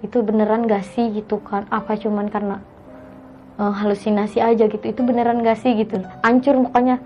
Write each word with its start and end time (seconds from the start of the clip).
itu 0.00 0.24
beneran 0.24 0.64
gak 0.64 0.84
sih 0.96 1.12
gitu 1.12 1.38
kan? 1.44 1.68
Apa 1.68 1.96
cuman 2.00 2.32
karena 2.32 2.64
uh, 3.60 3.72
halusinasi 3.72 4.40
aja 4.40 4.64
gitu? 4.66 4.84
Itu 4.84 5.04
beneran 5.04 5.44
gak 5.44 5.60
sih 5.60 5.76
gitu? 5.76 6.00
Hancur 6.24 6.56
pokoknya 6.68 6.98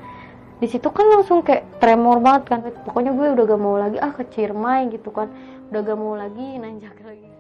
di 0.63 0.71
situ 0.71 0.87
kan 0.95 1.11
langsung 1.11 1.43
kayak 1.43 1.83
tremor 1.83 2.23
banget 2.23 2.43
kan. 2.49 2.59
Pokoknya 2.87 3.13
gue 3.13 3.27
udah 3.35 3.45
gak 3.45 3.61
mau 3.61 3.77
lagi 3.77 3.99
ah 3.99 4.15
ke 4.15 4.23
Ciremai 4.31 4.89
gitu 4.95 5.11
kan. 5.11 5.29
Udah 5.75 5.81
gak 5.83 5.99
mau 5.99 6.15
lagi 6.15 6.63
nanjak 6.63 6.95
lagi 7.03 7.34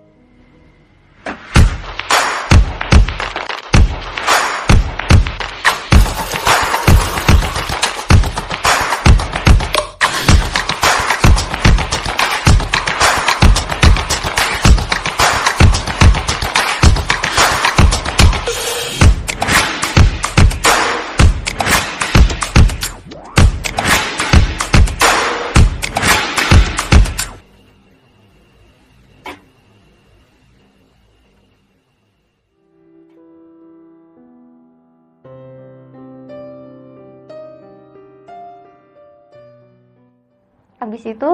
itu 41.04 41.30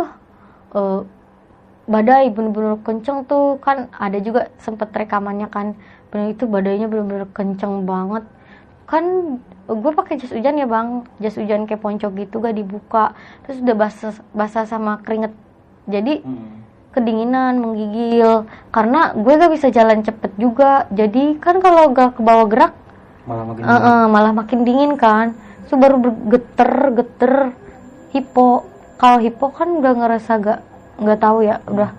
uh, 0.74 1.00
badai 1.86 2.30
bener-bener 2.34 2.78
kenceng 2.82 3.26
tuh. 3.26 3.62
Kan 3.62 3.90
ada 3.94 4.18
juga 4.18 4.50
sempet 4.58 4.90
rekamannya 4.90 5.46
kan. 5.46 5.78
Bener 6.10 6.34
itu 6.34 6.50
badainya 6.50 6.90
bener-bener 6.90 7.30
kenceng 7.30 7.86
banget. 7.86 8.26
Kan 8.90 9.38
gue 9.70 9.92
pakai 9.94 10.18
jas 10.18 10.34
hujan 10.34 10.58
ya 10.58 10.66
bang. 10.66 11.06
Jas 11.22 11.38
hujan 11.38 11.70
kayak 11.70 11.82
ponco 11.82 12.10
gitu 12.10 12.42
gak 12.42 12.58
dibuka. 12.58 13.14
Terus 13.46 13.62
udah 13.62 13.76
basah 13.78 14.14
basah 14.34 14.64
sama 14.66 14.98
keringet. 15.06 15.30
Jadi 15.86 16.26
hmm. 16.26 16.48
kedinginan 16.90 17.62
menggigil. 17.62 18.50
Karena 18.74 19.14
gue 19.14 19.32
gak 19.38 19.52
bisa 19.54 19.70
jalan 19.70 20.02
cepet 20.02 20.34
juga. 20.38 20.90
Jadi 20.90 21.38
kan 21.38 21.62
kalau 21.62 21.94
gak 21.94 22.18
ke 22.18 22.22
bawah 22.22 22.50
gerak 22.50 22.74
malah 23.28 23.44
makin 23.46 23.62
uh, 23.62 23.74
uh, 23.76 24.02
malah 24.08 24.32
makin 24.34 24.66
dingin 24.66 24.98
kan. 24.98 25.36
So 25.70 25.78
baru 25.78 26.02
geter 26.26 26.72
geter 26.98 27.34
hipo 28.10 28.66
kalau 29.00 29.16
hipo 29.24 29.48
kan 29.48 29.80
udah 29.80 29.92
ngerasa 29.96 30.30
gak 30.44 30.60
nggak 31.00 31.20
tahu 31.24 31.40
ya 31.40 31.64
udah 31.64 31.90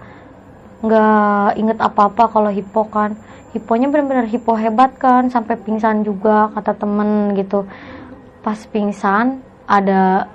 nggak 0.85 1.49
inget 1.57 1.77
apa-apa 1.81 2.30
kalau 2.30 2.53
hipo 2.53 2.85
kan. 2.85 3.17
Hiponya 3.52 3.91
benar-benar 3.91 4.30
hipo 4.31 4.55
hebat 4.55 4.95
kan 4.95 5.27
sampai 5.27 5.57
pingsan 5.59 6.05
juga 6.05 6.53
kata 6.53 6.77
temen 6.77 7.33
gitu. 7.33 7.66
Pas 8.45 8.55
pingsan 8.69 9.41
ada 9.66 10.29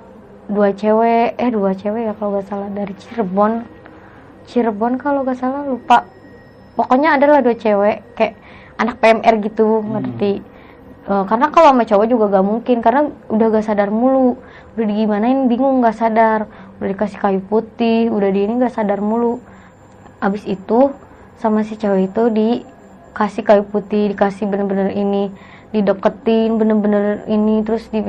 dua 0.50 0.74
cewek 0.74 1.38
eh 1.38 1.50
dua 1.54 1.72
cewek 1.72 2.10
ya 2.10 2.12
kalau 2.18 2.42
gak 2.42 2.50
salah 2.50 2.68
dari 2.68 2.92
Cirebon. 2.98 3.62
Cirebon 4.50 4.98
kalau 4.98 5.22
gak 5.22 5.38
salah 5.38 5.62
lupa. 5.62 6.02
Pokoknya 6.76 7.16
adalah 7.16 7.40
dua 7.40 7.56
cewek 7.56 8.18
kayak 8.18 8.34
anak 8.76 9.00
PMR 9.00 9.34
gitu 9.40 9.80
hmm. 9.80 9.88
ngerti 9.96 10.32
uh, 11.08 11.24
karena 11.24 11.46
kalau 11.48 11.72
sama 11.72 11.84
cowok 11.88 12.06
juga 12.06 12.24
gak 12.38 12.46
mungkin 12.46 12.76
karena 12.84 13.08
udah 13.32 13.46
gak 13.56 13.64
sadar 13.64 13.90
mulu 13.90 14.36
udah 14.76 14.86
digimanain 14.86 15.48
bingung 15.48 15.80
gak 15.80 15.96
sadar. 15.96 16.46
Udah 16.76 16.88
dikasih 16.92 17.16
kayu 17.16 17.40
putih 17.40 18.12
udah 18.12 18.28
di 18.28 18.44
ini 18.44 18.60
gak 18.60 18.76
sadar 18.76 19.00
mulu. 19.00 19.40
Abis 20.20 20.44
itu 20.44 20.92
sama 21.40 21.64
si 21.64 21.80
cewek 21.80 22.12
itu 22.12 22.22
dikasih 22.28 23.42
kayu 23.42 23.64
putih 23.64 24.12
dikasih 24.12 24.44
bener-bener 24.44 24.92
ini 24.92 25.32
dideketin 25.72 26.56
bener-bener 26.56 27.24
ini 27.28 27.60
terus 27.64 27.88
di 27.88 28.04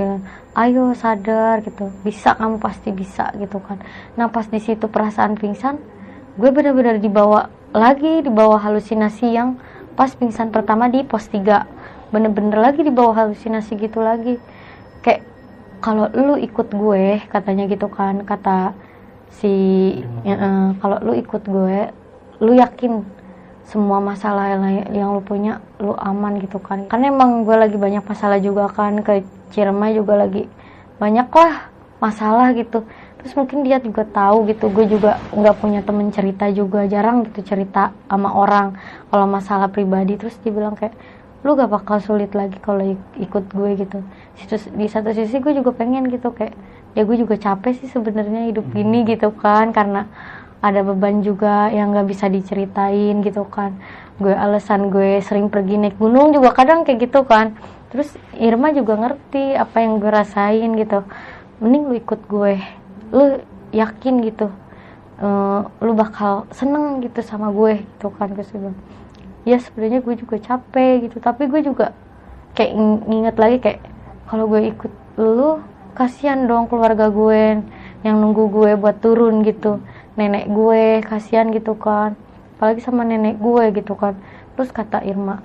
ayo 0.59 0.91
sadar 0.91 1.63
gitu. 1.63 1.87
Bisa 2.03 2.35
kamu 2.35 2.59
pasti 2.59 2.91
bisa 2.91 3.31
gitu 3.39 3.63
kan. 3.63 3.79
Nah 4.19 4.27
pas 4.27 4.47
di 4.47 4.59
situ 4.59 4.91
perasaan 4.91 5.39
pingsan 5.39 5.79
gue 6.37 6.53
bener-bener 6.53 7.01
dibawa 7.01 7.49
lagi 7.73 8.21
dibawa 8.21 8.61
halusinasi 8.61 9.33
yang 9.33 9.57
pas 9.97 10.13
pingsan 10.13 10.53
pertama 10.53 10.85
di 10.85 11.01
pos 11.01 11.25
3 11.33 12.13
bener-bener 12.13 12.55
lagi 12.59 12.85
dibawa 12.85 13.25
halusinasi 13.25 13.73
gitu 13.79 14.03
lagi. 14.03 14.37
Kayak 15.01 15.36
kalau 15.79 16.09
lu 16.13 16.35
ikut 16.41 16.73
gue 16.73 17.21
katanya 17.29 17.69
gitu 17.69 17.87
kan 17.87 18.25
kata 18.25 18.73
si 19.29 19.53
ya, 20.25 20.35
uh, 20.35 20.67
kalau 20.81 20.97
lu 21.03 21.13
ikut 21.13 21.43
gue 21.45 21.77
lu 22.41 22.51
yakin 22.57 23.05
semua 23.67 23.99
masalah 23.99 24.55
yang 24.87 25.11
lu 25.11 25.19
punya 25.19 25.59
lu 25.83 25.91
aman 25.99 26.39
gitu 26.39 26.55
kan. 26.63 26.87
Kan 26.87 27.03
emang 27.03 27.43
gue 27.43 27.55
lagi 27.57 27.75
banyak 27.75 28.03
masalah 28.07 28.39
juga 28.39 28.71
kan 28.71 29.03
ke 29.03 29.27
Ciremai 29.51 29.95
juga 29.95 30.15
lagi 30.15 30.47
banyak 30.97 31.27
lah 31.27 31.67
masalah 31.99 32.55
gitu. 32.55 32.87
Terus 33.19 33.33
mungkin 33.35 33.67
dia 33.67 33.83
juga 33.83 34.07
tahu 34.07 34.47
gitu 34.47 34.71
gue 34.71 34.87
juga 34.87 35.19
nggak 35.35 35.55
punya 35.59 35.83
temen 35.83 36.07
cerita 36.15 36.47
juga 36.47 36.87
jarang 36.87 37.27
gitu 37.27 37.43
cerita 37.43 37.91
sama 38.07 38.31
orang 38.31 38.79
kalau 39.11 39.27
masalah 39.27 39.67
pribadi. 39.67 40.15
Terus 40.15 40.39
dia 40.39 40.55
bilang 40.55 40.79
kayak 40.79 40.95
lu 41.45 41.53
gak 41.53 41.69
bakal 41.69 42.01
sulit 42.01 42.33
lagi 42.33 42.57
kalau 42.61 42.97
ikut 43.17 43.45
gue 43.53 43.69
gitu. 43.77 43.99
Di 44.73 44.87
satu 44.89 45.09
sisi 45.13 45.37
gue 45.37 45.53
juga 45.53 45.73
pengen 45.73 46.09
gitu 46.09 46.33
kayak 46.33 46.53
ya 46.97 47.05
gue 47.05 47.17
juga 47.17 47.37
capek 47.37 47.77
sih 47.77 47.89
sebenarnya 47.89 48.49
hidup 48.49 48.65
hmm. 48.69 48.73
gini 48.73 48.99
gitu 49.05 49.29
kan 49.37 49.69
karena 49.69 50.09
ada 50.65 50.81
beban 50.81 51.21
juga 51.21 51.69
yang 51.69 51.93
gak 51.93 52.09
bisa 52.09 52.25
diceritain 52.27 53.21
gitu 53.21 53.45
kan. 53.45 53.77
Gue 54.17 54.33
alasan 54.33 54.89
gue 54.89 55.21
sering 55.21 55.53
pergi 55.53 55.77
naik 55.77 56.01
gunung 56.01 56.33
juga 56.33 56.53
kadang 56.57 56.81
kayak 56.85 57.09
gitu 57.09 57.21
kan. 57.25 57.53
Terus 57.93 58.11
Irma 58.37 58.73
juga 58.73 58.97
ngerti 58.97 59.53
apa 59.53 59.81
yang 59.81 60.01
gue 60.01 60.11
rasain 60.11 60.73
gitu. 60.73 61.05
Mending 61.61 61.83
lu 61.89 61.95
ikut 62.01 62.21
gue. 62.25 62.53
Lu 63.13 63.39
yakin 63.71 64.25
gitu 64.25 64.49
uh, 65.21 65.61
lu 65.81 65.93
bakal 65.97 66.45
seneng 66.53 67.01
gitu 67.01 67.19
sama 67.25 67.49
gue 67.51 67.83
gitu 67.83 68.07
kan 68.15 68.29
gue 68.31 68.45
ya 69.47 69.57
sebenarnya 69.63 70.03
gue 70.03 70.15
juga 70.19 70.35
capek 70.35 71.07
gitu. 71.07 71.23
Tapi 71.23 71.47
gue 71.47 71.61
juga 71.63 71.95
kayak 72.59 72.75
nginget 73.07 73.35
lagi 73.39 73.57
kayak 73.63 73.79
kalau 74.27 74.51
gue 74.51 74.67
ikut 74.67 74.91
lu 75.15 75.63
kasihan 75.95 76.43
dong 76.45 76.67
keluarga 76.67 77.07
gue 77.07 77.63
yang 78.03 78.15
nunggu 78.19 78.51
gue 78.51 78.71
buat 78.75 78.99
turun 78.99 79.47
gitu. 79.47 79.79
Nenek 80.19 80.51
gue 80.51 80.99
kasihan 81.07 81.47
gitu 81.55 81.79
kan. 81.79 82.19
Apalagi 82.59 82.83
sama 82.83 83.07
nenek 83.07 83.39
gue 83.39 83.71
gitu 83.71 83.95
kan. 83.95 84.19
Terus 84.59 84.69
kata 84.75 85.07
Irma 85.07 85.39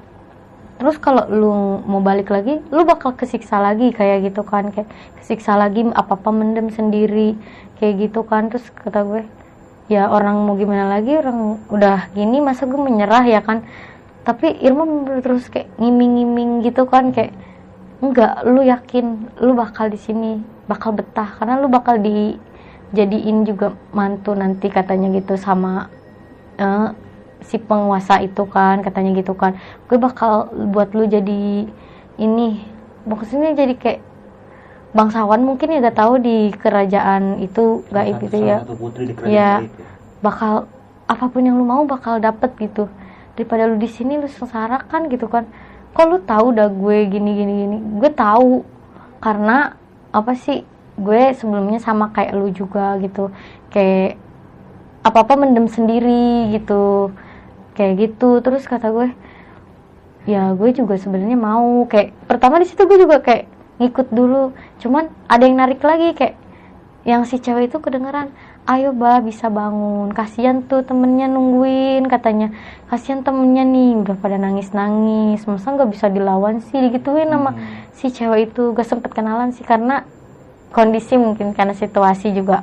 terus 0.83 0.99
kalau 0.99 1.31
lu 1.31 1.55
mau 1.87 2.03
balik 2.03 2.35
lagi 2.35 2.59
lu 2.75 2.83
bakal 2.83 3.15
kesiksa 3.15 3.63
lagi 3.63 3.95
kayak 3.95 4.27
gitu 4.27 4.43
kan. 4.43 4.75
Kayak 4.75 4.91
kesiksa 5.23 5.55
lagi 5.55 5.87
apa 5.95 6.19
apa 6.19 6.31
mendem 6.35 6.75
sendiri 6.75 7.39
kayak 7.79 8.11
gitu 8.11 8.27
kan. 8.27 8.51
Terus 8.51 8.67
kata 8.75 9.07
gue 9.07 9.23
ya 9.87 10.11
orang 10.11 10.43
mau 10.43 10.59
gimana 10.59 10.91
lagi? 10.91 11.15
Orang 11.15 11.63
udah 11.71 12.11
gini 12.19 12.43
masa 12.43 12.67
gue 12.67 12.75
menyerah 12.75 13.23
ya 13.23 13.47
kan 13.47 13.63
tapi 14.23 14.55
Irma 14.63 14.87
terus 15.19 15.51
kayak 15.51 15.71
ngiming-ngiming 15.83 16.63
gitu 16.63 16.87
kan 16.87 17.11
kayak 17.11 17.35
enggak 18.03 18.43
lu 18.47 18.63
yakin 18.63 19.31
lu 19.43 19.55
bakal 19.55 19.91
di 19.91 19.99
sini 19.99 20.39
bakal 20.71 20.95
betah. 20.95 21.35
Karena 21.39 21.59
lu 21.59 21.67
bakal 21.67 21.99
dijadiin 21.99 23.43
juga 23.43 23.75
mantu 23.91 24.35
nanti 24.39 24.71
katanya 24.71 25.11
gitu 25.19 25.35
sama 25.35 25.91
uh, 26.59 26.95
si 27.43 27.59
penguasa 27.59 28.23
itu 28.23 28.47
kan 28.47 28.87
katanya 28.87 29.11
gitu 29.19 29.35
kan. 29.35 29.59
Gue 29.91 29.99
bakal 29.99 30.55
buat 30.71 30.95
lu 30.95 31.07
jadi 31.11 31.67
ini. 32.23 32.49
Maksudnya 33.03 33.59
jadi 33.59 33.75
kayak 33.75 34.01
bangsawan 34.95 35.43
mungkin 35.43 35.73
ya 35.73 35.83
gak 35.83 35.99
tahu 35.99 36.23
di 36.23 36.55
kerajaan 36.55 37.43
itu 37.43 37.83
gaib 37.91 38.23
gitu 38.23 38.39
ya. 38.39 38.63
ya. 39.25 39.51
bakal 40.23 40.71
apa 41.09 41.25
pun 41.27 41.43
yang 41.43 41.59
lu 41.59 41.67
mau 41.67 41.83
bakal 41.89 42.21
dapet 42.23 42.53
gitu 42.61 42.87
daripada 43.37 43.69
lu 43.69 43.81
di 43.81 43.89
sini 43.89 44.21
lu 44.21 44.29
sengsara 44.29 44.85
kan 44.89 45.09
gitu 45.09 45.29
kan. 45.29 45.49
Kok 45.93 46.07
lu 46.09 46.19
tahu 46.25 46.57
udah 46.57 46.69
gue 46.73 46.99
gini 47.09 47.31
gini 47.37 47.53
gini? 47.65 47.77
Gue 48.01 48.11
tahu. 48.13 48.65
Karena 49.21 49.77
apa 50.13 50.33
sih? 50.37 50.65
Gue 50.97 51.33
sebelumnya 51.37 51.81
sama 51.81 52.13
kayak 52.13 52.33
lu 52.37 52.49
juga 52.53 52.97
gitu. 53.01 53.33
Kayak 53.73 54.21
apa 55.03 55.19
apa 55.25 55.35
mendem 55.37 55.69
sendiri 55.69 56.53
gitu. 56.53 57.13
Kayak 57.77 57.93
gitu. 58.09 58.41
Terus 58.41 58.65
kata 58.69 58.93
gue 58.93 59.09
ya 60.29 60.53
gue 60.57 60.71
juga 60.73 60.97
sebenarnya 60.97 61.37
mau. 61.37 61.85
Kayak 61.89 62.17
pertama 62.29 62.61
di 62.61 62.67
situ 62.69 62.85
gue 62.85 62.99
juga 63.01 63.21
kayak 63.21 63.49
ngikut 63.81 64.09
dulu. 64.13 64.53
Cuman 64.81 65.13
ada 65.29 65.45
yang 65.45 65.57
narik 65.61 65.81
lagi 65.85 66.17
kayak 66.17 66.37
yang 67.03 67.27
si 67.27 67.43
cewek 67.43 67.67
itu 67.67 67.83
kedengeran 67.83 68.31
ayo 68.67 68.95
bah 68.95 69.19
bisa 69.19 69.51
bangun. 69.51 70.15
Kasihan 70.15 70.63
tuh 70.63 70.87
temennya 70.87 71.27
nungguin 71.27 72.07
katanya. 72.07 72.55
Kasihan 72.87 73.27
temennya 73.27 73.67
nih 73.67 73.99
udah 74.07 74.17
pada 74.19 74.39
nangis 74.39 74.71
nangis 74.71 75.43
masa 75.47 75.75
nggak 75.75 75.91
bisa 75.91 76.07
dilawan 76.07 76.63
sih? 76.63 76.79
Digituin 76.79 77.27
hmm. 77.29 77.35
sama 77.35 77.51
si 77.95 78.07
cewek 78.15 78.53
itu. 78.53 78.71
Gak 78.75 78.87
sempet 78.87 79.11
kenalan 79.11 79.51
sih 79.51 79.67
karena 79.67 80.07
kondisi 80.71 81.19
mungkin 81.19 81.53
karena 81.53 81.75
situasi 81.75 82.31
juga. 82.31 82.63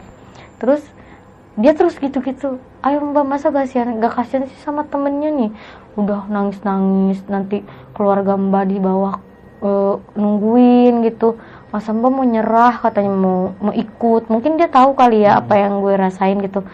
Terus 0.57 0.81
dia 1.59 1.75
terus 1.75 1.99
gitu-gitu. 1.99 2.57
Ayo 2.79 3.03
mbak 3.03 3.27
masa 3.27 3.51
kasihan 3.51 3.99
gak 3.99 4.15
kasihan 4.15 4.47
sih 4.47 4.59
sama 4.63 4.87
temennya 4.87 5.29
nih. 5.35 5.51
Udah 5.99 6.31
nangis 6.31 6.63
nangis 6.63 7.19
nanti 7.27 7.59
keluarga 7.91 8.39
mbak 8.39 8.71
di 8.71 8.79
bawah 8.79 9.19
uh, 9.59 9.99
nungguin 10.15 11.03
gitu 11.07 11.35
masa 11.69 11.93
mbak 11.93 12.09
mau 12.09 12.25
nyerah 12.25 12.81
katanya 12.81 13.13
mau 13.13 13.53
mau 13.61 13.73
ikut. 13.73 14.29
Mungkin 14.29 14.57
dia 14.57 14.69
tahu 14.69 14.97
kali 14.97 15.25
ya 15.25 15.41
apa 15.41 15.57
yang 15.57 15.81
gue 15.81 15.93
rasain 15.93 16.37
gitu. 16.41 16.65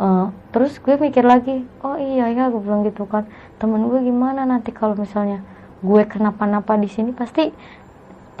Uh, 0.00 0.32
terus 0.48 0.80
gue 0.80 0.96
mikir 0.96 1.20
lagi 1.20 1.68
oh 1.84 2.00
iya 2.00 2.32
ya 2.32 2.48
gue 2.48 2.60
bilang 2.60 2.82
gitu 2.88 3.04
kan. 3.04 3.28
Temen 3.60 3.88
gue 3.88 4.00
gimana 4.00 4.48
nanti 4.48 4.72
kalau 4.72 4.96
misalnya 4.96 5.44
gue 5.84 6.02
kenapa-napa 6.08 6.76
di 6.80 6.88
sini 6.88 7.12
pasti 7.12 7.52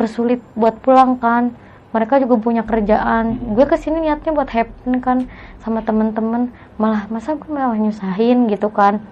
persulit 0.00 0.40
buat 0.56 0.80
pulang 0.80 1.20
kan. 1.20 1.52
Mereka 1.90 2.22
juga 2.22 2.38
punya 2.38 2.62
kerjaan. 2.62 3.52
Gue 3.52 3.66
ke 3.66 3.76
sini 3.76 4.06
niatnya 4.06 4.30
buat 4.32 4.48
happy 4.48 5.02
kan 5.02 5.26
sama 5.60 5.84
temen-temen. 5.84 6.48
Malah 6.80 7.10
masa 7.12 7.36
gue 7.36 7.50
malah 7.50 7.76
nyusahin 7.76 8.48
gitu 8.48 8.72
kan? 8.72 9.02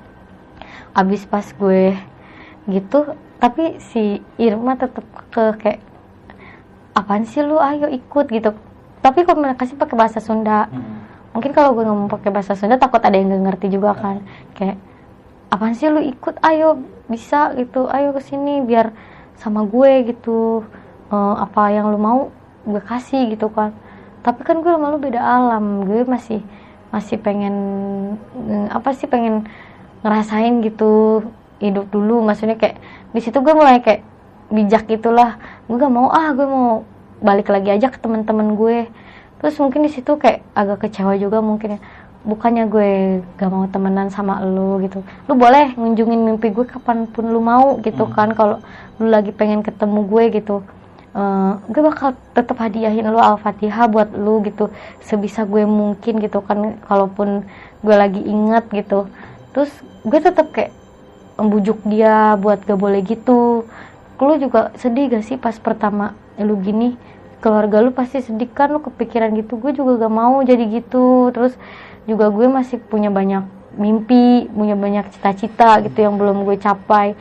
Abis 0.97 1.29
pas 1.29 1.45
gue 1.45 1.99
gitu 2.69 3.17
tapi 3.41 3.81
si 3.81 4.21
Irma 4.37 4.77
tetep 4.77 5.07
ke 5.33 5.45
kayak 5.57 5.81
apaan 6.99 7.23
sih 7.23 7.47
lu? 7.47 7.63
Ayo 7.63 7.87
ikut 7.87 8.27
gitu. 8.27 8.51
Tapi 8.99 9.23
komunikasi 9.23 9.79
pakai 9.79 9.95
bahasa 9.95 10.19
Sunda. 10.19 10.67
Hmm. 10.67 11.07
mungkin 11.29 11.55
kalau 11.55 11.71
gue 11.77 11.87
ngomong 11.87 12.11
pakai 12.11 12.35
bahasa 12.35 12.59
Sunda 12.59 12.83
takut 12.83 12.99
ada 12.99 13.15
yang 13.15 13.31
gak 13.31 13.43
ngerti 13.47 13.67
juga 13.79 13.95
kan. 13.95 14.27
Kayak 14.59 14.83
apaan 15.55 15.79
sih 15.79 15.87
lu? 15.87 16.03
Ikut 16.03 16.35
ayo 16.43 16.83
bisa 17.07 17.55
gitu. 17.55 17.87
Ayo 17.87 18.11
ke 18.11 18.21
sini 18.27 18.59
biar 18.67 18.91
sama 19.39 19.63
gue 19.63 20.11
gitu. 20.11 20.67
Uh, 21.09 21.35
apa 21.41 21.73
yang 21.73 21.89
lu 21.95 21.97
mau 21.97 22.35
gue 22.67 22.83
kasih 22.83 23.31
gitu 23.33 23.47
kan. 23.55 23.71
Tapi 24.27 24.43
kan 24.43 24.59
gue 24.59 24.73
sama 24.75 24.91
lu 24.91 24.99
beda 24.99 25.23
alam. 25.23 25.87
Gue 25.87 26.03
masih 26.03 26.43
masih 26.91 27.21
pengen 27.21 27.55
apa 28.73 28.97
sih 28.97 29.07
pengen 29.07 29.47
ngerasain 30.03 30.59
gitu 30.67 31.23
hidup 31.63 31.87
dulu. 31.95 32.19
Maksudnya 32.27 32.59
kayak 32.59 32.83
di 33.15 33.21
situ 33.23 33.39
gue 33.39 33.55
mulai 33.55 33.79
kayak 33.79 34.03
bijak 34.49 34.89
gitulah. 34.89 35.37
Gue 35.69 35.77
gak 35.77 35.93
mau 35.93 36.09
ah 36.09 36.33
gue 36.33 36.47
mau 36.49 36.85
balik 37.21 37.53
lagi 37.53 37.73
aja 37.73 37.93
ke 37.93 37.99
teman-teman 38.01 38.57
gue. 38.57 38.89
Terus 39.39 39.55
mungkin 39.63 39.87
di 39.87 39.91
situ 39.93 40.19
kayak 40.19 40.43
agak 40.57 40.89
kecewa 40.89 41.15
juga 41.21 41.39
mungkin 41.45 41.79
ya. 41.79 41.81
Bukannya 42.27 42.65
gue 42.67 42.91
gak 43.39 43.51
mau 43.53 43.65
temenan 43.71 44.11
sama 44.11 44.43
lu 44.43 44.83
gitu. 44.85 45.05
Lu 45.31 45.39
boleh 45.39 45.77
ngunjungin 45.77 46.21
mimpi 46.25 46.51
gue 46.51 46.67
kapan 46.67 47.07
pun 47.07 47.31
lu 47.31 47.41
mau 47.41 47.79
gitu 47.85 48.09
hmm. 48.09 48.13
kan. 48.17 48.29
Kalau 48.35 48.57
lu 48.99 49.07
lagi 49.09 49.31
pengen 49.31 49.63
ketemu 49.63 50.01
gue 50.09 50.25
gitu. 50.41 50.57
Uh, 51.17 51.57
gue 51.73 51.83
bakal 51.83 52.15
tetap 52.37 52.61
hadiahin 52.61 53.09
lo 53.09 53.21
al-fatihah 53.21 53.89
buat 53.89 54.13
lu 54.17 54.43
gitu. 54.45 54.73
Sebisa 55.05 55.45
gue 55.45 55.65
mungkin 55.69 56.21
gitu 56.25 56.41
kan 56.43 56.81
kalaupun 56.89 57.45
gue 57.85 57.95
lagi 57.95 58.21
inget 58.25 58.67
gitu. 58.73 59.07
Terus 59.53 59.71
gue 60.03 60.21
tetap 60.21 60.51
kayak 60.55 60.73
membujuk 61.39 61.79
dia 61.87 62.35
buat 62.35 62.67
gak 62.67 62.79
boleh 62.79 63.01
gitu 63.07 63.63
lu 64.27 64.35
juga 64.43 64.75
sedih 64.75 65.07
gak 65.15 65.25
sih 65.27 65.39
pas 65.39 65.55
pertama 65.55 66.19
lu 66.39 66.59
gini? 66.59 66.99
Keluarga 67.39 67.79
lu 67.79 67.95
pasti 67.95 68.19
sedih 68.19 68.51
kan 68.51 68.75
lu 68.75 68.83
kepikiran 68.83 69.31
gitu. 69.39 69.55
Gue 69.63 69.71
juga 69.71 69.95
gak 70.07 70.15
mau 70.15 70.43
jadi 70.43 70.67
gitu. 70.67 71.31
Terus 71.31 71.55
juga 72.09 72.33
gue 72.35 72.51
masih 72.51 72.83
punya 72.83 73.15
banyak 73.15 73.47
mimpi 73.79 74.51
punya 74.51 74.75
banyak 74.75 75.07
cita-cita 75.15 75.79
gitu 75.87 76.03
yang 76.03 76.19
belum 76.19 76.43
gue 76.43 76.59
capai. 76.59 77.15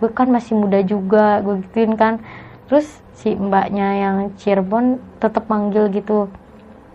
Gue 0.00 0.08
kan 0.08 0.32
masih 0.32 0.56
muda 0.56 0.80
juga 0.80 1.44
gue 1.44 1.60
gituin 1.68 1.92
kan. 2.00 2.22
Terus 2.70 2.88
si 3.12 3.36
mbaknya 3.36 4.08
yang 4.08 4.16
Cirebon 4.40 5.02
tetap 5.20 5.50
manggil 5.52 5.92
gitu. 5.92 6.32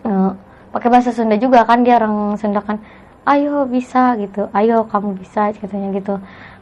Uh, 0.02 0.34
pakai 0.74 0.90
bahasa 0.90 1.14
Sunda 1.14 1.38
juga 1.38 1.62
kan 1.62 1.86
dia 1.86 2.02
orang 2.02 2.34
Sunda 2.40 2.58
kan. 2.58 2.82
Ayo 3.24 3.64
bisa 3.70 4.18
gitu. 4.18 4.50
Ayo 4.50 4.84
kamu 4.90 5.14
bisa 5.14 5.54
katanya 5.54 5.94
gitu 5.94 6.18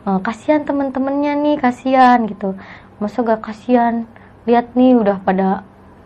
uh, 0.06 0.20
kasihan 0.22 0.62
temen-temennya 0.66 1.38
nih 1.38 1.56
kasihan 1.58 2.22
gitu. 2.26 2.58
Masa 2.98 3.22
gak 3.22 3.42
kasihan? 3.42 4.06
Lihat 4.46 4.74
nih 4.74 4.98
udah 4.98 5.22
pada 5.22 5.62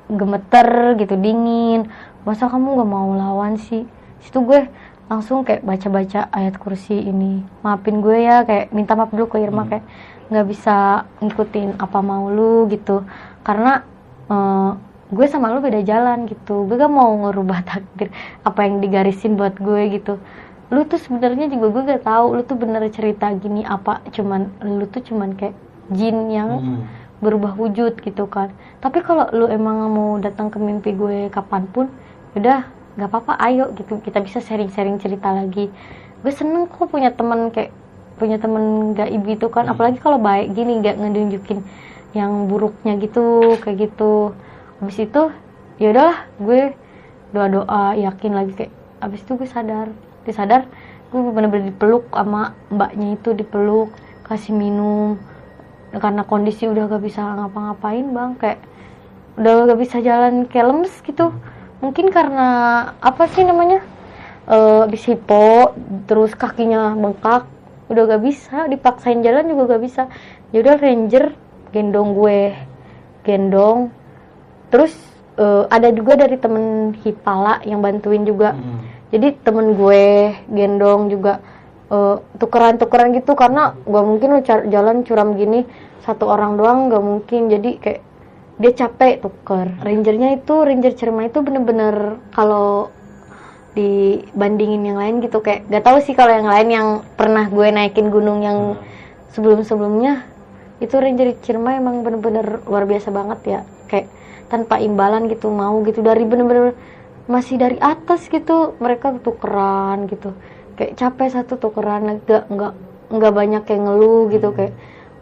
gemeter 0.08 0.96
gitu 1.00 1.14
dingin. 1.16 1.88
Masa 2.28 2.48
kamu 2.50 2.82
gak 2.82 2.90
mau 2.90 3.10
lawan 3.16 3.56
sih? 3.56 3.88
Situ 4.20 4.42
gue 4.44 4.68
langsung 5.06 5.46
kayak 5.46 5.62
baca-baca 5.62 6.28
ayat 6.34 6.58
kursi 6.58 6.98
ini. 6.98 7.44
Maafin 7.62 8.02
gue 8.02 8.26
ya 8.26 8.42
kayak 8.42 8.74
minta 8.74 8.98
maaf 8.98 9.14
dulu 9.14 9.30
ke 9.30 9.38
Irma 9.40 9.64
hmm. 9.64 9.70
kayak 9.70 9.86
nggak 10.26 10.46
bisa 10.50 11.06
ngikutin 11.22 11.78
apa 11.78 11.98
mau 12.02 12.26
lu 12.26 12.66
gitu. 12.66 13.06
Karena 13.46 13.86
uh, 14.26 14.74
gue 15.06 15.26
sama 15.30 15.54
lu 15.54 15.62
beda 15.62 15.86
jalan 15.86 16.26
gitu. 16.26 16.66
Gue 16.66 16.74
gak 16.74 16.90
mau 16.90 17.14
ngerubah 17.26 17.62
takdir 17.62 18.10
apa 18.42 18.66
yang 18.66 18.82
digarisin 18.82 19.38
buat 19.38 19.54
gue 19.56 19.82
gitu 19.94 20.18
lu 20.66 20.82
tuh 20.82 20.98
sebenarnya 20.98 21.46
juga 21.46 21.66
gue 21.70 21.82
gak 21.94 22.02
tahu 22.02 22.26
lu 22.34 22.42
tuh 22.42 22.58
bener 22.58 22.82
cerita 22.90 23.30
gini 23.38 23.62
apa 23.62 24.02
cuman 24.10 24.50
lu 24.66 24.86
tuh 24.90 25.02
cuman 25.02 25.38
kayak 25.38 25.54
jin 25.94 26.26
yang 26.26 26.50
hmm. 26.58 26.82
berubah 27.22 27.54
wujud 27.54 28.02
gitu 28.02 28.26
kan 28.26 28.50
tapi 28.82 28.98
kalau 29.06 29.30
lu 29.30 29.46
emang 29.46 29.86
mau 29.94 30.18
datang 30.18 30.50
ke 30.50 30.58
mimpi 30.58 30.90
gue 30.90 31.30
kapan 31.30 31.70
pun 31.70 31.86
udah 32.34 32.66
gak 32.98 33.08
apa-apa 33.12 33.38
ayo 33.46 33.70
gitu 33.78 34.02
kita 34.02 34.18
bisa 34.18 34.42
sharing-sharing 34.42 34.98
cerita 34.98 35.30
lagi 35.30 35.70
gue 36.26 36.32
seneng 36.34 36.66
kok 36.66 36.90
punya 36.90 37.14
temen 37.14 37.54
kayak 37.54 37.70
punya 38.18 38.40
temen 38.42 38.96
gak 38.98 39.12
ibu 39.12 39.38
itu 39.38 39.46
kan 39.46 39.70
hmm. 39.70 39.72
apalagi 39.76 39.98
kalau 40.02 40.18
baik 40.18 40.50
gini 40.50 40.82
gak 40.82 40.98
ngedunjukin 40.98 41.62
yang 42.10 42.50
buruknya 42.50 42.98
gitu 42.98 43.54
kayak 43.62 43.86
gitu 43.86 44.34
habis 44.82 44.98
itu 44.98 45.22
ya 45.78 45.94
udahlah 45.94 46.18
gue 46.42 46.74
doa 47.30 47.46
doa 47.52 47.82
yakin 47.94 48.32
lagi 48.32 48.52
kayak 48.56 48.72
habis 48.98 49.20
itu 49.22 49.36
gue 49.36 49.48
sadar 49.48 49.92
gue 50.26 50.34
sadar 50.34 50.66
gue 51.06 51.22
bener-bener 51.22 51.70
dipeluk 51.70 52.10
sama 52.10 52.58
mbaknya 52.66 53.14
itu 53.14 53.30
dipeluk 53.30 53.94
kasih 54.26 54.52
minum. 54.52 55.14
Karena 55.94 56.26
kondisi 56.26 56.66
udah 56.66 56.90
gak 56.90 57.04
bisa 57.06 57.22
ngapa-ngapain 57.22 58.10
bang. 58.10 58.30
Kayak 58.36 58.58
udah 59.38 59.70
gak 59.70 59.80
bisa 59.80 59.96
jalan 60.02 60.50
kayak 60.50 60.66
lemes 60.66 60.92
gitu. 61.06 61.30
Mungkin 61.78 62.10
karena 62.10 62.48
apa 62.98 63.30
sih 63.30 63.46
namanya? 63.46 63.86
Uh, 64.46 64.86
habis 64.86 65.02
hipo 65.06 65.74
terus 66.06 66.34
kakinya 66.34 66.94
bengkak 66.98 67.46
udah 67.86 68.02
gak 68.10 68.22
bisa. 68.26 68.66
Dipaksain 68.66 69.22
jalan 69.22 69.46
juga 69.46 69.78
gak 69.78 69.82
bisa. 69.86 70.02
Ya 70.50 70.66
udah 70.66 70.74
ranger 70.74 71.32
gendong 71.70 72.18
gue. 72.18 72.50
Gendong. 73.22 73.94
Terus 74.74 74.92
uh, 75.38 75.70
ada 75.70 75.94
juga 75.94 76.18
dari 76.18 76.34
temen 76.36 76.92
Hipala 76.98 77.62
yang 77.62 77.78
bantuin 77.78 78.26
juga. 78.26 78.52
Hmm. 78.52 78.95
Jadi 79.14 79.38
temen 79.42 79.78
gue 79.78 80.34
gendong 80.50 81.08
juga 81.12 81.38
uh, 81.90 82.18
tukeran-tukeran 82.38 83.14
gitu 83.14 83.38
karena 83.38 83.78
gue 83.86 84.02
mungkin 84.02 84.38
lo 84.38 84.40
jalan 84.44 85.06
curam 85.06 85.38
gini 85.38 85.62
satu 86.06 86.30
orang 86.30 86.54
doang 86.54 86.86
gak 86.90 87.02
mungkin. 87.04 87.50
Jadi 87.50 87.70
kayak 87.82 88.00
dia 88.56 88.72
capek 88.72 89.20
tuker. 89.20 89.66
Rangernya 89.82 90.38
itu 90.38 90.54
ranger 90.62 90.94
cerma 90.94 91.26
itu 91.26 91.42
bener-bener 91.42 92.22
kalau 92.30 92.94
dibandingin 93.74 94.86
yang 94.86 94.98
lain 95.02 95.18
gitu. 95.20 95.42
Kayak 95.42 95.66
gak 95.68 95.84
tahu 95.84 95.98
sih 96.00 96.14
kalau 96.14 96.32
yang 96.32 96.48
lain 96.48 96.68
yang 96.70 96.88
pernah 97.18 97.50
gue 97.50 97.66
naikin 97.74 98.08
gunung 98.08 98.46
yang 98.46 98.78
hmm. 98.78 98.82
sebelum-sebelumnya 99.34 100.24
itu 100.76 100.92
Ranger 100.92 101.40
Cirema 101.40 101.72
emang 101.72 102.04
bener-bener 102.04 102.60
luar 102.64 102.86
biasa 102.86 103.08
banget 103.10 103.40
ya. 103.44 103.60
Kayak 103.90 104.06
tanpa 104.46 104.78
imbalan 104.78 105.26
gitu 105.26 105.50
mau 105.50 105.82
gitu. 105.82 106.00
Dari 106.00 106.22
bener-bener 106.22 106.72
masih 107.26 107.58
dari 107.58 107.78
atas 107.78 108.26
gitu. 108.30 108.74
Mereka 108.78 109.22
tukeran 109.22 110.10
gitu. 110.10 110.34
Kayak 110.74 110.98
capek 110.98 111.28
satu 111.30 111.58
tukeran 111.58 112.22
nggak 112.24 112.50
nggak 112.50 112.72
nggak 113.12 113.32
banyak 113.34 113.64
yang 113.66 113.82
ngeluh 113.86 114.30
gitu 114.30 114.50
kayak. 114.54 114.74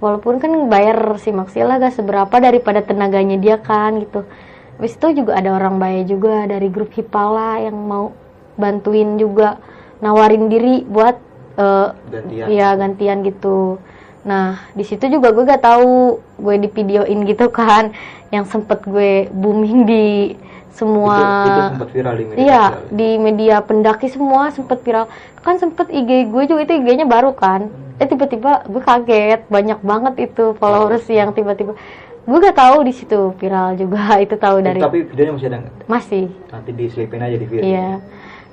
Walaupun 0.02 0.36
kan 0.36 0.52
bayar 0.68 1.16
si 1.16 1.32
maksimal 1.32 1.80
gak 1.80 1.96
seberapa 1.96 2.36
daripada 2.36 2.84
tenaganya 2.84 3.40
dia 3.40 3.56
kan 3.56 3.96
gitu. 4.04 4.28
Habis 4.76 5.00
itu 5.00 5.24
juga 5.24 5.38
ada 5.40 5.56
orang 5.56 5.80
baik 5.80 6.12
juga 6.12 6.44
dari 6.44 6.68
grup 6.68 6.92
Hipala 6.92 7.62
yang 7.62 7.78
mau 7.78 8.12
bantuin 8.58 9.16
juga 9.16 9.56
nawarin 10.04 10.52
diri 10.52 10.84
buat 10.84 11.16
uh, 11.56 11.96
gantian. 12.10 12.46
ya 12.52 12.68
gantian 12.76 13.24
gitu. 13.24 13.80
Nah, 14.28 14.60
di 14.76 14.84
situ 14.84 15.08
juga 15.08 15.32
gue 15.32 15.44
gak 15.46 15.64
tahu 15.64 16.20
gue 16.20 16.56
di 16.60 16.68
videoin 16.68 17.24
gitu 17.24 17.48
kan, 17.48 17.96
yang 18.28 18.44
sempet 18.44 18.84
gue 18.84 19.32
booming 19.32 19.88
di 19.88 20.36
semua 20.74 21.16
itu, 21.16 21.46
itu 21.46 21.60
sempet 21.70 21.88
viral 21.94 22.14
di 22.18 22.24
media 22.26 22.42
iya. 22.42 22.62
Ya? 22.66 22.66
di 22.90 23.08
media 23.22 23.56
pendaki 23.62 24.06
semua 24.10 24.50
sempet 24.50 24.82
viral 24.82 25.06
kan 25.40 25.54
sempet 25.62 25.86
IG 25.88 26.34
gue 26.34 26.42
juga 26.50 26.60
itu 26.66 26.74
IG-nya 26.82 27.06
baru 27.06 27.30
kan 27.32 27.70
hmm. 27.70 28.02
eh 28.02 28.06
tiba-tiba 28.10 28.66
gue 28.66 28.82
kaget 28.82 29.46
banyak 29.46 29.78
banget 29.86 30.14
itu 30.30 30.58
followers 30.58 31.06
oh. 31.06 31.14
yang 31.14 31.30
tiba-tiba 31.30 31.78
gue 32.24 32.38
gak 32.40 32.56
tahu 32.56 32.82
di 32.82 32.92
situ 32.92 33.36
viral 33.38 33.78
juga 33.78 34.16
itu 34.24 34.34
tahu 34.34 34.56
dari 34.66 34.82
tapi 34.82 35.06
videonya 35.06 35.32
masih 35.38 35.46
ada 35.46 35.58
nggak 35.62 35.74
masih 35.86 36.24
nanti 36.50 36.70
diselipin 36.74 37.22
aja 37.22 37.36
di 37.38 37.46
video 37.46 37.62
iya 37.62 37.90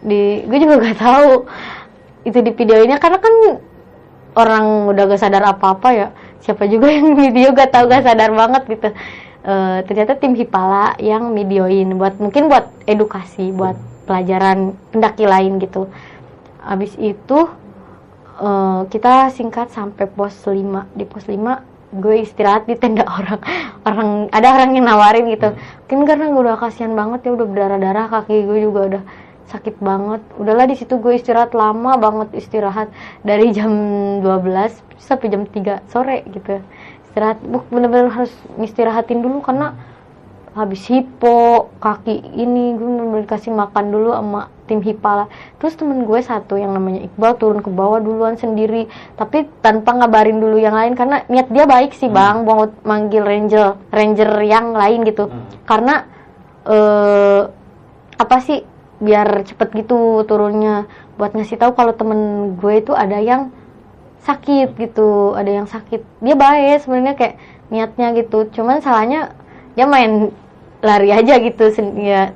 di 0.01 0.45
gue 0.45 0.57
juga 0.61 0.75
gak 0.77 0.99
tahu 1.01 1.29
itu 2.21 2.37
di 2.37 2.51
videonya 2.53 3.01
karena 3.01 3.17
kan 3.17 3.33
orang 4.37 4.93
udah 4.93 5.03
gak 5.09 5.21
sadar 5.25 5.43
apa-apa 5.57 5.89
ya 5.89 6.07
siapa 6.41 6.69
juga 6.69 6.89
yang 6.93 7.17
video 7.17 7.49
gak 7.57 7.73
tahu 7.73 7.89
gak 7.89 8.05
sadar 8.05 8.29
banget 8.29 8.63
gitu 8.69 8.89
uh, 9.45 9.79
ternyata 9.85 10.17
tim 10.17 10.33
Hipala 10.37 10.97
yang 11.01 11.33
videoin 11.33 11.97
buat 11.97 12.17
mungkin 12.17 12.49
buat 12.49 12.69
edukasi 12.85 13.53
buat 13.53 13.77
pelajaran 14.05 14.75
pendaki 14.91 15.23
lain 15.23 15.61
gitu. 15.61 15.87
Habis 16.61 16.93
itu 16.99 17.39
eh, 18.37 18.81
kita 18.91 19.31
singkat 19.33 19.71
sampai 19.73 20.05
pos 20.09 20.35
5 20.45 20.97
di 20.97 21.05
pos 21.07 21.25
5 21.25 21.39
gue 21.91 22.23
istirahat 22.23 22.67
di 22.67 22.75
tenda 22.79 23.03
orang 23.17 23.41
orang 23.87 24.09
ada 24.35 24.47
orang 24.51 24.75
yang 24.75 24.85
nawarin 24.85 25.31
gitu. 25.31 25.55
Mungkin 25.87 25.99
karena 26.03 26.25
gue 26.27 26.41
udah 26.43 26.57
kasihan 26.59 26.91
banget 26.91 27.27
ya 27.27 27.31
udah 27.35 27.47
berdarah 27.47 27.79
darah 27.79 28.05
kaki 28.11 28.35
gue 28.43 28.59
juga 28.67 28.81
udah 28.91 29.03
sakit 29.47 29.79
banget. 29.79 30.21
Udahlah 30.39 30.65
di 30.67 30.75
situ 30.75 30.99
gue 30.99 31.13
istirahat 31.15 31.55
lama 31.55 31.95
banget 31.95 32.35
istirahat. 32.35 32.91
Dari 33.23 33.51
jam 33.55 33.71
12 34.23 35.01
sampai 35.01 35.27
jam 35.27 35.43
3 35.47 35.91
sore 35.91 36.23
gitu 36.29 36.59
istirahat. 37.11 37.37
Bu- 37.43 37.67
bener-bener 37.67 38.07
harus 38.07 38.31
istirahatin 38.63 39.19
dulu 39.19 39.43
karena 39.43 39.75
habis 40.51 40.83
hipo 40.91 41.71
kaki 41.79 42.35
ini 42.35 42.75
gue 42.75 42.83
bener-bener 42.83 43.23
kasih 43.23 43.55
makan 43.55 43.87
dulu 43.87 44.11
sama 44.11 44.51
tim 44.67 44.83
hipala 44.83 45.31
terus 45.55 45.79
temen 45.79 46.03
gue 46.03 46.19
satu 46.19 46.59
yang 46.59 46.75
namanya 46.75 47.07
Iqbal 47.07 47.39
turun 47.39 47.63
ke 47.63 47.71
bawah 47.71 48.03
duluan 48.03 48.35
sendiri. 48.35 48.91
Tapi 49.15 49.47
tanpa 49.63 49.95
ngabarin 49.95 50.43
dulu 50.43 50.59
yang 50.59 50.75
lain 50.75 50.95
karena 50.95 51.23
niat 51.31 51.47
dia 51.51 51.63
baik 51.63 51.95
sih 51.95 52.11
bang 52.11 52.43
mau 52.43 52.67
manggil 52.83 53.23
ranger 53.23 53.79
ranger 53.91 54.31
yang 54.43 54.75
lain 54.75 55.07
gitu. 55.07 55.27
Hmm. 55.31 55.47
karena 55.67 55.95
eh 56.67 57.41
apa 58.19 58.37
sih 58.43 58.63
biar 58.99 59.47
cepet 59.47 59.83
gitu 59.83 60.23
turunnya. 60.27 60.85
Buat 61.15 61.31
ngasih 61.31 61.57
tahu 61.57 61.71
kalau 61.79 61.95
temen 61.95 62.53
gue 62.59 62.73
itu 62.75 62.91
ada 62.91 63.23
yang 63.23 63.55
sakit 64.21 64.77
gitu 64.77 65.33
ada 65.33 65.49
yang 65.49 65.67
sakit. 65.67 66.01
Dia 66.21 66.35
baik 66.37 66.85
sebenarnya 66.85 67.13
kayak 67.17 67.35
niatnya 67.73 68.07
gitu. 68.17 68.49
Cuman 68.53 68.79
salahnya 68.83 69.33
dia 69.73 69.85
main 69.89 70.29
lari 70.81 71.13
aja 71.13 71.37
gitu 71.37 71.69
ya 72.01 72.33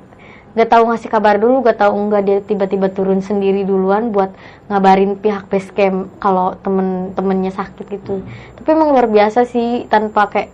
gak 0.56 0.72
tahu 0.72 0.88
ngasih 0.88 1.12
kabar 1.12 1.36
dulu 1.36 1.60
gak 1.60 1.84
tahu 1.84 1.92
enggak 1.92 2.22
dia 2.24 2.38
tiba-tiba 2.40 2.88
turun 2.88 3.20
sendiri 3.20 3.68
duluan 3.68 4.08
buat 4.08 4.32
ngabarin 4.72 5.20
pihak 5.20 5.52
base 5.52 5.68
camp 5.76 6.08
kalau 6.16 6.56
temen-temennya 6.64 7.52
sakit 7.52 7.86
gitu. 7.92 8.24
Tapi 8.56 8.68
emang 8.72 8.96
luar 8.96 9.04
biasa 9.04 9.44
sih 9.44 9.84
tanpa 9.92 10.32
kayak 10.32 10.48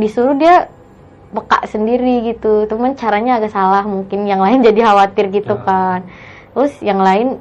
disuruh 0.00 0.32
dia 0.32 0.72
peka 1.28 1.68
sendiri 1.68 2.24
gitu. 2.32 2.64
Temen 2.64 2.96
caranya 2.96 3.36
agak 3.36 3.52
salah 3.52 3.84
mungkin 3.84 4.24
yang 4.24 4.40
lain 4.40 4.64
jadi 4.68 4.80
khawatir 4.80 5.28
gitu 5.28 5.60
Ah. 5.60 5.60
kan. 5.60 6.00
Terus 6.56 6.74
yang 6.80 7.04
lain 7.04 7.36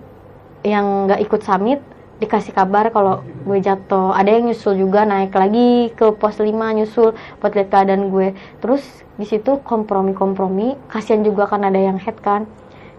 yang 0.68 1.08
nggak 1.08 1.24
ikut 1.24 1.42
summit 1.48 1.80
dikasih 2.18 2.54
kabar 2.54 2.90
kalau 2.90 3.22
gue 3.46 3.60
jatuh. 3.62 4.14
Ada 4.14 4.30
yang 4.38 4.50
nyusul 4.50 4.74
juga 4.78 5.06
naik 5.06 5.34
lagi 5.38 5.94
ke 5.94 6.14
pos 6.18 6.42
5 6.42 6.50
nyusul 6.50 7.14
buat 7.42 7.52
lihat 7.54 7.70
keadaan 7.70 8.10
gue. 8.10 8.34
Terus 8.62 8.84
di 9.18 9.26
situ 9.26 9.62
kompromi-kompromi 9.62 10.78
kasihan 10.90 11.22
juga 11.22 11.46
kan 11.46 11.66
ada 11.66 11.78
yang 11.78 12.02
head 12.02 12.18
kan. 12.22 12.50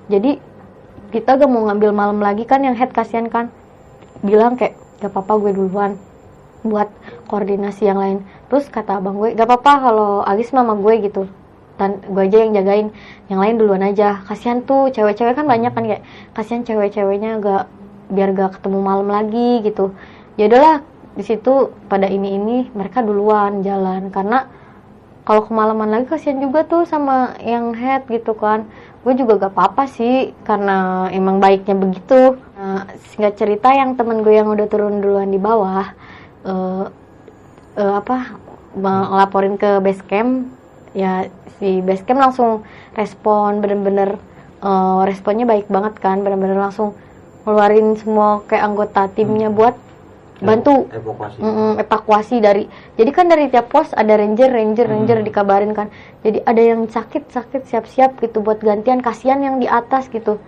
Jadi 0.07 0.39
kita 1.11 1.41
gak 1.41 1.51
mau 1.51 1.67
ngambil 1.67 1.91
malam 1.91 2.19
lagi 2.23 2.47
kan 2.47 2.63
yang 2.63 2.79
head 2.79 2.95
kasihan 2.95 3.27
kan. 3.27 3.51
Bilang 4.23 4.55
kayak 4.55 4.79
gak 5.03 5.11
apa-apa 5.11 5.33
gue 5.47 5.53
duluan 5.55 5.99
buat 6.63 6.91
koordinasi 7.27 7.91
yang 7.91 7.99
lain. 7.99 8.19
Terus 8.51 8.71
kata 8.71 9.03
abang 9.03 9.19
gue 9.19 9.35
gak 9.35 9.47
apa-apa 9.47 9.73
kalau 9.83 10.11
Agis 10.23 10.55
mama 10.55 10.79
gue 10.79 10.95
gitu. 11.03 11.27
Dan 11.79 12.03
gue 12.03 12.23
aja 12.27 12.43
yang 12.43 12.55
jagain. 12.55 12.89
Yang 13.31 13.41
lain 13.43 13.55
duluan 13.59 13.83
aja. 13.83 14.23
Kasihan 14.27 14.63
tuh 14.63 14.91
cewek-cewek 14.91 15.39
kan 15.39 15.47
banyak 15.47 15.71
kan 15.75 15.87
kayak 15.87 16.03
kasihan 16.35 16.63
cewek-ceweknya 16.67 17.39
gak 17.39 17.71
biar 18.09 18.35
gak 18.37 18.61
ketemu 18.61 18.79
malam 18.81 19.09
lagi 19.09 19.63
gitu. 19.65 19.93
Ya 20.41 20.49
udahlah 20.49 20.85
di 21.19 21.25
situ 21.27 21.75
pada 21.91 22.07
ini 22.07 22.39
ini 22.39 22.57
mereka 22.73 23.03
duluan 23.03 23.61
jalan 23.67 24.09
karena 24.15 24.47
kalau 25.27 25.45
kemalaman 25.45 25.93
lagi 25.93 26.07
kasihan 26.09 26.41
juga 26.41 26.65
tuh 26.65 26.89
sama 26.89 27.37
yang 27.45 27.77
head 27.77 28.09
gitu 28.09 28.33
kan. 28.33 28.65
Gue 29.05 29.15
juga 29.15 29.49
gak 29.49 29.53
apa-apa 29.55 29.85
sih 29.89 30.33
karena 30.43 31.09
emang 31.13 31.39
baiknya 31.39 31.77
begitu. 31.77 32.41
Nah, 32.59 32.89
cerita 33.37 33.71
yang 33.71 33.95
temen 33.95 34.25
gue 34.25 34.35
yang 34.35 34.49
udah 34.49 34.67
turun 34.67 35.01
duluan 35.05 35.29
di 35.29 35.41
bawah 35.41 35.87
eh 36.49 36.85
eh, 37.79 37.95
apa 37.95 38.39
ngelaporin 38.79 39.55
ke 39.59 39.79
base 39.83 40.03
camp 40.07 40.51
ya 40.95 41.27
si 41.59 41.81
base 41.83 42.03
camp 42.07 42.21
langsung 42.21 42.67
respon 42.95 43.63
bener-bener 43.63 44.19
eh, 44.63 45.01
responnya 45.07 45.47
baik 45.47 45.67
banget 45.71 45.95
kan 46.03 46.23
bener-bener 46.23 46.59
langsung 46.59 46.95
ngeluarin 47.49 47.97
semua 47.97 48.45
kayak 48.45 48.69
anggota 48.69 49.09
timnya 49.09 49.49
buat 49.49 49.73
bantu. 50.39 50.87
evakuasi. 50.93 51.41
Mm-mm, 51.41 51.71
evakuasi 51.81 52.37
dari 52.39 52.65
jadi 52.95 53.11
kan 53.11 53.27
dari 53.27 53.49
tiap 53.49 53.73
pos 53.73 53.91
ada 53.91 54.15
ranger 54.15 54.53
ranger 54.53 54.87
ranger 54.87 55.19
Hmm. 55.19 55.27
dikabarin 55.27 55.73
kan. 55.73 55.89
Jadi 56.21 56.45
ada 56.45 56.61
yang 56.61 56.87
sakit 56.87 57.33
sakit 57.33 57.67
siap 57.67 57.89
siap 57.89 58.21
gitu 58.21 58.39
buat 58.39 58.61
gantian 58.61 59.01
kasihan 59.01 59.41
yang 59.41 59.59
di 59.59 59.67
atas 59.67 60.07
gitu. 60.07 60.39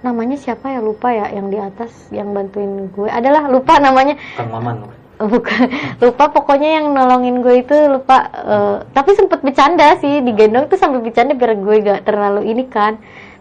Namanya 0.00 0.34
siapa 0.34 0.74
ya? 0.74 0.80
Lupa 0.80 1.14
ya 1.14 1.30
yang 1.30 1.52
di 1.52 1.58
atas 1.58 1.90
yang 2.10 2.34
bantuin 2.34 2.90
gue. 2.90 3.06
Adalah 3.06 3.46
lupa 3.46 3.78
namanya. 3.78 4.18
Kang 4.34 4.50
maman 4.50 4.88
bukan? 5.18 5.66
Lupa 6.06 6.30
pokoknya 6.30 6.78
yang 6.78 6.94
nolongin 6.94 7.42
gue 7.42 7.66
itu 7.66 7.74
lupa 7.90 8.30
eh, 8.30 8.76
tapi 8.94 9.18
sempet 9.18 9.42
bercanda 9.42 9.98
sih 9.98 10.22
digendong 10.22 10.70
tuh 10.70 10.78
sampai 10.78 11.02
bercanda 11.02 11.34
biar 11.34 11.58
gue 11.58 11.76
gak 11.82 12.06
terlalu 12.06 12.46
ini 12.46 12.66
kan. 12.70 12.94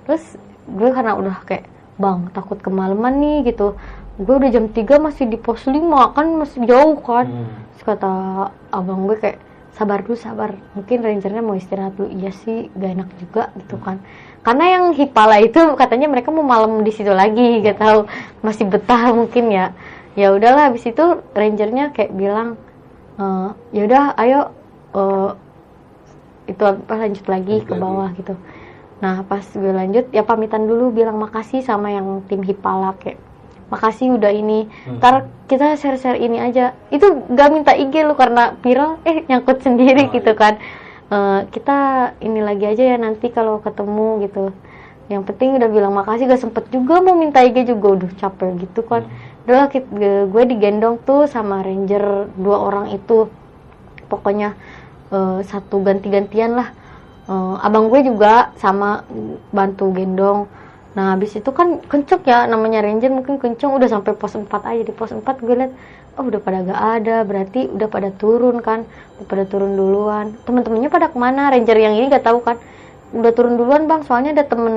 Terus 0.05 0.37
gue 0.65 0.89
karena 0.89 1.13
udah 1.13 1.37
kayak 1.45 1.65
bang 1.97 2.29
takut 2.31 2.61
kemalaman 2.61 3.13
nih 3.17 3.37
gitu. 3.49 3.73
Gue 4.17 4.37
udah 4.37 4.49
jam 4.49 4.65
3 4.69 4.97
masih 4.97 5.29
di 5.29 5.37
pos 5.37 5.65
5 5.65 5.77
kan 6.13 6.27
masih 6.37 6.65
jauh 6.65 6.97
kan. 7.01 7.25
Hmm. 7.29 7.49
Terus 7.73 7.83
kata 7.85 8.11
abang 8.71 9.05
gue 9.05 9.17
kayak 9.17 9.37
sabar 9.73 10.01
dulu 10.01 10.17
sabar. 10.17 10.57
Mungkin 10.73 11.05
rangernya 11.05 11.41
mau 11.41 11.53
istirahat 11.53 11.93
dulu. 11.93 12.09
Iya 12.09 12.33
sih 12.33 12.69
gak 12.73 12.91
enak 12.97 13.09
juga 13.21 13.43
gitu 13.57 13.77
kan. 13.77 14.01
Karena 14.41 14.65
yang 14.79 14.85
hipala 14.95 15.37
itu 15.37 15.59
katanya 15.75 16.07
mereka 16.07 16.33
mau 16.33 16.41
malam 16.41 16.81
di 16.81 16.89
situ 16.89 17.11
lagi 17.11 17.61
gak 17.61 17.77
tahu 17.77 17.99
masih 18.41 18.65
betah 18.65 19.13
mungkin 19.13 19.53
ya. 19.53 19.73
Ya 20.17 20.33
udahlah 20.33 20.73
habis 20.73 20.81
itu 20.81 21.21
rangernya 21.37 21.93
kayak 21.93 22.09
bilang 22.09 22.57
"Eh, 23.21 23.49
ya 23.73 23.81
udah 23.85 24.03
ayo 24.17 24.41
eh, 24.97 25.29
itu 26.47 26.63
apa 26.63 26.93
lanjut 26.95 27.25
lagi 27.27 27.61
Lanjut 27.61 27.67
ke 27.67 27.73
lagi. 27.75 27.83
bawah 27.83 28.09
gitu 28.17 28.33
nah 28.97 29.21
pas 29.21 29.45
gue 29.45 29.69
lanjut 29.69 30.09
ya 30.09 30.25
pamitan 30.25 30.65
dulu 30.65 30.89
bilang 30.89 31.21
makasih 31.21 31.61
sama 31.61 31.93
yang 31.93 32.25
tim 32.25 32.41
hipala 32.41 32.97
kayak 32.97 33.21
makasih 33.67 34.15
udah 34.15 34.31
ini. 34.31 34.71
Hmm. 34.87 34.97
ntar 34.97 35.27
kita 35.45 35.75
share-share 35.75 36.15
ini 36.17 36.39
aja. 36.39 36.71
Itu 36.87 37.27
gak 37.27 37.51
minta 37.51 37.75
IG 37.75 37.99
lu 38.01 38.15
karena 38.15 38.55
viral 38.63 38.95
eh 39.09 39.27
nyangkut 39.27 39.59
sendiri 39.59 40.07
Oh, 40.07 40.11
gitu 40.15 40.31
iya. 40.31 40.39
kan. 40.39 40.53
Eh, 41.07 41.39
kita 41.51 41.77
ini 42.19 42.39
lagi 42.39 42.63
aja 42.63 42.83
ya 42.83 42.97
nanti 42.97 43.27
kalau 43.27 43.59
ketemu 43.59 44.23
gitu. 44.23 44.55
Yang 45.11 45.23
penting 45.27 45.59
udah 45.59 45.67
bilang 45.67 45.91
makasih 45.91 46.31
gak 46.31 46.39
sempet 46.39 46.63
juga 46.71 47.03
mau 47.03 47.11
minta 47.13 47.43
IG 47.43 47.67
juga. 47.67 47.99
Udah 47.99 48.09
capek 48.15 48.55
gitu 48.63 48.87
kan. 48.87 49.03
Udahlah 49.43 49.67
kit- 49.67 49.91
gue 49.91 50.31
gue 50.31 50.43
digendong 50.47 50.95
tuh 51.03 51.27
sama 51.27 51.59
ranger 51.59 52.31
dua 52.39 52.63
orang 52.63 52.95
itu. 52.95 53.27
Pokoknya 54.07 54.55
eh, 55.11 55.39
satu 55.43 55.83
ganti-gantian 55.83 56.55
lah 56.55 56.71
Eh, 57.27 57.55
abang 57.59 57.91
gue 57.91 57.99
juga 58.07 58.55
sama 58.55 59.03
bantu 59.51 59.91
gendong. 59.91 60.47
Nah 60.95 61.11
habis 61.13 61.35
itu 61.35 61.51
kan 61.51 61.83
kenceng 61.83 62.23
ya 62.23 62.47
namanya 62.47 62.79
ranger 62.79 63.11
mungkin 63.11 63.35
kenceng 63.35 63.75
udah 63.75 63.91
sampai 63.91 64.15
pos 64.15 64.39
4 64.39 64.47
aja. 64.47 64.81
Di 64.87 64.93
pos 64.95 65.11
4 65.11 65.43
gue 65.43 65.55
liat 65.59 65.71
oh 66.17 66.23
udah 66.23 66.39
pada 66.41 66.63
gak 66.63 66.81
ada 67.03 67.17
berarti 67.27 67.67
udah 67.69 67.87
pada 67.91 68.09
turun 68.15 68.63
kan 68.63 68.87
udah 69.19 69.27
pada 69.27 69.43
turun 69.43 69.75
duluan. 69.75 70.39
Temen-temennya 70.47 70.87
pada 70.87 71.11
ke 71.11 71.17
mana? 71.19 71.51
Ranger 71.51 71.77
yang 71.77 71.99
ini 71.99 72.07
gak 72.07 72.23
tahu 72.23 72.39
kan? 72.47 72.57
Udah 73.11 73.31
turun 73.35 73.59
duluan 73.59 73.91
bang 73.91 74.07
soalnya 74.07 74.31
ada 74.31 74.47
temen 74.47 74.75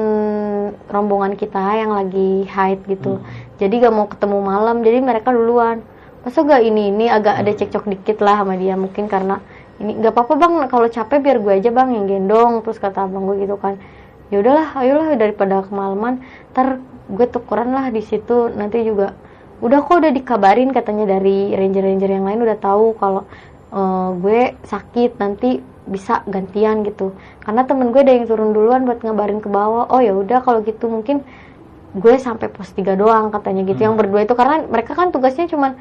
rombongan 0.90 1.38
kita 1.38 1.62
yang 1.78 1.94
lagi 1.94 2.50
hide 2.50 2.82
gitu. 2.90 3.22
Jadi 3.62 3.78
gak 3.78 3.94
mau 3.94 4.10
ketemu 4.10 4.38
malam 4.42 4.82
jadi 4.82 4.98
mereka 4.98 5.30
duluan. 5.30 5.86
Masa 6.26 6.42
gak 6.42 6.66
ini 6.66 6.90
ini 6.90 7.06
agak 7.06 7.46
ada 7.46 7.52
cekcok 7.54 7.86
dikit 7.94 8.18
lah 8.26 8.42
sama 8.42 8.58
dia 8.58 8.74
mungkin 8.74 9.06
karena 9.06 9.38
ini 9.80 9.96
nggak 9.96 10.12
apa-apa 10.12 10.34
bang. 10.36 10.52
Kalau 10.68 10.86
capek 10.92 11.18
biar 11.24 11.38
gue 11.40 11.52
aja 11.56 11.70
bang 11.72 11.88
yang 11.96 12.04
gendong. 12.06 12.60
Terus 12.60 12.78
kata 12.78 13.08
abang 13.08 13.24
gue 13.26 13.48
gitu 13.48 13.56
kan 13.56 13.80
ya 14.30 14.38
udahlah 14.38 14.78
ayolah 14.78 15.18
daripada 15.18 15.66
kemalaman. 15.66 16.22
Ntar 16.54 16.78
gue 17.10 17.26
tukeran 17.26 17.74
lah 17.74 17.90
di 17.90 18.00
situ. 18.04 18.52
Nanti 18.54 18.86
juga 18.86 19.16
udah 19.60 19.78
kok 19.84 20.00
udah 20.00 20.12
dikabarin 20.14 20.72
katanya 20.72 21.18
dari 21.18 21.52
ranger-ranger 21.52 22.10
yang 22.16 22.24
lain 22.24 22.40
udah 22.40 22.56
tahu 22.56 22.96
kalau 22.96 23.28
eh, 23.74 24.08
gue 24.22 24.40
sakit 24.64 25.18
nanti 25.18 25.58
bisa 25.90 26.22
gantian 26.30 26.86
gitu. 26.86 27.16
Karena 27.42 27.66
temen 27.66 27.90
gue 27.90 28.00
ada 28.00 28.14
yang 28.14 28.30
turun 28.30 28.54
duluan 28.54 28.86
buat 28.86 29.02
ngabarin 29.02 29.42
ke 29.42 29.50
bawah. 29.50 29.90
Oh 29.90 30.00
ya 30.00 30.14
udah 30.14 30.40
kalau 30.46 30.62
gitu 30.62 30.86
mungkin 30.86 31.26
gue 31.90 32.14
sampai 32.22 32.46
pos 32.46 32.70
3 32.70 32.94
doang 32.94 33.34
katanya 33.34 33.66
gitu. 33.66 33.82
Yang 33.82 33.94
berdua 33.98 34.20
itu 34.22 34.34
karena 34.38 34.62
mereka 34.68 34.94
kan 34.94 35.10
tugasnya 35.10 35.50
cuman 35.50 35.74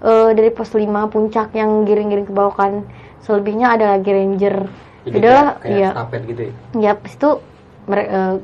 eh, 0.00 0.30
dari 0.32 0.48
pos 0.48 0.72
5 0.72 0.88
puncak 1.12 1.52
yang 1.52 1.84
giring-giring 1.84 2.24
ke 2.24 2.32
bawah 2.32 2.56
kan 2.56 2.88
selebihnya 3.22 3.74
ada 3.78 3.96
lagi 3.98 4.10
ranger. 4.10 4.56
Jadi 5.02 5.16
Udahlah, 5.18 5.58
kayak, 5.58 5.62
kayak 5.62 5.78
iya. 5.78 5.90
stafet 5.90 6.22
gitu 6.30 6.40
ya? 6.42 6.52
Ya 6.78 6.92
itu 6.94 7.30
eh, 7.90 8.34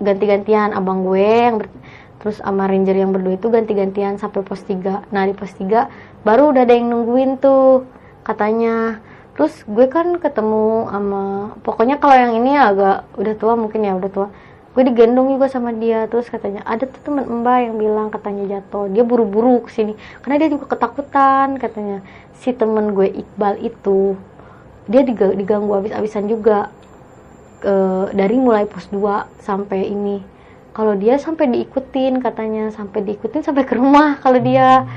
ganti-gantian 0.00 0.70
abang 0.74 1.06
gue 1.06 1.22
yang 1.22 1.56
ber- 1.62 1.78
terus 2.20 2.36
sama 2.36 2.68
ranger 2.68 2.96
yang 3.00 3.16
berdua 3.16 3.40
itu 3.40 3.48
ganti-gantian 3.48 4.20
sampai 4.20 4.44
pos 4.44 4.60
3 4.68 5.08
nah 5.08 5.24
di 5.24 5.32
pos 5.32 5.56
3 5.56 5.88
baru 6.20 6.52
udah 6.52 6.68
ada 6.68 6.74
yang 6.76 6.92
nungguin 6.92 7.40
tuh 7.40 7.88
katanya. 8.24 9.00
Terus 9.38 9.64
gue 9.64 9.88
kan 9.88 10.20
ketemu 10.20 10.90
sama 10.92 11.22
pokoknya 11.64 11.96
kalau 11.96 12.12
yang 12.12 12.36
ini 12.36 12.52
agak 12.60 13.08
udah 13.16 13.34
tua 13.40 13.54
mungkin 13.56 13.88
ya 13.88 13.96
udah 13.96 14.10
tua 14.12 14.28
gue 14.70 14.82
digendong 14.86 15.34
juga 15.34 15.50
sama 15.50 15.74
dia 15.74 16.06
terus 16.06 16.30
katanya 16.30 16.62
ada 16.62 16.86
tuh 16.86 17.02
teman 17.02 17.26
mbak 17.42 17.58
yang 17.66 17.76
bilang 17.78 18.08
katanya 18.14 18.58
jatuh. 18.58 18.86
Dia 18.90 19.02
buru-buru 19.02 19.66
ke 19.66 19.70
sini 19.74 19.92
karena 20.22 20.36
dia 20.40 20.48
juga 20.54 20.64
ketakutan 20.70 21.58
katanya. 21.58 22.02
Si 22.40 22.54
temen 22.54 22.94
gue 22.96 23.08
Iqbal 23.10 23.60
itu 23.60 24.14
dia 24.90 25.02
diga- 25.04 25.36
diganggu 25.36 25.70
habis-habisan 25.76 26.26
juga 26.30 26.70
Eh, 27.60 28.06
dari 28.16 28.40
mulai 28.40 28.64
pos 28.64 28.88
2 28.88 29.28
sampai 29.44 29.84
ini. 29.92 30.24
Kalau 30.72 30.96
dia 30.96 31.20
sampai 31.20 31.44
diikutin 31.52 32.16
katanya 32.24 32.72
sampai 32.72 33.04
diikutin 33.04 33.44
sampai 33.44 33.68
ke 33.68 33.76
rumah 33.76 34.16
kalau 34.24 34.40
dia. 34.40 34.88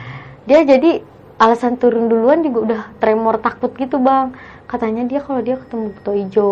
Dia 0.47 0.63
jadi 0.63 1.03
alasan 1.43 1.75
turun 1.75 2.07
duluan 2.07 2.39
juga 2.39 2.59
udah 2.63 2.81
tremor 3.03 3.43
takut 3.43 3.75
gitu 3.75 3.99
bang. 3.99 4.31
Katanya 4.63 5.03
dia 5.03 5.19
kalau 5.19 5.43
dia 5.43 5.59
ketemu 5.59 5.91
buto 5.91 6.11
ijo 6.15 6.49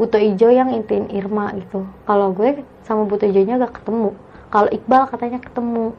buto 0.00 0.16
ijo 0.16 0.48
yang 0.48 0.72
intiin 0.72 1.12
Irma 1.12 1.52
gitu. 1.60 1.84
Kalau 2.08 2.32
gue 2.32 2.64
sama 2.88 3.04
buto 3.04 3.28
ijonya 3.28 3.60
gak 3.60 3.84
ketemu. 3.84 4.16
Kalau 4.48 4.68
Iqbal 4.72 5.02
katanya 5.12 5.38
ketemu. 5.44 5.92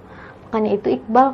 Makanya 0.49 0.69
itu 0.73 0.87
Iqbal 0.97 1.27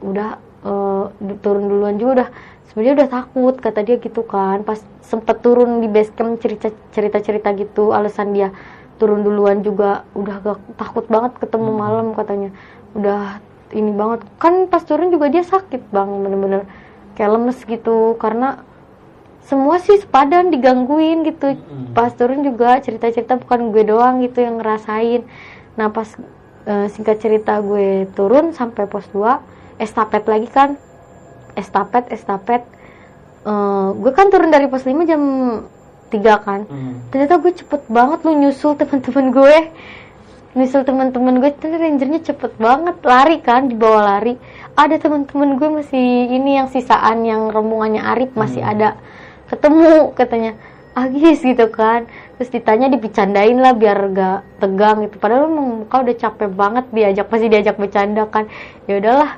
udah 0.00 0.30
eh, 0.64 1.04
turun 1.44 1.68
duluan 1.68 2.00
juga 2.00 2.12
udah. 2.24 2.28
Sebenarnya 2.72 2.94
udah 3.04 3.08
takut 3.12 3.54
kata 3.60 3.80
dia 3.84 3.96
gitu 4.00 4.24
kan. 4.24 4.64
Pas 4.64 4.80
sempet 5.04 5.44
turun 5.44 5.84
di 5.84 5.88
base 5.92 6.08
camp 6.16 6.40
cerita 6.40 6.72
cerita 6.96 7.20
cerita 7.20 7.52
gitu 7.52 7.92
alasan 7.92 8.32
dia 8.32 8.50
turun 8.96 9.20
duluan 9.20 9.60
juga 9.60 10.08
udah 10.16 10.36
gak 10.40 10.58
takut 10.80 11.04
banget 11.12 11.36
ketemu 11.36 11.68
Hmm. 11.70 11.78
malam 11.78 12.06
katanya. 12.16 12.50
Udah 12.96 13.44
ini 13.76 13.92
banget. 13.92 14.24
Kan 14.40 14.72
pas 14.72 14.80
turun 14.82 15.12
juga 15.12 15.28
dia 15.28 15.44
sakit 15.44 15.92
bang. 15.92 16.08
Bener-bener 16.24 16.64
kayak 17.14 17.30
lemes 17.30 17.60
gitu. 17.62 18.16
Karena 18.18 18.65
semua 19.46 19.78
sih 19.78 19.96
sepadan 20.02 20.50
digangguin 20.50 21.22
gitu. 21.22 21.54
Mm-mm. 21.54 21.94
pas 21.94 22.10
turun 22.12 22.42
juga 22.42 22.82
cerita-cerita 22.82 23.38
bukan 23.38 23.70
gue 23.70 23.86
doang 23.86 24.18
gitu 24.20 24.42
yang 24.42 24.58
ngerasain. 24.58 25.22
Nah 25.78 25.88
pas 25.94 26.06
eh, 26.66 26.86
singkat 26.90 27.22
cerita 27.22 27.62
gue 27.62 28.10
turun 28.18 28.50
sampai 28.50 28.90
pos 28.90 29.06
2 29.14 29.78
estafet 29.78 30.26
lagi 30.26 30.50
kan. 30.50 30.74
Estafet 31.54 32.10
estafet. 32.10 32.66
Eh, 33.46 33.88
gue 33.94 34.12
kan 34.12 34.28
turun 34.34 34.50
dari 34.50 34.66
pos 34.66 34.82
5 34.82 35.06
jam 35.06 35.22
3 36.10 36.46
kan. 36.46 36.60
Hmm. 36.70 37.02
ternyata 37.10 37.38
gue 37.42 37.50
cepet 37.50 37.82
banget 37.90 38.22
lu 38.26 38.34
nyusul 38.34 38.74
teman-teman 38.74 39.30
gue. 39.30 39.58
Nyusul 40.58 40.82
teman-teman 40.82 41.38
gue 41.38 41.50
ternyata 41.54 41.86
rangernya 41.86 42.20
cepet 42.34 42.52
banget. 42.58 42.98
Lari 43.06 43.38
kan 43.46 43.70
di 43.70 43.78
bawah 43.78 44.02
lari. 44.02 44.34
Ada 44.74 44.98
teman-teman 44.98 45.54
gue 45.54 45.68
masih 45.70 46.34
ini 46.34 46.58
yang 46.58 46.66
sisaan 46.66 47.22
yang 47.22 47.46
rombongannya 47.54 48.02
Arif 48.02 48.34
masih 48.34 48.62
Hmm. 48.66 48.74
ada 48.74 48.88
ketemu 49.50 50.12
katanya. 50.14 50.52
Agis 50.96 51.44
gitu 51.44 51.68
kan. 51.68 52.08
Terus 52.40 52.48
ditanya 52.48 52.88
dipicandain 52.88 53.56
lah 53.60 53.76
biar 53.76 53.98
gak 54.16 54.38
tegang 54.60 55.04
gitu. 55.04 55.20
Padahal 55.20 55.48
emang 55.52 55.84
muka 55.84 55.96
udah 56.00 56.16
capek 56.16 56.50
banget 56.52 56.84
diajak 56.92 57.26
pasti 57.28 57.46
diajak 57.52 57.76
bercanda 57.76 58.24
kan. 58.28 58.48
Ya 58.88 58.96
udahlah 59.00 59.36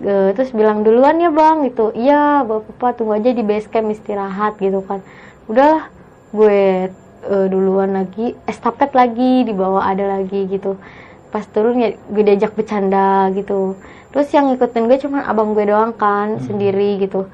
Eh, 0.00 0.32
terus 0.32 0.48
bilang 0.56 0.80
duluan 0.80 1.20
ya 1.20 1.28
bang. 1.28 1.68
Gitu. 1.68 1.92
Iya 1.92 2.40
bapak 2.48 2.96
tunggu 2.96 3.20
aja 3.20 3.30
di 3.36 3.44
base 3.44 3.68
camp 3.68 3.92
istirahat 3.92 4.56
gitu 4.56 4.80
kan. 4.80 5.04
Udahlah 5.44 5.92
gue 6.32 6.88
eh, 7.28 7.46
duluan 7.52 7.92
lagi 7.92 8.32
estafet 8.48 8.96
lagi 8.96 9.44
di 9.44 9.52
bawah 9.52 9.84
ada 9.84 10.08
lagi 10.08 10.48
gitu. 10.48 10.80
Pas 11.28 11.44
turun 11.44 11.76
ya 11.84 11.92
gue 12.08 12.22
diajak 12.24 12.56
bercanda 12.56 13.28
gitu. 13.36 13.76
Terus 14.10 14.32
yang 14.32 14.48
ngikutin 14.50 14.88
gue 14.88 14.98
cuma 15.04 15.28
abang 15.28 15.52
gue 15.52 15.68
doang 15.68 15.92
kan 15.92 16.40
Hmm. 16.40 16.44
sendiri 16.48 16.96
gitu. 17.04 17.28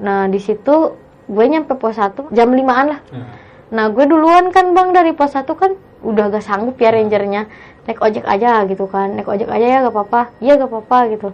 Nah 0.00 0.24
di 0.32 0.40
situ 0.40 0.96
gue 1.30 1.44
nyampe 1.46 1.78
pos 1.78 1.94
1 1.94 2.34
jam 2.34 2.50
5an 2.50 2.86
lah. 2.90 3.00
Nah, 3.14 3.26
Nah 3.70 3.86
gue 3.94 4.04
duluan 4.04 4.50
kan 4.50 4.74
bang 4.74 4.90
dari 4.90 5.14
pos 5.14 5.38
1 5.38 5.46
kan 5.54 5.78
udah 6.02 6.34
gak 6.34 6.42
sanggup 6.42 6.74
ya 6.82 6.90
rangernya. 6.90 7.46
Naik 7.86 8.02
ojek 8.02 8.26
aja 8.26 8.66
gitu 8.66 8.90
kan. 8.90 9.14
Naik 9.14 9.30
ojek 9.30 9.46
aja 9.46 9.66
ya 9.66 9.78
gak 9.86 9.94
apa-apa. 9.94 10.34
Iya 10.42 10.58
gak 10.58 10.70
apa-apa 10.70 10.98
gitu. 11.14 11.28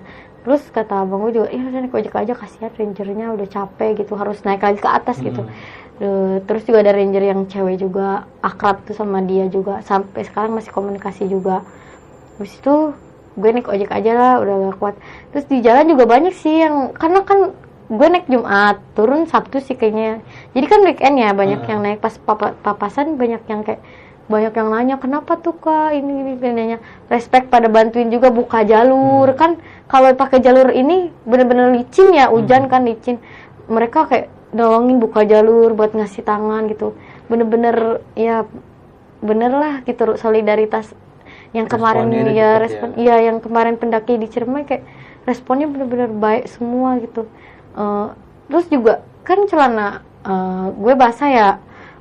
Terus 0.44 0.62
kata 0.70 1.02
abang 1.02 1.26
gue 1.26 1.42
juga 1.42 1.48
iya 1.50 1.64
udah 1.64 1.80
naik 1.80 1.96
ojek 1.96 2.14
aja 2.14 2.32
kasihan 2.36 2.70
rangernya 2.76 3.34
udah 3.34 3.48
capek 3.50 4.04
gitu 4.04 4.14
harus 4.14 4.38
naik 4.44 4.62
lagi 4.62 4.78
ke 4.78 4.90
atas 4.92 5.16
gitu. 5.18 5.42
Hmm. 5.42 5.52
Eh, 5.96 6.36
terus 6.44 6.68
juga 6.68 6.84
ada 6.84 6.92
ranger 6.92 7.24
yang 7.24 7.48
cewek 7.48 7.80
juga 7.80 8.28
akrab 8.44 8.84
tuh 8.84 8.92
sama 8.92 9.24
dia 9.24 9.48
juga 9.48 9.80
sampai 9.80 10.28
sekarang 10.28 10.52
masih 10.52 10.70
komunikasi 10.76 11.24
juga. 11.24 11.64
Habis 12.36 12.52
itu 12.60 12.92
gue 13.36 13.50
naik 13.52 13.68
ojek 13.68 13.90
aja 13.90 14.12
lah 14.12 14.32
udah 14.44 14.54
gak 14.70 14.76
kuat. 14.76 14.94
Terus 15.32 15.48
di 15.48 15.64
jalan 15.64 15.88
juga 15.88 16.04
banyak 16.04 16.36
sih 16.36 16.68
yang 16.68 16.92
karena 16.92 17.24
kan 17.24 17.56
gue 17.86 18.06
naik 18.10 18.26
Jumat 18.26 18.82
turun 18.98 19.30
Sabtu 19.30 19.62
sih 19.62 19.78
kayaknya. 19.78 20.22
Jadi 20.52 20.66
kan 20.66 20.80
weekend 20.82 21.16
ya 21.22 21.30
banyak 21.30 21.62
Heeh. 21.62 21.70
yang 21.70 21.80
naik. 21.82 21.98
Pas 22.02 22.14
papa- 22.18 22.58
papasan 22.58 23.14
banyak 23.14 23.42
yang 23.46 23.62
kayak 23.62 23.80
banyak 24.26 24.58
yang 24.58 24.68
nanya 24.74 24.96
kenapa 24.98 25.38
tuh 25.38 25.54
kak? 25.54 25.94
Ini 25.94 26.10
ini 26.10 26.32
ini, 26.34 26.48
nanya. 26.50 26.78
Respect 27.06 27.46
pada 27.46 27.70
bantuin 27.70 28.10
juga 28.10 28.34
buka 28.34 28.66
jalur. 28.66 29.30
Hmm. 29.30 29.38
kan 29.38 29.50
kalau 29.86 30.10
pakai 30.18 30.42
jalur 30.42 30.74
ini 30.74 31.14
bener-bener 31.22 31.70
licin 31.70 32.10
ya 32.10 32.26
hujan 32.26 32.66
kan 32.66 32.82
licin. 32.82 33.22
Mereka 33.70 34.10
kayak 34.10 34.26
nolongin 34.50 34.98
buka 34.98 35.22
jalur 35.22 35.70
buat 35.78 35.94
ngasih 35.94 36.26
tangan 36.26 36.66
gitu. 36.66 36.98
Bener-bener 37.30 38.02
ya 38.18 38.42
bener 39.22 39.54
lah 39.54 39.74
gitu 39.86 40.18
solidaritas. 40.18 40.90
Yang 41.54 41.78
kemarin 41.78 42.10
Responnya 42.10 42.34
ya 42.34 42.50
respon 42.58 42.88
ya. 42.92 42.96
iya 42.98 43.16
yang 43.30 43.38
kemarin 43.38 43.78
pendaki 43.78 44.18
di 44.18 44.26
Ciremai 44.26 44.66
kayak 44.66 44.82
responnya 45.24 45.70
bener-bener 45.70 46.10
baik 46.10 46.50
semua 46.50 46.98
gitu 47.02 47.26
Eh, 47.76 48.08
terus 48.48 48.66
juga 48.72 49.04
kan 49.20 49.44
celana 49.44 50.00
eh, 50.24 50.66
gue 50.72 50.94
basah 50.96 51.28
ya 51.28 51.48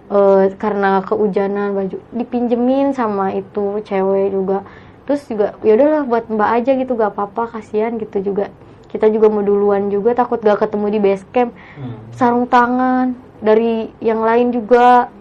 eh, 0.08 0.56
karena 0.56 1.04
kehujanan 1.04 1.76
baju 1.76 1.98
dipinjemin 2.16 2.96
sama 2.96 3.36
itu 3.36 3.84
cewek 3.84 4.32
juga. 4.32 4.64
Terus 5.06 5.22
juga 5.30 5.54
ya 5.62 5.78
udahlah 5.78 6.04
buat 6.08 6.26
mbak 6.32 6.50
aja 6.64 6.72
gitu 6.80 6.98
gak 6.98 7.14
apa-apa 7.14 7.60
kasihan 7.60 8.00
gitu 8.00 8.24
juga. 8.24 8.50
Kita 8.90 9.12
juga 9.12 9.28
mau 9.28 9.44
duluan 9.44 9.92
juga 9.92 10.16
takut 10.16 10.40
gak 10.40 10.64
ketemu 10.66 10.88
di 10.96 11.00
base 11.04 11.26
camp. 11.36 11.52
Hmm. 11.76 12.00
sarung 12.16 12.48
tangan 12.48 13.12
dari 13.44 13.92
yang 14.00 14.24
lain 14.24 14.56
juga 14.56 15.12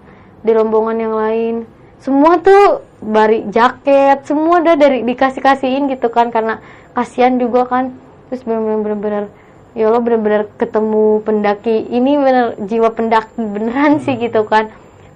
di 0.47 0.55
rombongan 0.55 0.97
yang 1.03 1.15
lain. 1.19 1.55
Semua 1.99 2.39
tuh 2.39 2.85
bari 3.03 3.49
jaket 3.51 4.25
semua 4.25 4.63
udah 4.63 4.77
dari 4.79 5.03
dikasih 5.03 5.43
kasihin 5.43 5.91
gitu 5.91 6.09
kan 6.09 6.31
karena 6.31 6.63
kasihan 6.95 7.35
juga 7.37 7.67
kan. 7.67 7.93
Terus 8.31 8.47
bener-bener 8.47 9.29
ya 9.75 9.91
Allah 9.91 10.03
bener-bener 10.03 10.49
ketemu 10.55 11.21
pendaki. 11.27 11.91
Ini 11.91 12.11
bener 12.19 12.47
jiwa 12.63 12.95
pendaki 12.95 13.43
beneran 13.43 14.01
sih 14.01 14.17
gitu 14.17 14.47
kan. 14.47 14.71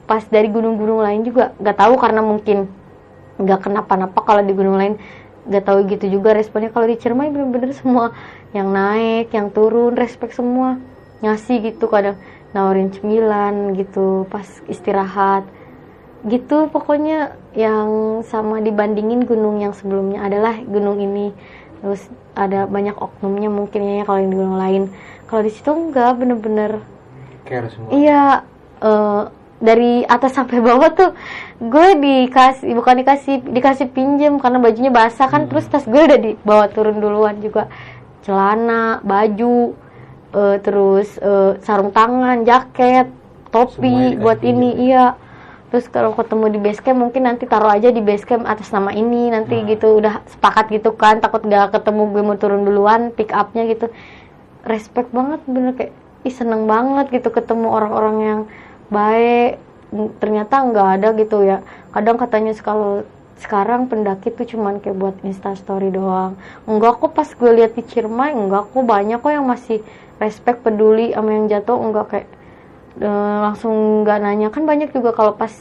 Pas 0.04 0.22
dari 0.26 0.50
gunung-gunung 0.50 1.00
lain 1.00 1.22
juga 1.22 1.54
nggak 1.56 1.76
tahu 1.78 1.94
karena 1.96 2.20
mungkin 2.20 2.66
nggak 3.38 3.70
kenapa-napa 3.70 4.18
kalau 4.26 4.42
di 4.42 4.52
gunung 4.52 4.76
lain. 4.76 4.94
Nggak 5.48 5.64
tahu 5.64 5.78
gitu 5.88 6.04
juga 6.12 6.36
responnya. 6.36 6.68
Kalau 6.74 6.86
di 6.90 6.98
Ciremai 6.98 7.32
bener-bener 7.32 7.72
semua 7.72 8.12
yang 8.52 8.68
naik 8.68 9.32
yang 9.32 9.48
turun 9.54 9.94
respect 9.94 10.34
semua. 10.34 10.76
Ngasih 11.24 11.72
gitu 11.72 11.86
kadang. 11.88 12.18
Nawarin 12.52 12.90
cemilan 12.90 13.78
gitu 13.78 14.26
pas 14.28 14.44
istirahat. 14.66 15.46
Gitu 16.26 16.66
pokoknya 16.74 17.38
yang 17.54 18.20
sama 18.26 18.58
dibandingin 18.58 19.22
gunung 19.22 19.62
yang 19.62 19.70
sebelumnya 19.70 20.26
adalah 20.26 20.58
gunung 20.66 20.98
ini 20.98 21.30
terus 21.78 22.02
ada 22.34 22.66
banyak 22.66 22.94
oknumnya 22.94 23.48
mungkin 23.48 23.80
ya 23.82 24.02
kalau 24.02 24.18
yang 24.18 24.30
di 24.30 24.38
gunung 24.38 24.58
lain 24.58 24.82
kalau 25.26 25.42
di 25.42 25.52
situ 25.52 25.70
enggak 25.70 26.18
bener-bener 26.18 26.82
care 27.44 27.68
semua 27.70 27.88
Iya, 27.90 28.22
eh, 28.80 29.22
dari 29.58 30.06
atas 30.06 30.38
sampai 30.38 30.62
bawah 30.62 30.90
tuh 30.94 31.10
gue 31.58 31.88
dikasih 31.98 32.78
bukan 32.78 33.02
dikasih 33.02 33.42
dikasih 33.42 33.90
pinjem 33.90 34.38
karena 34.38 34.62
bajunya 34.62 34.90
basah 34.90 35.26
kan 35.26 35.46
Hmm. 35.46 35.50
terus 35.50 35.66
tas 35.66 35.82
gue 35.82 35.98
udah 35.98 36.18
dibawa 36.18 36.70
turun 36.70 37.02
duluan 37.02 37.42
juga 37.42 37.66
celana, 38.22 39.00
baju, 39.02 39.72
eh, 40.30 40.56
terus 40.60 41.16
eh, 41.18 41.58
sarung 41.64 41.90
tangan, 41.90 42.44
jaket, 42.44 43.08
topi 43.48 43.88
Semuanya 43.88 44.20
buat 44.20 44.40
ini 44.44 44.70
ya? 44.70 44.78
iya. 44.78 45.04
Terus 45.68 45.84
kalau 45.92 46.16
ketemu 46.16 46.56
di 46.56 46.58
base 46.64 46.80
camp 46.80 46.96
mungkin 46.96 47.28
nanti 47.28 47.44
taruh 47.44 47.68
aja 47.68 47.92
di 47.92 48.00
base 48.00 48.24
camp 48.24 48.48
atas 48.48 48.72
nama 48.72 48.88
ini. 48.96 49.28
Nanti 49.28 49.60
Nah. 49.60 49.68
gitu 49.68 50.00
udah 50.00 50.24
sepakat 50.24 50.72
gitu 50.72 50.96
kan 50.96 51.20
takut 51.20 51.44
gak 51.44 51.76
ketemu 51.76 52.02
gue 52.08 52.22
mau 52.24 52.36
turun 52.40 52.64
duluan 52.64 53.12
pick 53.12 53.28
upnya 53.36 53.68
gitu. 53.68 53.92
Respect 54.64 55.12
banget 55.12 55.40
bener 55.44 55.76
kayak 55.76 55.92
ih 56.24 56.34
seneng 56.34 56.64
banget 56.64 57.12
gitu 57.12 57.28
ketemu 57.28 57.68
orang-orang 57.68 58.16
yang 58.24 58.40
baik. 58.88 59.60
Ternyata 60.20 60.54
nggak 60.68 60.88
ada 61.00 61.08
gitu 61.16 61.44
ya. 61.44 61.60
Kadang 61.92 62.16
katanya 62.16 62.52
kalau 62.60 63.04
sekarang 63.38 63.86
pendaki 63.86 64.34
tuh 64.34 64.44
cuman 64.44 64.82
kayak 64.82 64.96
buat 64.98 65.16
instastory 65.22 65.92
doang. 65.92 66.34
Enggak 66.64 66.98
kok 66.98 67.12
pas 67.12 67.28
gue 67.28 67.50
lihat 67.54 67.76
di 67.76 67.84
Ciremai 67.84 68.32
enggak 68.32 68.72
kok. 68.72 68.82
Banyak 68.82 69.20
kok 69.20 69.32
yang 69.32 69.46
masih 69.46 69.84
respect 70.18 70.64
peduli 70.66 71.14
sama 71.14 71.30
yang 71.36 71.46
jatuh 71.46 71.76
enggak 71.78 72.06
kayak 72.10 72.28
eh, 73.00 73.36
langsung 73.44 74.04
nggak 74.04 74.18
nanya. 74.22 74.48
Kan 74.50 74.66
banyak 74.66 74.90
juga 74.92 75.10
kalau 75.14 75.32
pas 75.34 75.52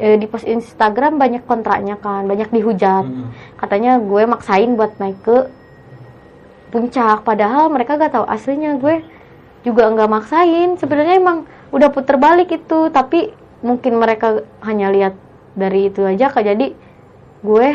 eh, 0.00 0.16
di 0.16 0.24
post 0.24 0.48
Instagram 0.48 1.20
banyak 1.20 1.44
kontraknya 1.44 2.00
kan 2.00 2.24
banyak 2.24 2.48
dihujat. 2.50 3.04
Hmm. 3.04 3.30
katanya 3.60 4.00
gue 4.00 4.22
maksain 4.24 4.72
buat 4.74 4.96
naik 4.96 5.20
ke 5.20 5.36
puncak. 6.70 7.26
Padahal 7.26 7.68
mereka 7.68 7.98
gak 8.00 8.14
tahu 8.16 8.26
aslinya. 8.26 8.78
Gue 8.80 9.04
juga 9.66 9.90
nggak 9.92 10.10
maksain. 10.10 10.78
Sebenarnya 10.80 11.20
emang 11.20 11.44
udah 11.74 11.88
puter 11.92 12.16
balik 12.16 12.48
itu. 12.54 12.88
Tapi 12.88 13.34
mungkin 13.60 14.00
mereka 14.00 14.40
hanya 14.64 14.88
lihat 14.88 15.14
dari 15.52 15.92
itu 15.92 16.00
aja 16.06 16.32
kak. 16.32 16.46
Jadi 16.46 16.72
gue 17.44 17.68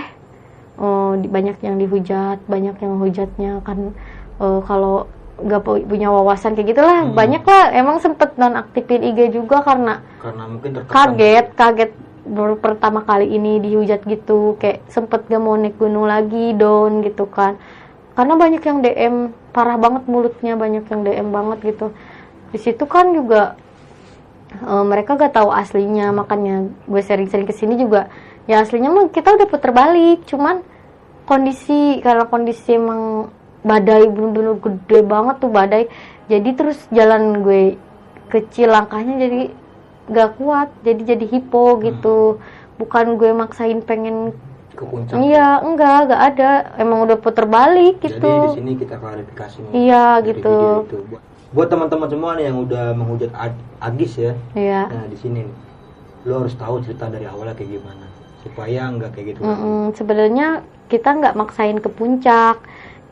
di- 1.21 1.32
banyak 1.32 1.58
yang 1.62 1.75
dihujat 1.78 2.41
banyak 2.49 2.75
yang 2.82 2.93
hujatnya. 2.97 3.62
Kan 3.62 3.93
eh, 4.41 4.60
kalau 4.65 5.06
nggak 5.36 5.62
pu- 5.62 5.84
punya 5.84 6.08
wawasan 6.08 6.56
kayak 6.56 6.71
gitulah. 6.71 7.04
Hmm. 7.04 7.12
banyak 7.12 7.43
lah 7.43 7.63
emang 7.71 8.00
sempet 8.00 8.36
nonaktifin 8.36 9.04
IG 9.04 9.36
juga 9.36 9.60
karena 9.62 10.00
Karena 10.17 10.43
mungkin 10.48 10.69
terkesan. 10.74 10.93
kaget 10.93 11.45
kaget 11.54 11.91
baru 12.26 12.56
pertama 12.56 13.04
kali 13.04 13.30
ini 13.30 13.60
dihujat 13.60 14.02
gitu. 14.04 14.56
Kayak 14.58 14.82
sempet 14.88 15.28
gak 15.28 15.38
mau 15.38 15.54
naik 15.54 15.76
gunung 15.76 16.06
lagi 16.06 16.52
down 16.52 17.04
gitu 17.04 17.28
kan. 17.28 17.60
Karena 18.15 18.34
banyak 18.34 18.63
yang 18.63 18.80
DM 18.80 19.15
parah 19.52 19.76
banget 19.76 20.08
mulutnya 20.08 20.56
banyak 20.56 20.84
yang 20.84 21.02
DM 21.04 21.30
banget 21.30 21.60
gitu. 21.65 21.91
Di 22.50 22.58
situ 22.58 22.88
kan 22.88 23.12
juga 23.12 23.60
eh, 24.56 24.84
mereka 24.84 25.13
gak 25.13 25.36
tahu 25.36 25.52
aslinya. 25.52 26.10
Makanya 26.12 26.56
gue 26.82 27.02
sering-sering 27.02 27.45
ke 27.45 27.52
sini 27.52 27.76
juga 27.76 28.08
ya 28.45 28.62
aslinya 28.62 28.88
mah 28.88 29.12
kita 29.12 29.36
udah 29.36 29.45
puter 29.45 29.69
balik. 29.69 30.24
Cuman 30.26 30.63
kondisi 31.24 32.00
karena 32.00 32.24
kondisi 32.24 32.74
emang 32.74 33.28
badai 33.65 34.06
bener-bener 34.08 34.62
gede 34.62 34.99
banget 35.01 35.36
tuh 35.41 35.49
badai 35.49 35.84
jadi 36.30 36.49
terus 36.54 36.78
jalan 36.93 37.41
gue 37.41 37.82
kecil 38.30 38.69
langkahnya 38.69 39.17
jadi 39.17 39.41
gak 40.06 40.38
kuat 40.38 40.69
jadi 40.86 41.17
jadi 41.17 41.25
hipo 41.25 41.82
gitu 41.82 42.38
bukan 42.78 43.17
gue 43.17 43.34
maksain 43.34 43.82
pengen 43.82 44.38
ke 44.75 44.84
puncak. 44.84 45.15
iya 45.17 45.63
enggak 45.63 46.12
gak 46.12 46.21
ada 46.36 46.49
emang 46.78 47.08
udah 47.08 47.17
puter 47.17 47.47
balik 47.47 47.97
Jadi 48.04 48.12
di 48.12 48.19
gitu 48.19 48.32
sini 48.54 48.71
kita 48.75 48.99
klarifikasi. 48.99 49.58
Iya, 49.71 50.19
gitu. 50.21 50.84
Buat- 51.56 51.71
teman-teman 51.71 52.12
semua 52.12 52.36
nih 52.36 52.51
yang 52.51 52.60
udah 52.67 52.91
menghujat 52.91 53.32
Ag- 53.32 53.63
Agis 53.80 54.19
ya. 54.19 54.36
iya 54.51 54.91
Nah, 54.91 55.08
di 55.08 55.15
sini 55.15 55.47
nih. 55.47 55.56
Lo 56.28 56.43
harus 56.43 56.51
tahu 56.60 56.84
cerita 56.84 57.08
dari 57.08 57.23
awalnya 57.23 57.56
kayak 57.56 57.80
gimana 57.80 58.06
supaya 58.43 58.82
nggak 58.91 59.10
kayak 59.15 59.25
gitu. 59.32 59.39
lagi. 59.39 59.47
Mm-mm, 59.56 59.82
sebenarnya 59.95 60.47
kita 60.91 61.10
nggak 61.15 61.38
maksain 61.39 61.80
ke 61.80 61.88
puncak 61.88 62.60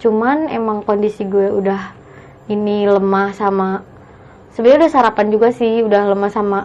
cuman 0.03 0.51
emang 0.51 0.83
kondisi 0.83 1.23
gue 1.23 1.47
udah 1.47 1.95
ini 2.51 2.83
lemah 2.83 3.31
sama 3.31 3.87
sebenarnya 4.51 4.85
udah 4.85 4.91
sarapan 4.91 5.27
juga 5.31 5.55
sih 5.55 5.79
udah 5.79 6.11
lemah 6.11 6.31
sama 6.31 6.59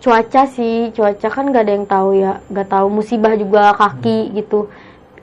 cuaca 0.00 0.46
sih. 0.46 0.94
Cuaca 0.94 1.28
kan 1.28 1.50
nggak 1.50 1.64
ada 1.66 1.72
yang 1.74 1.86
tahu 1.88 2.08
ya 2.14 2.38
nggak 2.46 2.68
tahu 2.70 2.86
musibah 2.86 3.34
juga 3.34 3.74
kaki 3.74 4.38
gitu. 4.38 4.70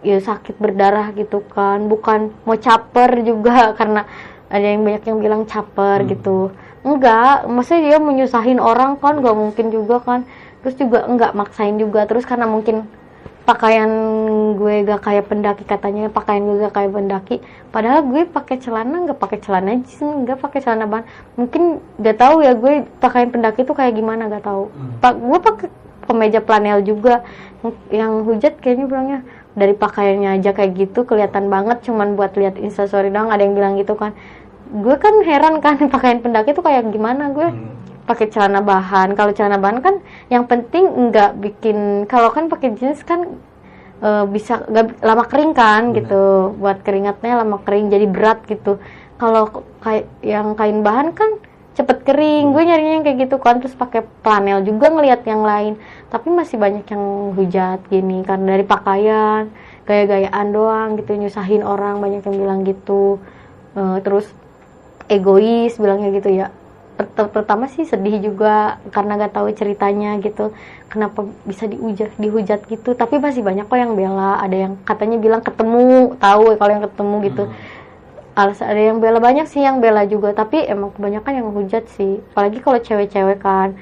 Ya 0.04 0.20
sakit 0.20 0.60
berdarah 0.60 1.16
gitu 1.16 1.40
kan. 1.56 1.88
Bukan 1.88 2.36
mau 2.44 2.60
caper 2.60 3.24
juga 3.24 3.72
karena 3.80 4.04
ada 4.52 4.68
yang 4.68 4.84
banyak 4.84 5.04
yang 5.08 5.20
bilang 5.24 5.44
caper 5.48 6.04
Hmm. 6.04 6.10
gitu. 6.12 6.38
Enggak 6.84 7.48
maksudnya 7.48 7.96
dia 7.96 8.00
menyusahin 8.04 8.60
orang 8.60 9.00
kan 9.00 9.24
nggak 9.24 9.38
mungkin 9.40 9.72
juga 9.72 10.04
kan. 10.04 10.28
Terus 10.62 10.76
juga 10.76 11.08
enggak 11.08 11.32
maksain 11.32 11.80
juga. 11.80 12.04
Terus 12.04 12.28
karena 12.28 12.44
mungkin 12.44 12.84
pakaian 13.44 13.92
gue 14.56 14.88
gak 14.88 15.04
kayak 15.04 15.28
pendaki 15.28 15.64
katanya 15.68 16.08
pakaian 16.08 16.48
gue 16.48 16.64
gak 16.64 16.76
kayak 16.80 16.92
pendaki. 16.96 17.36
Padahal 17.76 18.08
gue 18.08 18.24
pakai 18.24 18.56
celana 18.64 19.04
nggak 19.04 19.20
pakai 19.20 19.40
celana 19.44 19.76
jeans 19.84 20.24
nggak 20.24 20.40
pakai 20.40 20.60
celana 20.64 20.88
bahan 20.88 21.06
mungkin 21.36 21.84
gak 22.00 22.18
tahu 22.24 22.40
ya 22.40 22.56
gue 22.56 22.88
pakaian 23.04 23.28
pendaki 23.28 23.68
itu 23.68 23.74
kayak 23.76 24.00
gimana 24.00 24.32
gak 24.32 24.48
tahu. 24.48 24.72
Hmm. 24.72 24.96
pak 25.04 25.14
gue 25.20 25.40
pakai 25.44 25.68
kemeja 26.08 26.40
flanel 26.40 26.80
juga. 26.88 27.24
Yang 27.92 28.14
hujat 28.28 28.54
kayaknya 28.60 28.86
bilangnya 28.88 29.20
dari 29.56 29.76
pakaiannya 29.76 30.40
aja 30.40 30.52
kayak 30.56 30.72
gitu 30.80 31.04
kelihatan 31.04 31.52
banget. 31.52 31.84
Cuman 31.84 32.16
buat 32.16 32.36
lihat 32.40 32.56
instastory 32.56 33.12
doang 33.12 33.28
ada 33.28 33.44
yang 33.44 33.60
bilang 33.60 33.76
gitu 33.76 34.00
kan. 34.00 34.16
Gue 34.72 34.96
kan 34.96 35.20
heran 35.28 35.60
kan 35.60 35.84
pakaian 35.96 36.24
pendaki 36.24 36.56
itu 36.56 36.64
kayak 36.64 36.88
gimana 36.96 37.28
gue. 37.36 37.52
Hmm. 37.52 37.83
Pakai 38.04 38.28
celana 38.30 38.60
bahan. 38.60 39.16
Kalau 39.16 39.32
celana 39.32 39.58
bahan 39.60 39.80
kan 39.80 39.96
yang 40.28 40.44
penting 40.48 41.10
nggak 41.10 41.40
bikin 41.40 42.06
kalau 42.08 42.30
kan 42.36 42.52
pakai 42.52 42.76
jeans 42.76 43.02
kan 43.04 43.40
eh, 44.04 44.26
bisa 44.28 44.64
nggak 44.68 45.00
lama 45.04 45.24
kering 45.28 45.54
kan 45.56 45.92
Benar. 45.92 45.98
gitu. 46.04 46.24
Buat 46.60 46.78
keringatnya 46.84 47.44
lama 47.44 47.58
kering 47.64 47.92
jadi 47.92 48.06
berat 48.08 48.44
gitu. 48.48 48.80
Kalau 49.18 49.64
kayak 49.80 50.10
yang 50.20 50.56
kain 50.60 50.84
bahan 50.84 51.16
kan 51.16 51.40
cepet 51.74 52.04
kering. 52.04 52.52
Gue 52.52 52.64
nyarinya 52.68 52.94
yang 53.00 53.06
kayak 53.08 53.18
gitu 53.30 53.38
kan. 53.40 53.64
Terus 53.64 53.76
pakai 53.76 54.04
flanel 54.22 54.64
juga 54.68 54.92
ngelihat 54.92 55.24
yang 55.24 55.42
lain. 55.42 55.80
Tapi 56.12 56.28
masih 56.28 56.60
banyak 56.60 56.86
yang 56.92 57.06
hujat 57.40 57.80
gini. 57.88 58.22
Karena 58.28 58.60
dari 58.60 58.66
pakaian 58.68 59.48
gaya-gayaan 59.88 60.48
doang 60.52 60.90
gitu. 61.00 61.16
Nyusahin 61.16 61.64
orang 61.64 62.04
banyak 62.04 62.22
yang 62.28 62.36
bilang 62.36 62.60
gitu. 62.68 63.24
Eh, 63.80 63.98
terus 64.04 64.28
egois 65.12 65.76
bilangnya 65.76 66.10
gitu 66.16 66.32
ya 66.32 66.48
Pertama 67.18 67.66
sih 67.66 67.90
sedih 67.90 68.22
juga 68.22 68.78
karena 68.94 69.18
gak 69.18 69.34
tahu 69.34 69.50
ceritanya 69.54 70.22
gitu. 70.22 70.54
Kenapa 70.90 71.26
bisa 71.46 71.66
dihujat 71.66 72.14
dihujat 72.22 72.70
gitu. 72.70 72.94
Tapi 72.94 73.18
masih 73.18 73.42
banyak 73.42 73.66
kok 73.66 73.80
yang 73.80 73.98
bela. 73.98 74.38
Ada 74.38 74.70
yang 74.70 74.74
katanya 74.86 75.18
bilang 75.18 75.42
ketemu 75.42 76.14
tahu 76.22 76.54
kalau 76.58 76.72
yang 76.72 76.86
ketemu 76.86 77.16
gitu. 77.30 77.44
Hmm. 77.50 77.82
alasan 78.34 78.66
ada 78.74 78.82
yang 78.82 78.98
bela. 79.02 79.18
Banyak 79.18 79.46
sih 79.50 79.62
yang 79.62 79.82
bela 79.82 80.06
juga. 80.06 80.34
Tapi 80.38 80.66
emang 80.70 80.94
kebanyakan 80.94 81.34
yang 81.34 81.50
hujat 81.50 81.86
sih. 81.98 82.22
Apalagi 82.34 82.62
kalau 82.62 82.78
cewek-cewek 82.78 83.42
kan. 83.42 83.74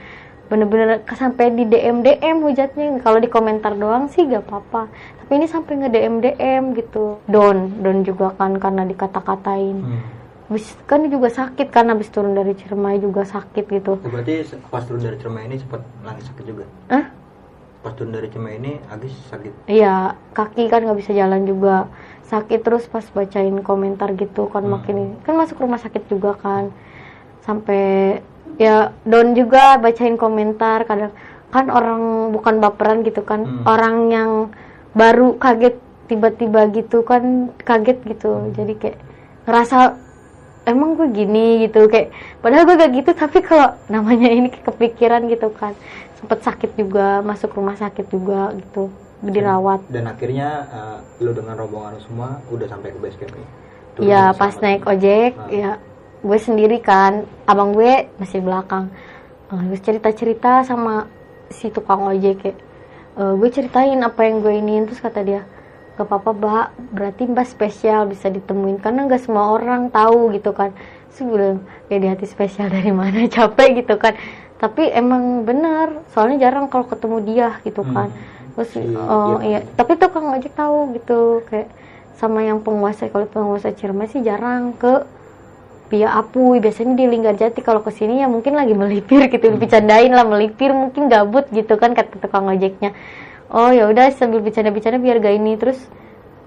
Bener-bener 0.51 0.99
sampai 1.15 1.51
di 1.51 1.67
DM 1.67 2.03
DM 2.03 2.43
hujatnya. 2.43 2.99
Kalau 3.03 3.19
di 3.19 3.27
komentar 3.27 3.75
doang 3.75 4.07
sih 4.07 4.27
gak 4.27 4.47
apa-apa. 4.47 4.87
Tapi 5.23 5.31
ini 5.35 5.47
sampai 5.47 5.83
nge 5.83 5.89
DM 5.91 6.15
DM 6.23 6.63
gitu. 6.79 7.19
Don 7.27 7.79
don 7.83 8.03
juga 8.07 8.31
kan 8.39 8.55
karena 8.55 8.87
dikata-katain. 8.87 9.77
Hmm. 9.83 10.20
Habis 10.51 10.75
kan 10.83 10.99
juga 11.07 11.31
sakit 11.31 11.71
kan 11.71 11.87
habis 11.87 12.11
turun 12.11 12.35
dari 12.35 12.51
Ciremai 12.59 12.99
juga 12.99 13.23
sakit 13.23 13.71
gitu. 13.71 14.03
Oh, 14.03 14.09
berarti 14.11 14.43
pas 14.67 14.83
turun 14.83 14.99
dari 14.99 15.15
Ciremai 15.15 15.47
ini 15.47 15.55
sempat 15.63 15.79
lagi 16.03 16.27
sakit 16.27 16.43
juga. 16.43 16.67
Hah? 16.91 17.07
Pas 17.79 17.95
turun 17.95 18.11
dari 18.11 18.27
Ciremai 18.27 18.59
ini 18.59 18.75
Agis 18.91 19.15
sakit. 19.31 19.71
Iya, 19.71 20.19
kaki 20.35 20.67
kan 20.67 20.83
nggak 20.83 20.99
bisa 20.99 21.15
jalan 21.15 21.47
juga. 21.47 21.87
Sakit 22.27 22.67
terus 22.67 22.83
pas 22.91 23.07
bacain 23.15 23.63
komentar 23.63 24.11
gitu 24.19 24.51
kan 24.51 24.67
Hmm. 24.67 24.75
makin. 24.75 25.15
Kan 25.23 25.39
masuk 25.39 25.55
rumah 25.55 25.79
sakit 25.79 26.11
juga 26.11 26.35
kan. 26.35 26.75
Sampai 27.47 28.19
ya 28.59 28.91
down 29.07 29.31
juga 29.31 29.79
bacain 29.79 30.19
komentar 30.19 30.83
kadang 30.83 31.15
kan 31.47 31.71
orang 31.71 32.35
bukan 32.35 32.59
baperan 32.59 33.07
gitu 33.07 33.23
kan. 33.23 33.47
Hmm. 33.47 33.63
Orang 33.63 34.11
yang 34.11 34.31
baru 34.91 35.39
kaget 35.39 35.79
tiba-tiba 36.11 36.67
gitu 36.75 37.07
kan 37.07 37.55
kaget 37.63 38.03
gitu. 38.03 38.51
Jadi 38.51 38.75
kayak 38.75 38.99
ngerasa 39.47 40.10
emang 40.71 40.95
gue 40.95 41.07
gini 41.09 41.45
gitu. 41.61 41.85
Kayak 41.85 42.09
padahal 42.39 42.63
gue 42.63 42.75
gak 42.77 42.91
gitu 42.93 43.11
tapi 43.13 43.39
kalau 43.39 43.75
namanya 43.87 44.29
ini 44.29 44.49
kepikiran 44.49 45.27
gitu 45.27 45.51
kan. 45.51 45.75
Sempet 46.15 46.39
sakit 46.41 46.71
juga 46.75 47.19
masuk 47.19 47.51
rumah 47.51 47.75
sakit 47.75 48.07
juga 48.07 48.51
gitu 48.53 48.87
dirawat. 49.21 49.85
Dan 49.87 50.07
akhirnya 50.07 50.49
eh, 50.67 50.97
lo 51.19 51.31
dengan 51.31 51.53
rombongan 51.55 52.01
semua 52.01 52.41
udah 52.47 52.65
sampai 52.65 52.89
ke 52.89 52.97
base 52.97 53.17
camp 53.17 53.33
ya? 53.33 53.47
Bersama 53.91 54.33
pas 54.33 54.53
naik 54.57 54.81
ojek 54.83 55.31
Ah. 55.35 55.47
ya 55.47 55.71
gue 56.21 56.37
sendiri 56.39 56.77
kan. 56.79 57.13
Abang 57.43 57.71
gue 57.71 58.07
masih 58.17 58.39
belakang. 58.39 58.89
Eh, 59.47 59.61
gue 59.67 59.79
cerita 59.79 60.09
cerita 60.11 60.51
sama 60.63 61.05
si 61.49 61.67
tukang 61.67 62.07
ojek 62.07 62.39
kayak 62.39 62.57
"Eh, 63.13 63.33
gue 63.35 63.49
ceritain 63.51 63.99
apa 63.99 64.23
yang 64.23 64.39
gue 64.39 64.53
iniin 64.55 64.87
terus 64.87 64.97
kata 64.99 65.19
dia 65.21 65.41
gak 66.01 66.09
apa-apa 66.09 66.31
mbak 66.33 66.65
berarti 66.89 67.21
mbak 67.29 67.45
spesial 67.45 68.09
bisa 68.09 68.27
ditemuin. 68.27 68.81
Karena 68.81 69.05
nggak 69.05 69.21
semua 69.21 69.53
orang 69.53 69.87
tahu 69.87 70.33
gitu 70.33 70.51
kan. 70.51 70.73
Bilang 71.13 71.61
ya 71.85 72.01
di 72.01 72.07
hati 72.09 72.25
spesial 72.25 72.67
dari 72.67 72.89
mana? 72.89 73.29
Capek 73.29 73.85
gitu 73.85 73.95
kan. 73.95 74.17
Tapi 74.57 74.89
emang 74.89 75.45
bener 75.45 76.01
soalnya 76.09 76.49
jarang 76.49 76.65
kalau 76.65 76.83
ketemu 76.83 77.17
dia 77.21 77.49
gitu 77.61 77.85
kan. 77.85 78.09
Hmm. 78.09 78.53
terus 78.57 78.73
Si- 78.73 78.81
oh 78.97 79.37
iya. 79.39 79.61
iya. 79.63 79.69
Tapi 79.71 79.95
tukang 79.95 80.33
ojek 80.33 80.51
tahu 80.51 80.97
gitu 80.97 81.19
kayak 81.45 81.69
sama 82.17 82.41
yang 82.41 82.59
penguasa 82.59 83.05
kalau 83.07 83.25
penguasa 83.25 83.69
Ciremai 83.69 84.05
sih 84.05 84.21
jarang 84.21 84.73
ke 84.73 85.05
Pia 85.89 86.07
Apuy 86.07 86.57
biasanya 86.57 86.95
di 86.95 87.03
Linggarjati 87.03 87.59
kalau 87.59 87.83
ke 87.83 87.91
sini 87.91 88.23
ya 88.23 88.31
mungkin 88.31 88.55
lagi 88.55 88.71
melipir 88.71 89.27
gitu 89.27 89.45
Hmm. 89.45 89.59
bercandain 89.59 90.07
lah 90.09 90.23
melipir 90.23 90.71
mungkin 90.71 91.05
gabut 91.05 91.51
gitu 91.51 91.75
kan 91.75 91.91
kata 91.91 92.15
tukang 92.17 92.47
ojeknya 92.47 92.95
oh 93.51 93.69
ya 93.69 93.87
udah 93.91 94.11
sambil 94.15 94.39
bercanda-bercanda 94.39 94.97
biar 94.97 95.19
gak 95.19 95.35
ini 95.35 95.59
terus 95.59 95.79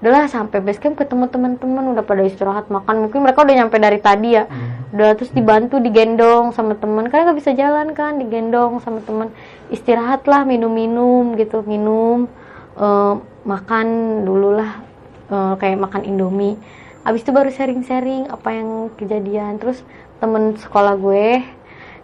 udahlah 0.04 0.28
sampai 0.28 0.60
base 0.60 0.76
camp 0.76 1.00
ketemu 1.00 1.32
teman-teman 1.32 1.96
udah 1.96 2.04
pada 2.04 2.28
istirahat 2.28 2.68
makan. 2.68 3.08
Mungkin 3.08 3.24
mereka 3.24 3.40
udah 3.40 3.56
nyampe 3.56 3.80
dari 3.80 3.96
tadi 4.04 4.36
ya. 4.36 4.44
Hmm. 4.44 4.92
udah 4.92 5.16
terus 5.16 5.32
dibantu 5.32 5.80
digendong 5.80 6.52
sama 6.52 6.76
teman. 6.76 7.08
Karena 7.08 7.32
nggak 7.32 7.38
bisa 7.40 7.56
jalan 7.56 7.96
kan 7.96 8.20
digendong 8.20 8.84
sama 8.84 9.00
teman. 9.00 9.32
Istirahat 9.72 10.28
lah 10.28 10.44
minum-minum 10.44 11.40
gitu 11.40 11.64
minum 11.64 12.28
eh, 12.76 13.14
makan 13.48 13.86
dulu 14.28 14.60
lah 14.60 14.84
eh, 15.32 15.54
kayak 15.56 15.80
makan 15.80 16.04
indomie. 16.04 16.60
Abis 17.00 17.24
itu 17.24 17.32
baru 17.32 17.48
sharing-sharing 17.48 18.28
apa 18.28 18.48
yang 18.52 18.92
kejadian. 19.00 19.56
Terus 19.56 19.80
temen 20.20 20.60
sekolah 20.60 21.00
gue 21.00 21.48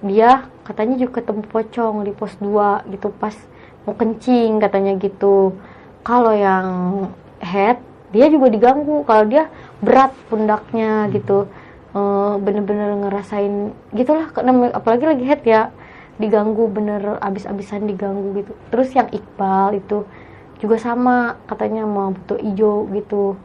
dia 0.00 0.48
katanya 0.64 0.96
juga 0.96 1.20
ketemu 1.20 1.44
pocong 1.52 2.08
di 2.08 2.12
pos 2.16 2.32
2 2.40 2.88
gitu 2.96 3.12
pas 3.12 3.36
mau 3.84 3.94
kencing 3.96 4.60
katanya 4.60 4.96
gitu. 5.00 5.56
Kalau 6.04 6.32
yang 6.32 6.68
head 7.40 7.80
dia 8.10 8.26
juga 8.28 8.50
diganggu. 8.50 9.04
Kalau 9.04 9.24
dia 9.28 9.48
berat 9.80 10.12
pundaknya 10.28 11.08
gitu. 11.12 11.46
Eh, 11.90 12.34
bener-bener 12.40 12.94
ngerasain 13.00 13.74
gitulah. 13.96 14.30
Apalagi 14.76 15.04
lagi 15.08 15.24
head 15.26 15.42
ya 15.44 15.62
diganggu 16.20 16.68
bener 16.68 17.16
abis-abisan 17.24 17.88
diganggu 17.88 18.44
gitu. 18.44 18.52
Terus 18.68 18.92
yang 18.92 19.08
Iqbal 19.08 19.80
itu 19.80 20.04
juga 20.60 20.76
sama 20.76 21.40
katanya 21.48 21.88
mau 21.88 22.12
butuh 22.12 22.36
ijo 22.36 22.84
gitu 22.92 23.40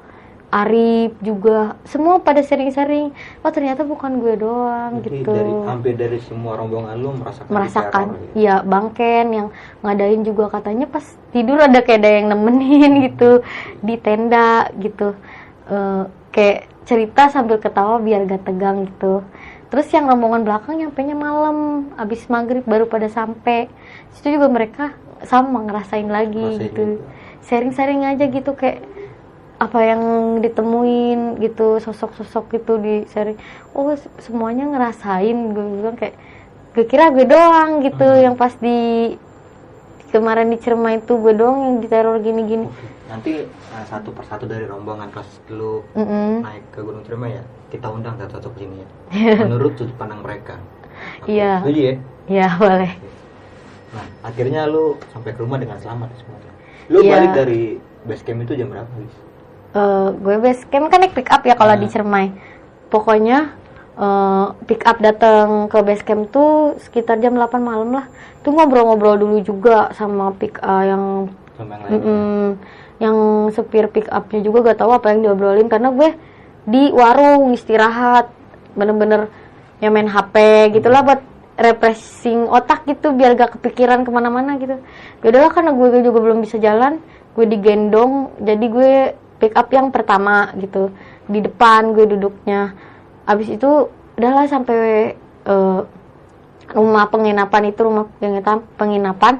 Arif 0.53 1.17
juga 1.19 1.75
semua 1.84 2.21
pada 2.21 2.39
sering-sering 2.39 3.12
oh 3.41 3.51
ternyata 3.51 3.81
bukan 3.81 4.21
gue 4.21 4.39
doang 4.39 5.01
Jadi 5.01 5.25
gitu. 5.25 5.31
dari 5.34 5.53
hampir 5.65 5.93
dari 5.97 6.19
semua 6.21 6.55
rombongan 6.55 6.95
lu 7.01 7.12
merasakan 7.17 7.49
merasakan 7.51 8.05
diteror 8.13 8.23
gitu. 8.29 8.45
ya 8.45 8.55
bangken 8.62 9.25
yang 9.34 9.47
ngadain 9.81 10.21
juga 10.23 10.45
katanya 10.53 10.86
pas 10.88 11.05
tidur 11.34 11.60
ada 11.60 11.81
kayak 11.81 11.99
ada 11.99 12.10
yang 12.21 12.27
nemenin 12.31 12.91
gitu 13.10 13.41
di 13.81 13.95
tenda 13.99 14.69
gitu. 14.79 15.17
Eh, 15.65 16.03
kayak 16.29 16.60
cerita 16.86 17.34
sambil 17.34 17.58
ketawa 17.58 17.97
biar 17.97 18.29
gak 18.29 18.45
tegang 18.45 18.86
gitu. 18.86 19.25
Terus 19.73 19.89
yang 19.91 20.05
rombongan 20.05 20.45
belakang 20.45 20.77
nyampe 20.77 21.01
nya 21.01 21.17
malam 21.17 21.89
abis 21.97 22.29
maghrib 22.29 22.63
baru 22.63 22.86
pada 22.86 23.10
sampai 23.10 23.67
situ 24.13 24.38
juga 24.38 24.47
mereka 24.47 24.93
sama 25.25 25.65
ngerasain 25.65 26.05
lagi 26.05 26.38
Ngerasain 26.38 26.65
gitu. 26.69 26.84
sharing-sharing 27.43 28.01
aja 28.05 28.29
gitu 28.29 28.53
kayak 28.53 28.86
apa 29.56 29.80
yang 29.82 30.02
ditemuin 30.39 31.39
gitu 31.39 31.80
sosok-sosok 31.80 32.60
gitu 32.60 32.76
di 32.76 33.08
sharing 33.08 33.39
oh 33.72 33.96
se- 33.96 34.12
semuanya 34.20 34.68
ngerasain 34.68 35.56
gue 35.56 35.65
bilang 35.80 35.96
kayak 35.96 36.15
gue 36.76 36.84
kira 36.84 37.08
gue 37.10 37.24
doang 37.24 37.80
gitu 37.80 38.04
Hmm. 38.04 38.20
yang 38.22 38.36
pas 38.36 38.52
di 38.52 39.15
kemarin 40.12 40.48
di 40.48 40.58
Cerma 40.60 40.91
itu 40.91 41.15
gue 41.15 41.34
doang 41.34 41.60
yang 41.60 41.76
diteror 41.80 42.20
gini-gini. 42.20 42.68
Nanti 43.06 43.44
uh, 43.44 43.86
satu 43.86 44.12
persatu 44.12 44.44
dari 44.44 44.63
rombongan 44.63 45.12
pas 45.12 45.28
lu 45.48 45.84
Mm-mm. 45.91 46.39
naik 46.41 46.63
ke 46.72 46.80
Gunung 46.80 47.04
Ciremai 47.04 47.36
ya, 47.36 47.44
kita 47.68 47.91
undang 47.91 48.15
satu-satu 48.15 48.48
ke 48.52 48.58
sini 48.60 48.76
ya. 48.80 48.88
Menurut 49.44 49.76
sudut 49.76 49.96
pandang 49.96 50.24
mereka. 50.24 50.56
Iya. 51.28 51.60
Setuju 51.63 51.82
ya? 51.82 51.96
ya 52.26 52.48
boleh 52.62 52.91
Nah, 53.91 54.06
akhirnya 54.24 54.68
lu 54.68 54.96
sampai 55.12 55.32
ke 55.32 55.39
rumah 55.39 55.56
dengan 55.56 55.80
selamat 55.80 56.12
semuanya. 56.15 56.52
Lu 56.88 57.00
Iya. 57.00 57.12
balik 57.12 57.32
dari 57.34 57.62
base 58.04 58.24
camp 58.24 58.44
itu 58.44 58.54
jam 58.56 58.68
berapa, 58.68 58.88
guys? 58.89 59.15
Eh, 59.76 60.08
gue 60.16 60.36
base 60.40 60.64
camp 60.72 60.88
kan 60.88 61.04
naik 61.04 61.12
pick 61.12 61.28
up 61.28 61.44
ya 61.44 61.60
kalau 61.60 61.76
Hmm. 61.76 61.84
di 61.84 61.88
Cermai. 61.92 62.26
Pokoknya 62.88 63.52
eh, 63.96 64.46
pick 64.68 64.84
up 64.84 65.00
datang 65.00 65.68
ke 65.68 65.80
base 65.84 66.04
camp 66.04 66.32
tuh 66.32 66.80
sekitar 66.80 67.20
jam 67.20 67.36
8 67.36 67.60
malam 67.60 67.92
lah. 67.92 68.08
Tuh 68.40 68.56
ngobrol-ngobrol 68.56 69.20
dulu 69.20 69.38
juga 69.44 69.92
sama 69.92 70.32
pick 70.32 70.60
up 70.64 70.84
yang 70.84 71.04
lain. 71.60 71.92
mm-mm, 71.92 72.44
yang 73.00 73.18
supir 73.52 73.88
pick 73.88 74.08
upnya 74.08 74.40
juga 74.40 74.72
gak 74.72 74.80
tahu 74.80 74.92
apa 74.92 75.12
yang 75.12 75.24
diobrolin 75.24 75.68
karena 75.68 75.92
gue 75.92 76.16
di 76.64 76.92
warung 76.92 77.52
istirahat 77.52 78.32
bener-bener 78.76 79.28
yang 79.80 79.92
main 79.92 80.08
HP 80.08 80.36
gitulah 80.72 81.04
buat 81.04 81.22
refreshing 81.56 82.48
otak 82.48 82.84
gitu 82.88 83.16
biar 83.16 83.36
gak 83.36 83.60
kepikiran 83.60 84.04
ke 84.04 84.12
mana-mana 84.12 84.60
gitu 84.60 84.80
ya 85.24 85.28
udahlah 85.32 85.52
karena 85.52 85.72
gue 85.72 86.04
juga 86.04 86.20
belum 86.20 86.44
bisa 86.44 86.60
jalan 86.60 87.00
gue 87.36 87.46
digendong 87.48 88.36
jadi 88.40 88.66
gue 88.68 88.94
pick 89.39 89.54
up 89.56 89.67
yang 89.71 89.91
pertama 89.91 90.52
gitu. 90.60 90.91
Di 91.28 91.39
depan 91.41 91.91
gue 91.91 92.06
duduknya. 92.06 92.74
Abis 93.26 93.50
itu 93.52 93.89
udahlah 94.15 94.45
sampai 94.48 95.13
eh, 95.45 95.80
rumah 96.74 97.06
penginapan 97.12 97.69
itu 97.69 97.80
rumah 97.86 98.10
penginapan 98.17 98.62
penginapan. 98.78 99.34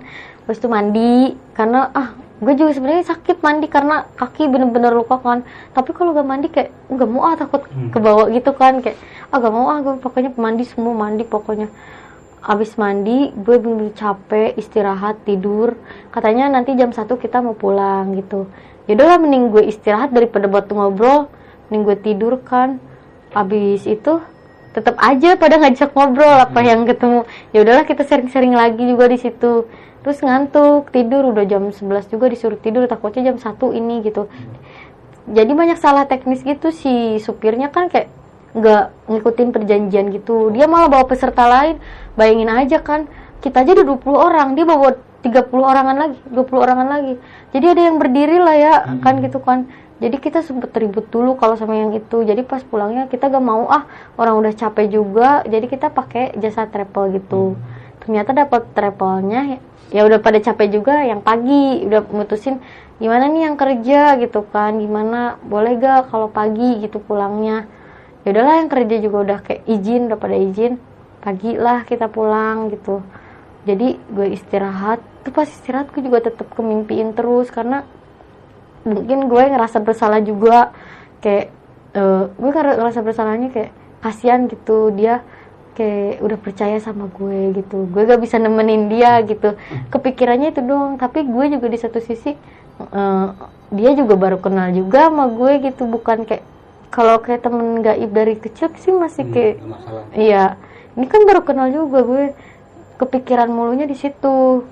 Terus 0.45 0.58
itu 0.62 0.69
mandi 0.69 1.34
karena 1.58 1.89
ah 1.93 2.13
gue 2.36 2.53
juga 2.53 2.75
sebenarnya 2.75 3.15
sakit 3.15 3.39
mandi 3.41 3.65
karena 3.71 4.05
kaki 4.19 4.45
bener-bener 4.51 4.93
luka 4.93 5.17
kan. 5.17 5.41
Tapi 5.73 5.89
kalau 5.95 6.13
gak 6.13 6.27
mandi 6.27 6.47
kayak 6.51 6.69
nggak 6.91 7.10
mau 7.10 7.25
ah 7.25 7.36
takut 7.39 7.65
Hmm. 7.71 7.89
kebawa 7.89 8.29
gitu 8.29 8.51
kan. 8.53 8.84
Kayak 8.84 8.97
ah 9.34 9.38
gak 9.41 9.53
mau 9.53 9.71
ah 9.71 9.79
gue 9.81 9.97
pokoknya 9.97 10.31
mandi 10.38 10.63
semua 10.67 10.93
mandi 10.93 11.23
pokoknya. 11.25 11.71
Abis 12.45 12.77
mandi 12.77 13.34
gue 13.34 13.55
bener-bener 13.58 13.95
capek 13.97 14.53
istirahat 14.53 15.17
tidur. 15.25 15.73
Katanya 16.13 16.45
nanti 16.53 16.77
jam 16.77 16.93
satu 16.93 17.17
kita 17.17 17.41
mau 17.41 17.58
pulang 17.58 18.13
gitu 18.13 18.45
yaudahlah 18.86 19.17
mending 19.21 19.54
gue 19.54 19.63
istirahat 19.69 20.13
daripada 20.13 20.50
buat 20.50 20.69
ngobrol. 20.69 21.30
Mending 21.69 21.82
gue 21.86 21.98
tidur 22.02 22.34
kan. 22.41 22.78
Abis 23.36 23.84
itu 23.89 24.21
tetap 24.76 25.00
aja 25.00 25.39
pada 25.39 25.56
ngajak 25.56 25.95
ngobrol 25.95 26.36
apa 26.36 26.60
yang 26.62 26.84
ketemu. 26.84 27.24
Ya 27.56 27.63
udahlah 27.63 27.88
kita 27.88 28.04
sering-sering 28.04 28.54
lagi 28.54 28.84
juga 28.84 29.08
di 29.08 29.17
situ. 29.19 29.67
Terus 30.04 30.19
ngantuk 30.21 30.91
tidur. 30.91 31.32
Udah 31.32 31.48
jam 31.48 31.71
11 31.71 32.12
juga 32.12 32.28
disuruh 32.28 32.60
tidur. 32.60 32.86
Takutnya 32.86 33.34
jam 33.34 33.38
satu 33.39 33.71
ini 33.71 34.04
gitu. 34.04 34.28
Jadi 35.26 35.52
banyak 35.58 35.80
salah 35.82 36.06
teknis 36.06 36.45
gitu. 36.45 36.69
Si 36.69 37.17
supirnya 37.24 37.74
kan 37.74 37.89
kayak 37.89 38.12
nggak 38.56 39.12
ngikutin 39.12 39.50
perjanjian 39.52 40.13
gitu. 40.13 40.54
Dia 40.54 40.69
malah 40.69 40.88
bawa 40.88 41.06
peserta 41.10 41.48
lain. 41.50 41.82
Bayangin 42.13 42.52
aja 42.52 42.80
kan 42.80 43.10
kita 43.41 43.62
aja 43.65 43.78
udah 43.78 43.86
20 43.98 44.15
orang. 44.15 44.48
Dia 44.54 44.65
bawa 44.65 44.95
30 45.25 45.49
orangan 45.65 45.97
lagi 45.97 46.17
20 46.29 46.61
orangan 46.61 46.85
lagi. 46.85 47.17
Jadi 47.49 47.65
ada 47.65 47.81
yang 47.89 47.97
berdiri 47.97 48.38
lah 48.38 48.55
ya 48.55 48.75
Hmm. 48.85 49.01
kan 49.01 49.17
gitu 49.25 49.41
kan. 49.41 49.65
Jadi 49.97 50.21
kita 50.21 50.43
sempet 50.45 50.69
ribut 50.77 51.09
dulu 51.09 51.33
kalau 51.33 51.57
sama 51.57 51.73
yang 51.73 51.95
itu. 51.97 52.21
Jadi 52.21 52.45
pas 52.45 52.61
pulangnya 52.61 53.09
kita 53.09 53.31
gak 53.31 53.41
mau 53.41 53.65
ah 53.65 53.89
orang 54.21 54.38
udah 54.38 54.53
capek 54.53 54.91
juga. 54.91 55.41
Jadi 55.47 55.65
kita 55.65 55.89
pakai 55.89 56.38
jasa 56.38 56.69
travel 56.69 57.17
gitu. 57.17 57.57
Ternyata 58.05 58.38
dapat 58.38 58.69
travelnya 58.77 59.57
ya 59.89 60.01
udah 60.05 60.19
pada 60.21 60.38
capek 60.38 60.67
juga 60.69 61.01
yang 61.01 61.25
pagi. 61.25 61.81
Udah 61.88 62.05
mutusin 62.11 62.61
gimana 63.01 63.25
nih 63.31 63.49
yang 63.49 63.55
kerja? 63.57 64.19
Gitu 64.19 64.45
kan 64.51 64.77
gimana? 64.77 65.39
Boleh 65.41 65.79
gak 65.79 66.11
kalau 66.13 66.29
pagi? 66.29 66.83
Gitu 66.83 66.99
pulangnya. 67.01 67.65
Ya 68.27 68.35
udahlah 68.35 68.61
yang 68.61 68.69
kerja 68.69 68.95
juga 68.99 69.17
udah 69.25 69.39
kayak 69.41 69.63
izin 69.65 70.11
udah 70.11 70.19
pada 70.19 70.35
izin. 70.35 70.75
Pagi 71.23 71.55
lah 71.55 71.88
kita 71.88 72.11
pulang 72.11 72.67
gitu. 72.69 72.99
Jadi 73.65 73.97
gue 74.11 74.27
istirahat 74.29 74.99
tuh 75.25 75.33
pas 75.33 75.49
istirahat 75.49 75.89
gue 75.89 76.05
juga 76.05 76.21
tetap 76.29 76.47
kemimpiin 76.53 77.17
terus 77.17 77.49
karena 77.49 77.81
mungkin 78.85 79.25
gue 79.25 79.43
ngerasa 79.49 79.81
bersalah 79.81 80.21
juga 80.21 80.69
kayak 81.25 81.49
eh, 81.97 82.23
gue 82.29 82.49
ngera- 82.53 82.77
ngerasa 82.77 83.01
bersalahnya 83.01 83.49
kayak 83.49 83.71
kasihan 84.05 84.45
gitu 84.45 84.93
dia 84.93 85.25
kayak 85.75 86.21
udah 86.21 86.38
percaya 86.39 86.77
sama 86.79 87.09
gue 87.09 87.57
gitu 87.57 87.89
gue 87.89 88.01
gak 88.05 88.21
bisa 88.21 88.38
nemenin 88.38 88.88
dia 88.88 89.19
gitu 89.25 89.57
kepikirannya 89.89 90.53
itu 90.53 90.61
doang 90.61 90.95
tapi 91.01 91.25
gue 91.25 91.45
juga 91.57 91.67
di 91.67 91.79
satu 91.81 91.97
sisi 91.99 92.38
eh, 92.79 93.27
dia 93.73 93.91
juga 93.97 94.13
baru 94.15 94.38
kenal 94.38 94.69
juga 94.71 95.09
sama 95.09 95.25
gue 95.33 95.65
gitu 95.65 95.89
bukan 95.89 96.23
kayak 96.29 96.45
kalau 96.93 97.19
kayak 97.19 97.43
temen 97.43 97.81
gaib 97.83 98.11
dari 98.13 98.38
kecil 98.39 98.71
sih 98.79 98.93
masih 98.93 99.27
Hmm, 99.27 99.33
kayak 99.35 99.55
masalah. 99.67 100.03
Iya, 100.15 100.43
ini 100.95 101.05
kan 101.11 101.27
baru 101.27 101.41
kenal 101.43 101.67
juga 101.67 101.99
gue. 102.07 102.25
Kepikiran 102.95 103.51
mulunya 103.51 103.83
di 103.83 103.99
situ. 103.99 104.63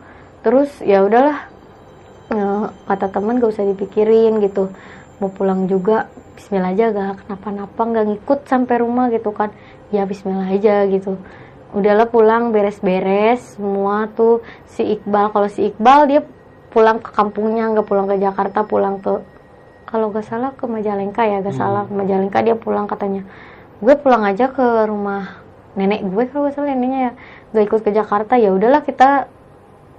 Terus 0.44 0.70
ya 0.84 1.02
udahlah. 1.04 1.50
Eh, 2.32 2.66
kata 2.88 3.12
teman 3.12 3.40
gak 3.40 3.52
usah 3.56 3.68
dipikirin 3.68 4.40
gitu. 4.44 4.72
Mau 5.20 5.30
pulang 5.32 5.66
juga 5.66 6.10
Bismillah 6.34 6.74
aja 6.74 6.90
gak 6.90 7.24
kenapa-napa 7.24 7.78
nggak 7.78 8.06
ngikut 8.10 8.40
sampai 8.50 8.82
rumah 8.82 9.08
gitu 9.14 9.30
kan. 9.32 9.54
Ya 9.94 10.04
Bismillah 10.04 10.50
aja 10.50 10.84
gitu. 10.90 11.16
Udahlah 11.74 12.10
pulang 12.10 12.50
beres-beres 12.50 13.58
semua 13.58 14.10
tuh 14.14 14.42
si 14.66 14.86
Iqbal 14.98 15.30
kalau 15.30 15.50
si 15.50 15.70
Iqbal 15.70 16.00
dia 16.10 16.22
pulang 16.70 16.98
ke 17.02 17.14
kampungnya 17.14 17.70
nggak 17.70 17.86
pulang 17.86 18.10
ke 18.10 18.18
Jakarta 18.18 18.66
pulang 18.66 18.98
ke 18.98 19.22
kalau 19.86 20.10
gak 20.10 20.26
salah 20.26 20.58
ke 20.58 20.66
Majalengka 20.66 21.22
ya 21.22 21.46
gak 21.46 21.54
Hmm. 21.54 21.62
salah 21.62 21.84
ke 21.86 21.94
Majalengka 21.94 22.42
dia 22.42 22.58
pulang 22.58 22.90
katanya 22.90 23.22
gue 23.78 23.94
pulang 23.94 24.26
aja 24.26 24.50
ke 24.50 24.90
rumah 24.90 25.38
nenek 25.78 26.02
gue 26.02 26.24
kalau 26.34 26.50
gak 26.50 26.58
salah 26.58 26.74
neneknya 26.74 27.00
ya 27.00 27.12
gak 27.54 27.64
ikut 27.70 27.82
ke 27.86 27.92
Jakarta 27.94 28.34
ya 28.42 28.50
udahlah 28.50 28.82
kita 28.82 29.30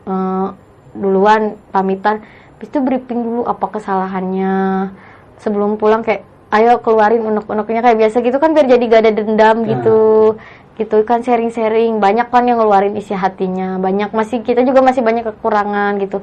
eh, 0.07 0.47
duluan 0.95 1.59
pamitan. 1.75 2.23
Habis 2.57 2.69
itu 2.71 2.79
briefing 2.81 3.21
dulu 3.25 3.43
apa 3.45 3.67
kesalahannya. 3.69 4.55
Sebelum 5.43 5.77
pulang 5.77 6.07
kayak 6.07 6.23
ayo 6.55 6.79
keluarin 6.79 7.27
unek-uneknya 7.27 7.83
kayak 7.83 7.99
biasa 7.99 8.23
gitu 8.23 8.39
kan 8.39 8.55
biar 8.55 8.71
jadi 8.71 8.85
gak 8.87 9.03
ada 9.03 9.13
dendam 9.13 9.57
Nah. 9.63 9.69
gitu. 9.75 9.99
Gitu 10.79 10.97
kan 11.03 11.23
sharing-sharing. 11.23 11.99
Banyak 11.99 12.31
kan 12.31 12.47
yang 12.47 12.63
ngeluarin 12.63 12.95
isi 12.95 13.15
hatinya. 13.15 13.79
Banyak 13.83 14.15
masih 14.15 14.43
kita 14.47 14.63
juga 14.63 14.81
masih 14.83 15.03
banyak 15.03 15.27
kekurangan 15.35 15.99
gitu. 15.99 16.23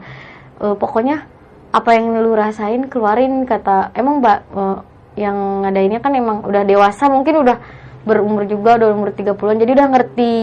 Eh, 0.64 0.76
pokoknya 0.80 1.28
apa 1.72 1.96
yang 1.96 2.12
lu 2.20 2.36
rasain 2.36 2.88
keluarin 2.88 3.44
kata. 3.44 3.92
Emang 3.96 4.24
mbak 4.24 4.40
eh, 4.56 4.78
yang 5.20 5.68
ngadainnya 5.68 6.00
kan 6.00 6.16
emang 6.16 6.48
udah 6.48 6.64
dewasa 6.64 7.12
mungkin 7.12 7.44
udah 7.44 7.60
berumur 8.08 8.48
juga 8.48 8.80
udah 8.80 8.96
umur 8.96 9.12
30-an 9.14 9.60
jadi 9.62 9.72
udah 9.78 9.88
ngerti 9.92 10.34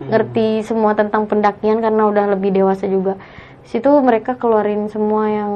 ngerti 0.00 0.64
semua 0.64 0.96
tentang 0.96 1.28
pendakian 1.28 1.84
karena 1.84 2.08
udah 2.08 2.32
lebih 2.32 2.56
dewasa 2.56 2.88
juga. 2.88 3.20
Situ 3.68 3.88
mereka 4.00 4.40
keluarin 4.40 4.88
semua 4.88 5.28
yang 5.28 5.52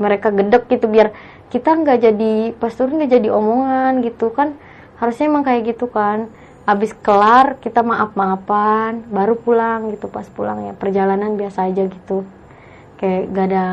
mereka 0.00 0.34
gedek 0.34 0.66
gitu 0.66 0.90
biar 0.90 1.14
kita 1.52 1.76
nggak 1.78 1.98
jadi 2.00 2.34
pas 2.58 2.72
turun 2.74 2.98
nggak 2.98 3.12
jadi 3.22 3.28
omongan 3.30 4.02
gitu 4.02 4.34
kan. 4.34 4.58
Harusnya 4.98 5.30
emang 5.30 5.46
kayak 5.46 5.76
gitu 5.76 5.86
kan. 5.86 6.26
Habis 6.62 6.94
kelar 7.02 7.58
kita 7.58 7.82
maaf 7.82 8.14
maafan 8.18 9.06
baru 9.10 9.38
pulang 9.38 9.94
gitu. 9.94 10.10
Pas 10.10 10.26
pulang 10.26 10.66
ya 10.66 10.72
perjalanan 10.74 11.38
biasa 11.38 11.70
aja 11.70 11.86
gitu. 11.86 12.26
Kayak 12.98 13.22
gak 13.34 13.46
ada 13.50 13.66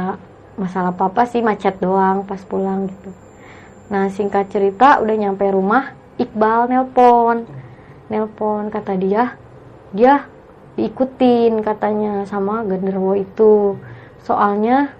masalah 0.57 0.91
apa 0.91 1.07
apa 1.07 1.23
sih 1.29 1.39
macet 1.39 1.79
doang 1.79 2.27
pas 2.27 2.41
pulang 2.43 2.89
gitu. 2.89 3.09
Nah 3.89 4.11
singkat 4.13 4.53
cerita 4.53 4.99
udah 5.01 5.15
nyampe 5.17 5.47
rumah 5.49 5.95
Iqbal 6.19 6.67
nelpon. 6.67 7.47
Nelpon 8.11 8.67
kata 8.67 8.99
dia 8.99 9.38
dia 9.93 10.25
diikutin 10.79 11.59
katanya 11.65 12.23
sama 12.23 12.63
genderuwo 12.63 13.17
itu. 13.17 13.75
Soalnya 14.23 14.93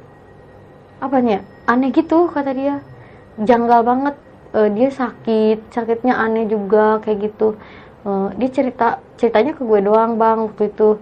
apanya? 1.00 1.46
Aneh 1.70 1.94
gitu 1.94 2.28
kata 2.28 2.52
dia. 2.52 2.76
Janggal 3.40 3.86
banget. 3.86 4.16
Eh, 4.56 4.70
dia 4.74 4.90
sakit. 4.90 5.70
Sakitnya 5.70 6.18
aneh 6.18 6.50
juga 6.50 6.98
kayak 7.00 7.32
gitu. 7.32 7.56
Eh, 8.06 8.28
dia 8.40 8.50
cerita 8.50 8.88
ceritanya 9.20 9.54
ke 9.56 9.62
gue 9.64 9.80
doang 9.86 10.18
bang 10.18 10.50
waktu 10.50 10.74
itu. 10.74 11.00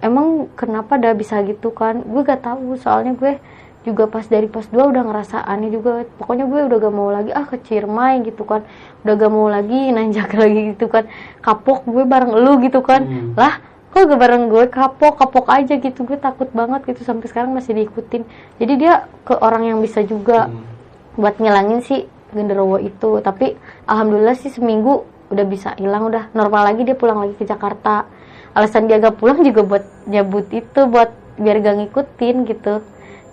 Emang 0.00 0.52
kenapa 0.56 1.00
dah 1.00 1.16
bisa 1.16 1.40
gitu 1.44 1.72
kan? 1.72 2.04
Gue 2.04 2.20
gak 2.24 2.44
tahu 2.44 2.76
soalnya 2.76 3.16
gue 3.16 3.40
juga 3.86 4.10
pas 4.10 4.26
dari 4.26 4.50
pas 4.50 4.66
2 4.66 4.74
udah 4.90 5.02
ngerasa 5.06 5.46
aneh 5.46 5.70
juga. 5.70 6.02
Pokoknya 6.18 6.50
gue 6.50 6.60
udah 6.66 6.78
gak 6.82 6.94
mau 6.94 7.08
lagi 7.14 7.30
ah 7.30 7.46
ke 7.46 7.62
Ciremai 7.62 8.26
gitu 8.26 8.42
kan. 8.42 8.66
Udah 9.06 9.14
gak 9.14 9.30
mau 9.30 9.46
lagi 9.46 9.94
nanjak 9.94 10.34
lagi 10.42 10.74
gitu 10.74 10.90
kan. 10.90 11.06
Kapok 11.38 11.86
gue 11.86 12.02
bareng 12.02 12.34
lu 12.34 12.58
gitu 12.60 12.82
kan. 12.82 13.06
Hmm. 13.06 13.32
lah 13.38 13.62
kok 13.94 14.02
gak 14.10 14.18
bareng 14.18 14.50
gue? 14.50 14.64
Kapok 14.66 15.22
kapok 15.22 15.46
aja 15.48 15.78
gitu. 15.78 16.02
Gue 16.02 16.18
takut 16.18 16.50
banget 16.50 16.82
gitu 16.90 17.06
sampai 17.06 17.30
sekarang 17.30 17.54
masih 17.54 17.78
diikutin. 17.78 18.26
Jadi 18.58 18.72
dia 18.74 19.06
ke 19.22 19.38
orang 19.38 19.62
yang 19.70 19.78
bisa 19.78 20.02
juga 20.02 20.50
Hmm. 20.50 20.66
buat 21.14 21.38
ngilangin 21.38 21.80
si 21.86 22.04
genderuwo 22.34 22.82
itu. 22.82 23.22
Tapi 23.22 23.54
alhamdulillah 23.86 24.34
sih 24.34 24.50
seminggu 24.50 25.06
udah 25.30 25.46
bisa 25.46 25.74
hilang 25.78 26.10
udah 26.10 26.34
normal 26.34 26.66
lagi 26.66 26.82
dia 26.82 26.98
pulang 26.98 27.22
lagi 27.22 27.38
ke 27.38 27.46
Jakarta. 27.46 28.04
Alasan 28.52 28.90
dia 28.90 28.98
gak 28.98 29.16
pulang 29.16 29.40
juga 29.48 29.62
buat 29.62 29.84
nyabut 30.10 30.50
itu 30.50 30.80
buat 30.90 31.14
biar 31.36 31.60
gak 31.60 31.76
ngikutin 31.84 32.36
gitu 32.48 32.80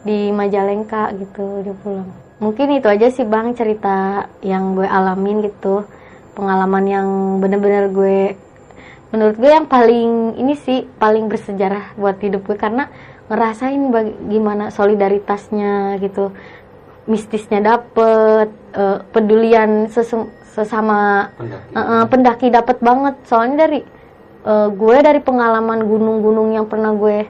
di 0.04 0.30
Majalengka 0.36 1.16
gitu 1.16 1.63
dia 1.63 1.76
pulang. 1.80 2.08
Mungkin 2.44 2.76
itu 2.76 2.88
aja 2.92 3.08
sih 3.08 3.24
bang 3.24 3.56
cerita 3.56 4.28
yang 4.44 4.76
gue 4.76 4.84
alamin 4.84 5.48
gitu. 5.48 5.88
Pengalaman 6.36 6.84
yang 6.84 7.08
bener-bener 7.39 7.88
gue 7.88 8.36
menurut 9.16 9.38
gue 9.39 9.48
yang 9.48 9.70
paling 9.70 10.36
ini 10.36 10.58
sih 10.60 10.84
paling 11.00 11.32
bersejarah 11.32 11.96
buat 11.96 12.20
hidup 12.20 12.44
gue. 12.44 12.60
Karena 12.60 12.92
ngerasain 13.32 13.80
baga- 13.89 14.20
gimana 14.28 14.76
solidaritasnya 14.76 16.04
gitu. 16.04 16.36
Mistisnya 17.08 17.63
dapet 17.63 18.52
eh, 18.76 19.00
pedulian 19.16 19.88
sesama 20.52 21.32
Pendaki. 21.39 21.72
eh, 21.80 22.06
pendaki 22.12 22.48
dapet 22.52 22.78
banget. 22.84 23.16
Soalnya 23.24 23.68
dari 23.68 23.80
eh, 24.44 24.68
gue 24.68 24.98
dari 25.00 25.20
pengalaman 25.24 25.80
gunung-gunung 25.88 26.52
yang 26.52 26.68
pernah 26.68 26.92
gue 26.92 27.24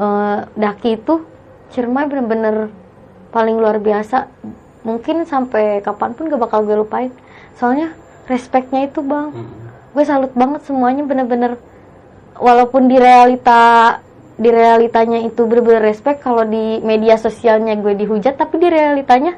eh, 0.00 0.38
daki 0.56 0.96
itu 0.96 1.35
Ciremai 1.76 2.08
bener-bener 2.08 2.72
paling 3.28 3.60
luar 3.60 3.76
biasa. 3.76 4.32
Mungkin 4.80 5.28
sampai 5.28 5.84
kapan 5.84 6.16
pun 6.16 6.32
gak 6.32 6.40
bakal 6.40 6.64
gue 6.64 6.72
lupain. 6.72 7.12
Soalnya 7.60 7.92
respectnya 8.24 8.88
itu 8.88 9.04
bang. 9.04 9.28
Hmm. 9.36 9.68
gue 9.92 10.04
salut 10.04 10.32
banget 10.32 10.64
semuanya 10.64 11.04
bener-bener. 11.04 11.60
Walaupun 12.40 12.88
di 12.88 12.96
realita 12.96 14.00
di 14.36 14.48
realitanya 14.52 15.20
itu 15.20 15.44
bener-bener 15.44 15.80
respect 15.80 16.20
kalau 16.20 16.44
di 16.44 16.80
media 16.84 17.16
sosialnya 17.16 17.72
gue 17.80 17.96
dihujat 17.96 18.36
tapi 18.36 18.60
di 18.60 18.68
realitanya 18.68 19.32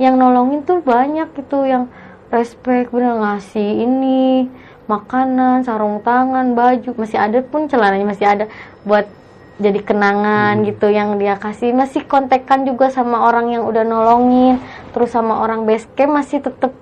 yang 0.00 0.16
nolongin 0.16 0.64
tuh 0.64 0.80
banyak 0.80 1.28
gitu 1.36 1.68
yang 1.68 1.92
respect 2.32 2.88
bener 2.88 3.20
ngasih 3.20 3.84
ini 3.84 4.48
makanan 4.88 5.68
sarung 5.68 6.00
tangan 6.00 6.56
baju 6.56 6.96
masih 6.96 7.20
ada 7.20 7.44
pun 7.44 7.68
celananya 7.68 8.08
masih 8.08 8.26
ada. 8.26 8.44
Buat 8.88 9.04
jadi 9.58 9.82
kenangan 9.82 10.62
gitu 10.62 10.86
yang 10.86 11.18
dia 11.18 11.34
kasih. 11.34 11.74
Masih 11.74 12.06
kontekan 12.06 12.62
juga 12.62 12.94
sama 12.94 13.26
orang 13.26 13.50
yang 13.50 13.66
udah 13.66 13.82
nolongin. 13.82 14.62
Terus 14.94 15.10
sama 15.10 15.42
orang 15.42 15.66
base 15.66 15.90
camp 15.98 16.14
masih 16.14 16.38
tetep 16.38 16.72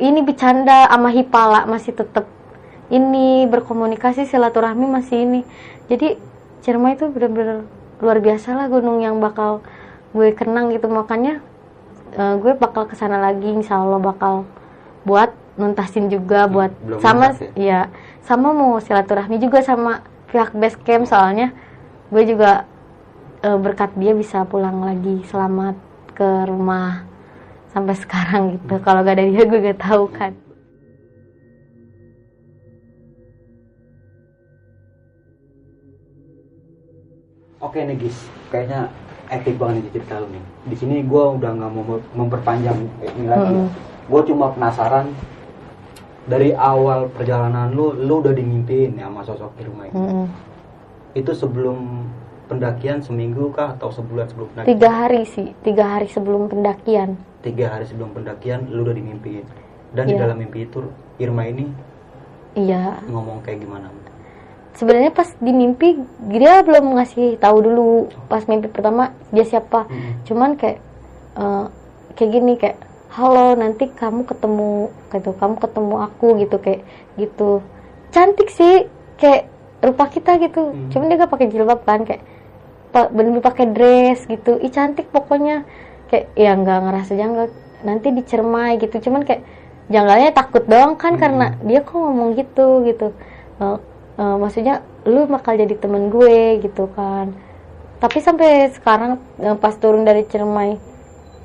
ini 0.00 0.24
bercanda 0.24 0.88
sama 0.88 1.12
Hipala 1.12 1.68
masih 1.68 1.92
tetap 1.92 2.26
ini 2.88 3.44
berkomunikasi 3.46 4.24
silaturahmi 4.24 4.88
masih 4.88 5.28
ini. 5.28 5.40
Jadi 5.86 6.32
Ciremai 6.62 6.94
itu 6.94 7.10
bener-bener 7.10 7.66
luar 7.98 8.22
biasa 8.22 8.54
lah 8.54 8.70
gunung 8.70 9.02
yang 9.02 9.18
bakal 9.18 9.60
gue 10.16 10.32
kenang 10.32 10.72
gitu. 10.72 10.88
Makanya 10.88 11.44
eh, 12.16 12.34
gue 12.40 12.56
bakal 12.56 12.88
ke 12.88 12.96
sana 12.96 13.20
lagi. 13.20 13.52
Insya 13.52 13.84
Allah 13.84 14.00
bakal 14.00 14.48
buat 15.04 15.34
nuntasin 15.60 16.08
juga 16.08 16.48
buat 16.48 16.72
belum 16.80 17.04
sama 17.04 17.36
nuntas 17.36 17.52
ya? 17.52 17.92
sama 18.24 18.56
mau 18.56 18.80
silaturahmi 18.80 19.36
juga 19.36 19.60
sama 19.60 20.00
pihak 20.32 20.56
base 20.56 20.78
camp. 20.80 21.04
Soalnya 21.04 21.52
gue 22.12 22.22
juga 22.28 22.68
eh, 23.40 23.56
berkat 23.56 23.96
dia 23.96 24.12
bisa 24.12 24.44
pulang 24.44 24.84
lagi 24.84 25.24
selamat 25.32 25.80
ke 26.12 26.28
rumah 26.44 27.08
sampai 27.72 27.96
sekarang 27.96 28.60
gitu 28.60 28.76
kalau 28.84 29.00
gak 29.00 29.16
ada 29.16 29.24
dia 29.24 29.48
gue 29.48 29.60
gak 29.72 29.80
tahu 29.80 30.04
kan 30.12 30.36
Oke 37.62 37.78
nih 37.78 37.94
guys, 37.94 38.18
kayaknya 38.50 38.90
epic 39.30 39.54
banget 39.54 39.86
nih 39.86 39.92
cerita 39.94 40.18
lu 40.18 40.26
nih. 40.34 40.42
Di 40.66 40.76
sini 40.76 40.96
gue 41.06 41.24
udah 41.38 41.50
nggak 41.54 41.70
mau 41.70 41.84
mem- 41.86 42.10
memperpanjang 42.18 42.74
ini 43.06 43.30
lagi. 43.30 43.54
Mm-mm. 43.54 43.70
Gue 44.10 44.20
cuma 44.26 44.50
penasaran 44.50 45.14
dari 46.26 46.50
awal 46.58 47.06
perjalanan 47.14 47.70
lu, 47.70 47.94
lu 47.94 48.18
udah 48.18 48.34
dimimpiin 48.34 48.98
ya 48.98 49.06
sama 49.06 49.22
sosok 49.22 49.54
Irma 49.62 49.86
ini. 49.86 49.94
Mm-mm. 49.94 50.26
Itu 51.12 51.32
sebelum 51.32 52.08
pendakian 52.46 53.00
seminggu 53.00 53.48
kah 53.50 53.76
atau 53.76 53.88
sebulan 53.88 54.28
sebelum 54.28 54.48
pendakian? 54.52 54.70
tiga 54.70 54.90
hari 54.90 55.22
sih 55.24 55.48
tiga 55.62 55.84
hari 55.88 56.06
sebelum 56.06 56.48
pendakian 56.48 57.16
Tiga 57.42 57.74
hari 57.74 57.84
sebelum 57.84 58.14
pendakian, 58.14 58.70
lu 58.70 58.86
udah 58.86 58.94
dimimpiin. 58.94 59.42
Dan 59.90 60.06
di 60.06 60.14
Iya. 60.14 60.22
dalam 60.24 60.38
mimpi 60.38 60.62
itu 60.62 60.78
Irma 61.18 61.44
ini 61.44 61.68
iya 62.54 63.00
ngomong 63.04 63.40
kayak 63.40 63.60
gimana? 63.60 63.88
sebenarnya 64.72 65.12
pas 65.12 65.28
di 65.36 65.52
mimpi 65.52 66.00
dia 66.32 66.64
belum 66.64 66.96
ngasih 66.96 67.36
tahu 67.36 67.60
dulu 67.60 67.90
pas 68.24 68.40
mimpi 68.48 68.72
pertama 68.72 69.12
dia 69.28 69.44
siapa 69.44 69.84
Mm. 69.84 70.24
cuman 70.24 70.50
kayak 70.56 70.80
eh, 71.36 71.64
kayak 72.16 72.30
gini 72.32 72.52
kayak 72.56 72.80
halo 73.10 73.52
nanti 73.52 73.92
kamu 73.92 74.24
ketemu 74.24 74.88
gitu 75.12 75.30
kamu 75.36 75.54
ketemu 75.60 75.94
aku 76.00 76.26
gitu 76.40 76.56
kayak 76.56 76.80
gitu 77.20 77.60
cantik 78.08 78.48
sih 78.48 78.88
kayak 79.20 79.51
rupa 79.82 80.06
kita 80.08 80.38
gitu. 80.38 80.70
Hmm. 80.70 80.88
cuman 80.94 81.10
dia 81.10 81.16
gak 81.20 81.32
pakai 81.34 81.48
jilbab 81.50 81.82
kan 81.82 82.06
kayak 82.06 82.22
bener 82.92 83.40
pakai 83.40 83.66
dress 83.72 84.28
gitu. 84.28 84.60
Ih 84.60 84.68
cantik 84.68 85.08
pokoknya. 85.10 85.64
Kayak 86.12 86.26
ya 86.36 86.52
nggak 86.54 86.78
ngerasa 86.86 87.12
janggal. 87.16 87.46
Nanti 87.82 88.08
dicermai 88.12 88.76
gitu. 88.78 89.10
Cuman 89.10 89.24
kayak 89.24 89.42
janggalnya 89.88 90.30
takut 90.36 90.64
doang 90.68 90.94
kan 91.00 91.16
Hmm. 91.16 91.20
karena 91.20 91.46
dia 91.64 91.80
kok 91.82 91.96
ngomong 91.96 92.36
gitu 92.36 92.84
gitu. 92.84 93.16
Eh, 93.60 93.78
eh, 94.20 94.36
maksudnya 94.36 94.84
lu 95.08 95.26
bakal 95.26 95.56
jadi 95.56 95.74
temen 95.74 96.12
gue 96.12 96.60
gitu 96.62 96.86
kan. 96.92 97.32
Tapi 97.98 98.18
sampai 98.20 98.70
sekarang 98.76 99.18
eh, 99.40 99.56
pas 99.56 99.72
turun 99.80 100.04
dari 100.04 100.28
Ciremai 100.28 100.76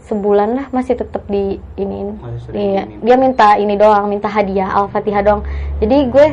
sebulan 0.07 0.49
lah 0.55 0.65
masih 0.71 0.95
tetap 0.95 1.27
di 1.27 1.59
ini 1.75 2.15
iya 2.55 2.87
dia 2.87 3.15
minta 3.19 3.59
ini 3.59 3.75
doang 3.75 4.07
minta 4.07 4.31
hadiah 4.31 4.71
al-fatihah 4.71 5.19
doang. 5.19 5.43
Jadi 5.83 5.97
gue 6.07 6.27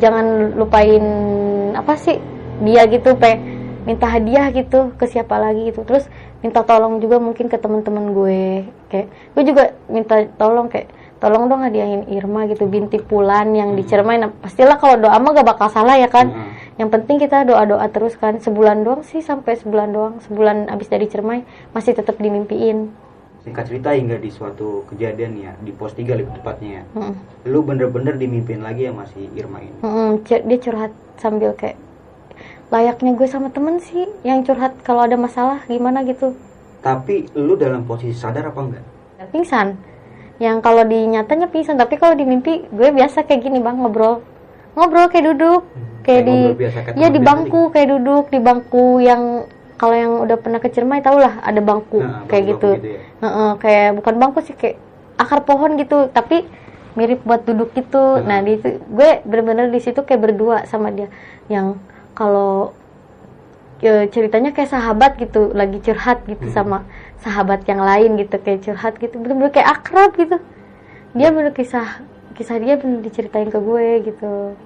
jangan 0.00 0.56
lupain 0.56 1.04
apa 1.72 1.94
sih 1.96 2.16
dia 2.64 2.88
gitu 2.88 3.16
pe 3.16 3.36
minta 3.86 4.10
hadiah 4.10 4.50
gitu 4.50 4.90
ke 4.98 5.06
siapa 5.06 5.38
lagi 5.38 5.70
gitu. 5.70 5.86
Terus 5.86 6.10
minta 6.42 6.66
tolong 6.66 6.98
juga 6.98 7.22
mungkin 7.22 7.46
ke 7.46 7.56
teman-teman 7.56 8.12
gue 8.12 8.40
kayak 8.90 9.06
gue 9.08 9.42
juga 9.46 9.62
minta 9.86 10.26
tolong 10.36 10.66
kayak 10.66 10.90
tolong 11.22 11.48
dong 11.48 11.64
hadiahin 11.64 12.04
Irma 12.12 12.44
gitu 12.50 12.68
binti 12.68 13.00
Pulan 13.00 13.56
yang 13.56 13.72
di 13.72 13.86
Ciremai 13.88 14.20
nah, 14.20 14.28
pastilah 14.28 14.76
kalau 14.76 15.00
doa 15.00 15.16
mah 15.16 15.32
gak 15.32 15.48
bakal 15.48 15.68
salah 15.70 15.96
ya 15.96 16.10
kan. 16.10 16.28
Mm. 16.28 16.52
yang 16.76 16.92
penting 16.92 17.16
kita 17.16 17.48
doa-doa 17.48 17.88
terus 17.88 18.20
kan. 18.20 18.36
Sebulan 18.36 18.84
doang 18.84 19.00
sih 19.00 19.24
sampai 19.24 19.56
sebulan 19.56 19.88
doang. 19.94 20.14
Sebulan 20.26 20.68
abis 20.68 20.92
dari 20.92 21.08
Ciremai 21.08 21.46
masih 21.72 21.96
tetap 21.96 22.20
dimimpiin 22.20 23.05
Singkat 23.46 23.64
cerita 23.70 23.94
hingga 23.94 24.18
di 24.18 24.26
suatu 24.26 24.82
kejadian 24.90 25.38
ya 25.38 25.54
di 25.62 25.70
pos 25.70 25.94
3 25.94 26.18
lebih 26.18 26.34
tepatnya 26.34 26.82
ya. 26.82 26.84
Mm-mm. 26.98 27.14
Lu 27.46 27.62
bener-bener 27.62 28.18
dimimpin 28.18 28.58
lagi 28.58 28.90
sama 28.90 29.06
si 29.06 29.30
Irma 29.32 29.62
ini. 29.62 29.78
Cur- 30.26 30.42
dia 30.42 30.58
curhat 30.58 30.90
sambil 31.14 31.54
kayak 31.54 31.78
layaknya 32.68 33.14
gue 33.14 33.28
sama 33.30 33.54
temen 33.54 33.78
sih 33.78 34.10
yang 34.20 34.42
curhat 34.42 34.74
kalau 34.82 35.06
ada 35.06 35.14
masalah 35.14 35.62
gimana 35.64 36.02
gitu 36.02 36.34
Tapi 36.82 37.30
lu 37.38 37.54
dalam 37.54 37.86
posisi 37.86 38.18
sadar 38.18 38.50
apa 38.50 38.60
enggak? 38.60 38.84
pingsan 39.30 39.78
yang 40.36 40.60
kalau 40.60 40.84
di 40.84 41.08
nyatanya 41.08 41.48
pingsan 41.48 41.80
tapi 41.80 41.96
kalau 41.96 42.12
di 42.12 42.28
mimpi 42.28 42.68
gue 42.68 42.88
biasa 42.92 43.24
kayak 43.24 43.42
gini 43.42 43.58
bang 43.58 43.80
ngobrol 43.80 44.20
ngobrol 44.76 45.08
kayak 45.08 45.32
duduk 45.32 45.64
kayak 46.04 46.28
di 46.28 46.36
ngobrol 46.36 46.60
biasa 46.60 46.78
kayak 46.84 46.94
ya 46.94 47.08
teman 47.08 47.14
di 47.16 47.20
bangku 47.24 47.60
kayak 47.72 47.88
duduk 47.96 48.24
di 48.28 48.38
bangku 48.38 48.86
yang 49.00 49.22
kalau 49.76 49.96
yang 49.96 50.12
udah 50.24 50.36
pernah 50.40 50.56
ke 50.56 50.72
Ciremai 50.72 51.04
tau 51.04 51.20
lah 51.20 51.40
ada 51.44 51.60
bangku 51.60 52.00
Nah, 52.00 52.24
kayak 52.28 52.44
gitu, 52.56 52.68
gitu 52.80 52.96
ya. 52.96 53.56
Kayak 53.60 53.88
bukan 54.00 54.14
bangku 54.16 54.40
sih 54.40 54.56
kayak 54.56 54.80
akar 55.20 55.44
pohon 55.44 55.76
gitu 55.76 56.08
tapi 56.12 56.48
mirip 56.96 57.20
buat 57.28 57.44
duduk 57.44 57.76
gitu. 57.76 58.24
Nah. 58.24 58.40
Di 58.40 58.56
gue 58.64 59.10
bener-bener 59.28 59.68
di 59.68 59.80
situ 59.84 60.00
kayak 60.00 60.32
berdua 60.32 60.64
sama 60.64 60.88
dia. 60.88 61.12
Yang 61.52 61.76
kalau 62.16 62.72
e, 63.84 64.08
ceritanya 64.08 64.56
kayak 64.56 64.72
sahabat 64.72 65.20
gitu 65.20 65.52
lagi 65.52 65.76
curhat 65.84 66.24
gitu 66.24 66.48
sama 66.48 66.88
sahabat 67.20 67.68
yang 67.68 67.84
lain 67.84 68.16
gitu 68.16 68.40
kayak 68.40 68.64
curhat 68.64 68.96
gitu 68.96 69.20
bener-bener 69.20 69.52
kayak 69.52 69.76
akrab 69.76 70.16
gitu. 70.16 70.40
Dia 71.12 71.28
bener 71.32 71.52
kisah 71.52 72.00
kisah 72.32 72.56
dia 72.56 72.80
bener 72.80 73.04
diceritain 73.04 73.52
ke 73.52 73.60
gue 73.60 74.08
gitu. 74.08 74.56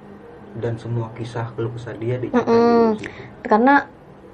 Dan 0.54 0.78
semua 0.78 1.10
kisah 1.18 1.50
keluh 1.58 1.74
kesah 1.74 1.94
dia 1.98 2.18
diceritain 2.18 2.46
Mm-mm. 2.46 2.98
di 2.98 3.06
situ. 3.06 3.22
karena 3.46 3.74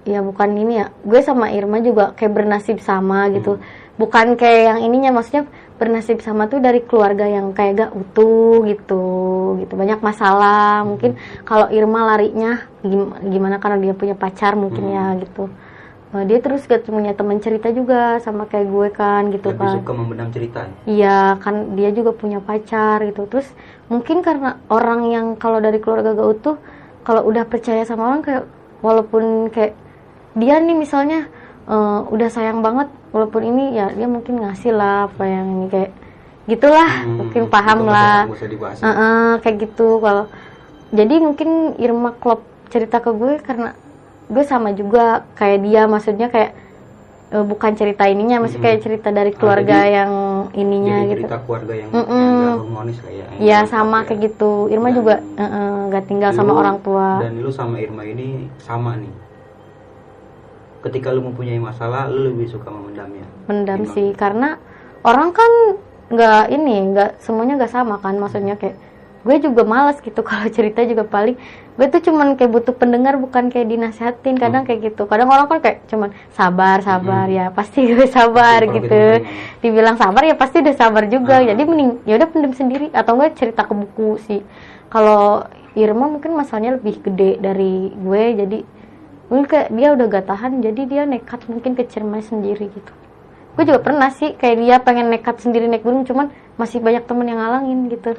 ya 0.07 0.22
bukan 0.22 0.54
ini 0.54 0.80
ya 0.80 0.86
gue 1.02 1.20
sama 1.20 1.50
Irma 1.50 1.82
juga 1.82 2.14
kayak 2.14 2.32
bernasib 2.32 2.78
sama 2.78 3.26
gitu 3.28 3.59
Hmm. 3.59 3.64
bukan 3.98 4.38
kayak 4.38 4.62
yang 4.70 4.78
ininya 4.86 5.11
maksudnya 5.11 5.44
bernasib 5.76 6.22
sama 6.22 6.46
tuh 6.46 6.62
dari 6.62 6.80
keluarga 6.80 7.26
yang 7.26 7.50
kayak 7.52 7.72
gak 7.76 7.92
utuh 7.92 8.64
gitu 8.64 9.02
gitu 9.59 9.72
banyak 9.74 9.98
masalah 10.00 10.86
mungkin 10.86 11.16
kalau 11.42 11.66
Irma 11.68 12.07
larinya 12.07 12.64
gim- 12.80 13.18
gimana 13.28 13.59
karena 13.59 13.82
dia 13.82 13.92
punya 13.92 14.14
pacar 14.14 14.54
mungkin 14.54 14.86
Hmm. 14.86 14.94
ya 14.94 15.07
gitu 15.20 15.44
Eh, 16.14 16.22
dia 16.22 16.38
terus 16.38 16.62
gak 16.64 16.86
punya 16.86 17.12
teman 17.12 17.42
cerita 17.42 17.66
juga 17.74 18.22
sama 18.22 18.46
kayak 18.46 18.70
gue 18.70 18.88
kan 18.94 19.22
gitu 19.34 19.50
lebih 19.50 19.59
kan 19.59 19.74
suka 19.74 19.92
memendam 19.92 20.30
cerita 20.30 20.62
ya? 20.62 20.70
Iya 20.86 21.18
kan 21.42 21.74
dia 21.74 21.90
juga 21.90 22.14
punya 22.14 22.38
pacar 22.38 23.02
gitu 23.02 23.26
terus 23.26 23.50
mungkin 23.90 24.22
karena 24.22 24.54
orang 24.70 25.11
yang 25.11 25.26
kalau 25.34 25.59
dari 25.59 25.82
keluarga 25.82 26.14
gak 26.14 26.30
utuh 26.30 26.57
kalau 27.02 27.26
udah 27.26 27.42
percaya 27.44 27.82
sama 27.82 28.07
orang 28.07 28.22
kayak 28.22 28.44
walaupun 28.80 29.50
kayak 29.50 29.74
dia 30.37 30.55
nih 30.59 30.76
misalnya 30.76 31.26
eh, 31.64 32.01
udah 32.07 32.28
sayang 32.28 32.61
banget 32.61 32.87
walaupun 33.11 33.43
ini 33.43 33.74
ya 33.74 33.91
dia 33.91 34.07
mungkin 34.07 34.39
ngasih 34.39 34.70
lah 34.70 35.09
apa 35.09 35.24
yang 35.24 35.47
ini 35.51 35.66
kayak 35.66 35.91
gitulah 36.47 36.87
Hmm, 37.03 37.16
mungkin 37.18 37.43
paham 37.49 37.78
lah 37.84 38.28
dibahas 38.41 38.78
Heeh, 38.78 39.30
kayak 39.41 39.57
gitu 39.59 39.99
kalau 39.99 40.30
jadi 40.89 41.18
mungkin 41.18 41.49
Irma 41.76 42.14
klop 42.14 42.41
cerita 42.66 43.01
ke 43.01 43.11
gue 43.11 43.41
karena 43.41 43.74
gue 44.26 44.45
sama 44.45 44.70
juga 44.70 45.05
kayak 45.34 45.59
dia 45.61 45.82
maksudnya 45.87 46.28
kayak 46.28 46.55
eh, 47.28 47.43
bukan 47.43 47.72
cerita 47.74 48.07
ininya 48.07 48.39
maksudnya 48.39 48.62
kayak 48.64 48.80
cerita 48.80 49.09
dari 49.11 49.32
keluarga 49.32 49.82
jadi- 49.82 49.95
yang 49.97 50.12
ininya 50.53 50.97
jadi 51.01 51.09
gitu 51.09 51.20
cerita 51.24 51.39
keluarga 51.43 51.72
yang, 51.74 51.91
Mm-mm. 51.91 52.14
yang 52.14 52.30
nggak 52.37 52.55
harmonis 52.57 52.99
lah 53.01 53.11
ya 53.11 53.24
yang 53.26 53.41
Iya 53.43 53.59
sama 53.66 53.99
kayak 54.03 54.14
ya. 54.14 54.24
gitu. 54.24 54.53
Irma 54.68 54.89
Dan 54.89 54.95
juga 54.95 55.14
nggak 55.89 56.05
tinggal 56.07 56.30
sama 56.30 56.51
Lu- 56.53 56.59
orang 56.59 56.76
tua. 56.78 57.09
dan 57.18 57.32
lu 57.34 57.51
sama 57.51 57.76
Irma 57.76 58.03
ini 58.03 58.47
sama 58.61 58.95
nih 58.95 59.11
ketika 60.81 61.11
lu 61.11 61.22
mempunyai 61.22 61.59
masalah 61.59 62.07
lu 62.07 62.31
lebih 62.31 62.49
suka 62.49 62.68
memendamnya 62.68 63.24
Mendam 63.47 63.83
Gimana? 63.83 63.93
sih 63.93 64.09
karena 64.12 64.49
orang 65.01 65.31
kan 65.31 65.51
nggak 66.07 66.45
ini 66.51 66.74
nggak 66.89 67.11
semuanya 67.18 67.57
nggak 67.57 67.72
sama 67.72 67.97
kan 67.97 68.14
maksudnya 68.14 68.55
kayak 68.55 68.79
gue 69.20 69.37
juga 69.41 69.62
malas 69.62 69.99
gitu 69.99 70.22
kalau 70.24 70.47
cerita 70.47 70.83
juga 70.83 71.03
paling 71.03 71.35
gue 71.72 71.87
tuh 71.89 72.01
cuman 72.01 72.35
kayak 72.35 72.49
butuh 72.49 72.72
pendengar 72.72 73.14
bukan 73.16 73.49
kayak 73.49 73.66
dinasehatin 73.66 74.35
kadang 74.35 74.62
Hmm. 74.62 74.68
kayak 74.68 74.81
gitu 74.87 75.05
kadang 75.05 75.27
orang 75.27 75.45
kan 75.47 75.59
kayak 75.61 75.79
cuman 75.87 76.09
sabar 76.31 76.81
sabar 76.81 77.27
ya 77.29 77.51
pasti 77.51 77.85
gue 77.87 78.07
sabar 78.09 78.61
Kalau 78.61 78.74
gitu 78.77 79.01
pengen. 79.20 79.27
dibilang 79.61 79.97
sabar 79.97 80.22
ya 80.22 80.35
pasti 80.35 80.57
udah 80.59 80.74
sabar 80.74 81.05
juga 81.07 81.35
Ah. 81.37 81.45
jadi 81.45 81.59
mending 81.61 81.91
ya 82.03 82.14
udah 82.14 82.29
pendem 82.29 82.53
sendiri 82.53 82.87
atau 82.91 83.12
enggak 83.14 83.35
cerita 83.35 83.62
ke 83.62 83.74
buku 83.74 84.16
sih 84.22 84.41
kalau 84.87 85.43
Irma 85.74 86.09
mungkin 86.09 86.33
masalahnya 86.33 86.81
lebih 86.81 87.03
gede 87.03 87.37
dari 87.37 87.93
gue 87.93 88.22
jadi 88.37 88.59
mungkin 89.27 89.47
kayak 89.47 89.68
dia 89.70 89.89
udah 89.91 90.07
gak 90.09 90.27
tahan 90.27 90.53
jadi 90.61 90.83
dia 90.85 91.03
nekat 91.05 91.41
mungkin 91.47 91.72
ke 91.72 91.83
Ciremai 91.85 92.20
sendiri 92.20 92.68
gitu. 92.68 92.93
Gue 93.53 93.64
juga 93.64 93.81
pernah 93.81 94.09
sih 94.09 94.33
kayak 94.33 94.57
dia 94.57 94.77
pengen 94.79 95.09
nekat 95.09 95.41
sendiri 95.41 95.64
naik 95.64 95.83
gunung 95.83 96.05
cuman 96.05 96.29
masih 96.55 96.79
banyak 96.79 97.03
temen 97.03 97.27
yang 97.27 97.39
ngalangin 97.39 97.89
gitu. 97.89 98.14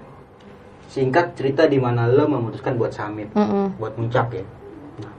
Singkat 0.87 1.35
cerita 1.35 1.63
di 1.63 1.77
mana 1.77 2.05
lo 2.05 2.25
memutuskan 2.25 2.73
buat 2.73 2.91
summit 2.91 3.29
Mm-mm. 3.31 3.77
buat 3.77 3.93
puncak 3.93 4.33
ya? 4.33 4.43
Nah, 4.97 5.13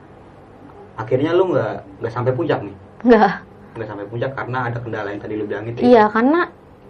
akhirnya 0.96 1.30
lo 1.30 1.48
nggak 1.48 1.72
nggak 1.98 2.12
sampai 2.12 2.32
puncak 2.32 2.58
nih? 2.60 2.74
Nggak. 3.04 3.32
Nggak 3.76 3.88
sampai 3.88 4.06
puncak 4.06 4.30
karena 4.34 4.58
ada 4.64 4.78
kendala 4.78 5.08
yang 5.08 5.22
tadi 5.22 5.34
lo 5.34 5.44
bilang 5.44 5.64
itu 5.66 5.78
ya? 5.78 5.84
iya 5.84 6.04
karena 6.08 6.40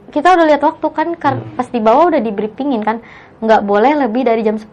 kita 0.08 0.28
udah 0.32 0.46
lihat 0.46 0.62
waktu 0.64 0.86
kan 0.88 1.08
kar- 1.14 1.36
Hmm. 1.36 1.52
pas 1.52 1.68
di 1.68 1.78
bawah 1.78 2.08
udah 2.08 2.18
di 2.18 2.32
briefingin 2.32 2.80
kan 2.80 3.04
nggak 3.38 3.60
boleh 3.62 3.92
lebih 3.98 4.24
dari 4.24 4.40
jam 4.40 4.56
10 4.56 4.72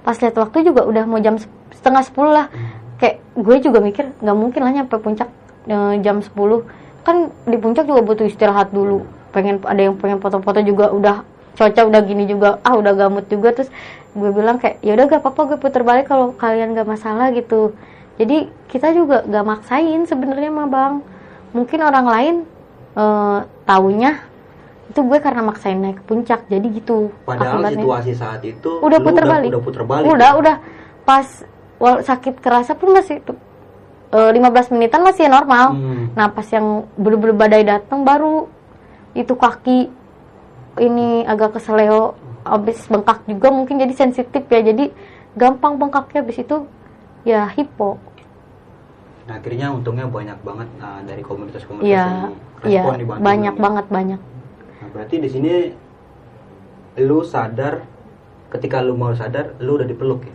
pas 0.00 0.14
lihat 0.14 0.36
waktu 0.36 0.56
juga 0.62 0.84
udah 0.84 1.04
mau 1.04 1.16
jam 1.18 1.40
setengah 1.70 2.04
10 2.04 2.28
lah 2.28 2.46
kayak 3.00 3.16
gue 3.34 3.56
juga 3.64 3.80
mikir 3.80 4.12
nggak 4.20 4.36
mungkin 4.36 4.60
lah 4.60 4.72
nyampe 4.76 4.96
puncak 5.00 5.28
eh, 5.66 5.94
jam 6.04 6.20
10 6.20 6.30
kan 7.00 7.32
di 7.48 7.56
puncak 7.56 7.88
juga 7.88 8.04
butuh 8.04 8.28
istirahat 8.28 8.70
dulu. 8.76 9.08
Pengen 9.32 9.62
ada 9.64 9.80
yang 9.80 9.96
pengen 9.96 10.20
foto-foto 10.20 10.60
juga 10.60 10.92
udah 10.92 11.24
cuaca 11.56 11.80
udah 11.88 12.00
gini 12.04 12.28
juga 12.28 12.60
ah 12.60 12.76
udah 12.76 12.92
gamut 12.92 13.24
juga. 13.32 13.56
Terus 13.56 13.72
gue 14.12 14.30
bilang 14.30 14.60
kayak 14.60 14.84
ya 14.84 14.92
udah 14.94 15.06
gak 15.08 15.24
apa-apa 15.24 15.56
gue 15.56 15.58
puter 15.58 15.82
balik 15.82 16.12
kalau 16.12 16.36
kalian 16.36 16.76
gak 16.76 16.84
masalah 16.84 17.32
gitu. 17.32 17.72
Jadi 18.20 18.52
kita 18.68 18.92
juga 18.92 19.24
gak 19.24 19.46
maksain 19.48 20.04
sebenarnya 20.04 20.52
mah 20.52 20.68
bang. 20.68 20.94
Mungkin 21.56 21.80
orang 21.80 22.06
lain 22.06 22.36
eh 22.90 23.38
taunya 23.64 24.20
itu 24.90 25.00
gue 25.06 25.18
karena 25.22 25.46
maksain 25.46 25.78
naik 25.78 26.02
ke 26.02 26.04
puncak 26.10 26.50
jadi 26.50 26.66
gitu 26.66 27.14
padahal 27.22 27.62
situasi 27.70 28.10
saat 28.18 28.42
itu 28.42 28.82
udah 28.82 28.98
lu 28.98 29.06
puter 29.06 29.22
balik. 29.22 29.50
udah 29.54 29.62
puter 29.62 29.82
balik. 29.86 30.06
Udah 30.10 30.30
udah. 30.34 30.56
Pas 31.06 31.26
wal 31.80 31.98
sakit 32.00 32.38
kerasa 32.38 32.76
pun 32.76 32.92
masih 32.92 33.24
eh, 34.10 34.30
15 34.30 34.36
menitan 34.70 35.00
masih 35.00 35.26
normal 35.26 35.72
Hmm. 35.72 36.12
nah 36.12 36.28
pas 36.28 36.44
yang 36.46 36.84
bener-bener 36.94 37.32
badai 37.32 37.64
datang 37.64 38.04
baru 38.04 38.46
itu 39.12 39.32
kaki 39.32 39.88
ini 40.78 41.24
agak 41.24 41.56
keseleo 41.56 42.14
abis 42.40 42.86
bengkak 42.86 43.24
juga 43.26 43.48
mungkin 43.50 43.76
jadi 43.76 43.92
sensitif 43.92 44.44
ya 44.44 44.60
jadi 44.62 44.92
gampang 45.34 45.76
bengkaknya 45.76 46.20
abis 46.20 46.38
itu 46.38 46.56
ya 47.22 47.48
hipo 47.48 47.96
Nah, 49.20 49.38
akhirnya 49.38 49.70
untungnya 49.70 50.10
banyak 50.10 50.42
banget 50.42 50.66
nah, 50.74 50.98
dari 51.06 51.22
komunitas-komunitas 51.22 51.86
Iya, 51.86 52.02
yang 52.02 52.34
iya, 52.66 52.82
respon 52.82 52.98
dibantu 52.98 53.22
banyak 53.22 53.54
ya. 53.54 53.60
banget 53.62 53.86
banyak. 53.86 54.20
Nah, 54.74 54.88
berarti 54.90 55.16
di 55.22 55.28
sini 55.30 55.52
lu 56.98 57.22
sadar 57.22 57.86
ketika 58.50 58.82
lu 58.82 58.98
mau 58.98 59.14
sadar 59.14 59.54
lu 59.62 59.78
udah 59.78 59.86
dipeluk 59.86 60.26
ya 60.26 60.34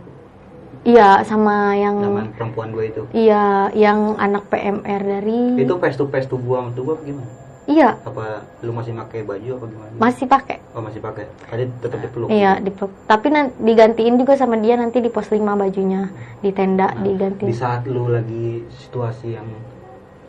Iya, 0.86 1.26
sama 1.26 1.74
yang 1.74 1.98
sama 1.98 2.30
perempuan 2.32 2.70
gue 2.70 2.86
itu. 2.88 3.02
iya 3.12 3.74
yang 3.74 4.14
anak 4.16 4.46
PMR 4.48 5.02
dari 5.02 5.58
Itu 5.58 5.82
face 5.82 5.98
to 5.98 6.06
face 6.08 6.30
tubuh 6.30 6.56
sama 6.56 6.70
tubuh 6.72 6.94
apa 6.94 7.04
gimana? 7.04 7.26
iya 7.66 7.98
Apa 8.00 8.46
lu 8.62 8.70
masih 8.70 8.94
pakai 8.96 9.26
baju 9.26 9.50
apa 9.52 9.66
gimana? 9.66 9.94
masih 9.98 10.26
pakai. 10.30 10.58
Oh, 10.72 10.86
masih 10.86 11.02
pakai. 11.02 11.26
Tadi 11.44 11.66
tetap 11.82 12.00
dipeluk. 12.00 12.30
Iya, 12.30 12.62
dipeluk. 12.62 12.94
Tapi 13.04 13.28
nanti 13.28 13.58
digantiin 13.60 14.16
juga 14.16 14.38
sama 14.38 14.56
dia 14.56 14.78
nanti 14.78 15.02
di 15.02 15.10
pos 15.10 15.26
5 15.26 15.42
bajunya 15.42 16.14
di 16.38 16.54
tenda 16.54 16.94
Nah, 16.94 17.02
digantiin. 17.02 17.50
di 17.50 17.56
saat 17.58 17.82
lu 17.86 18.06
lagi 18.06 18.62
situasi 18.70 19.34
yang 19.34 19.50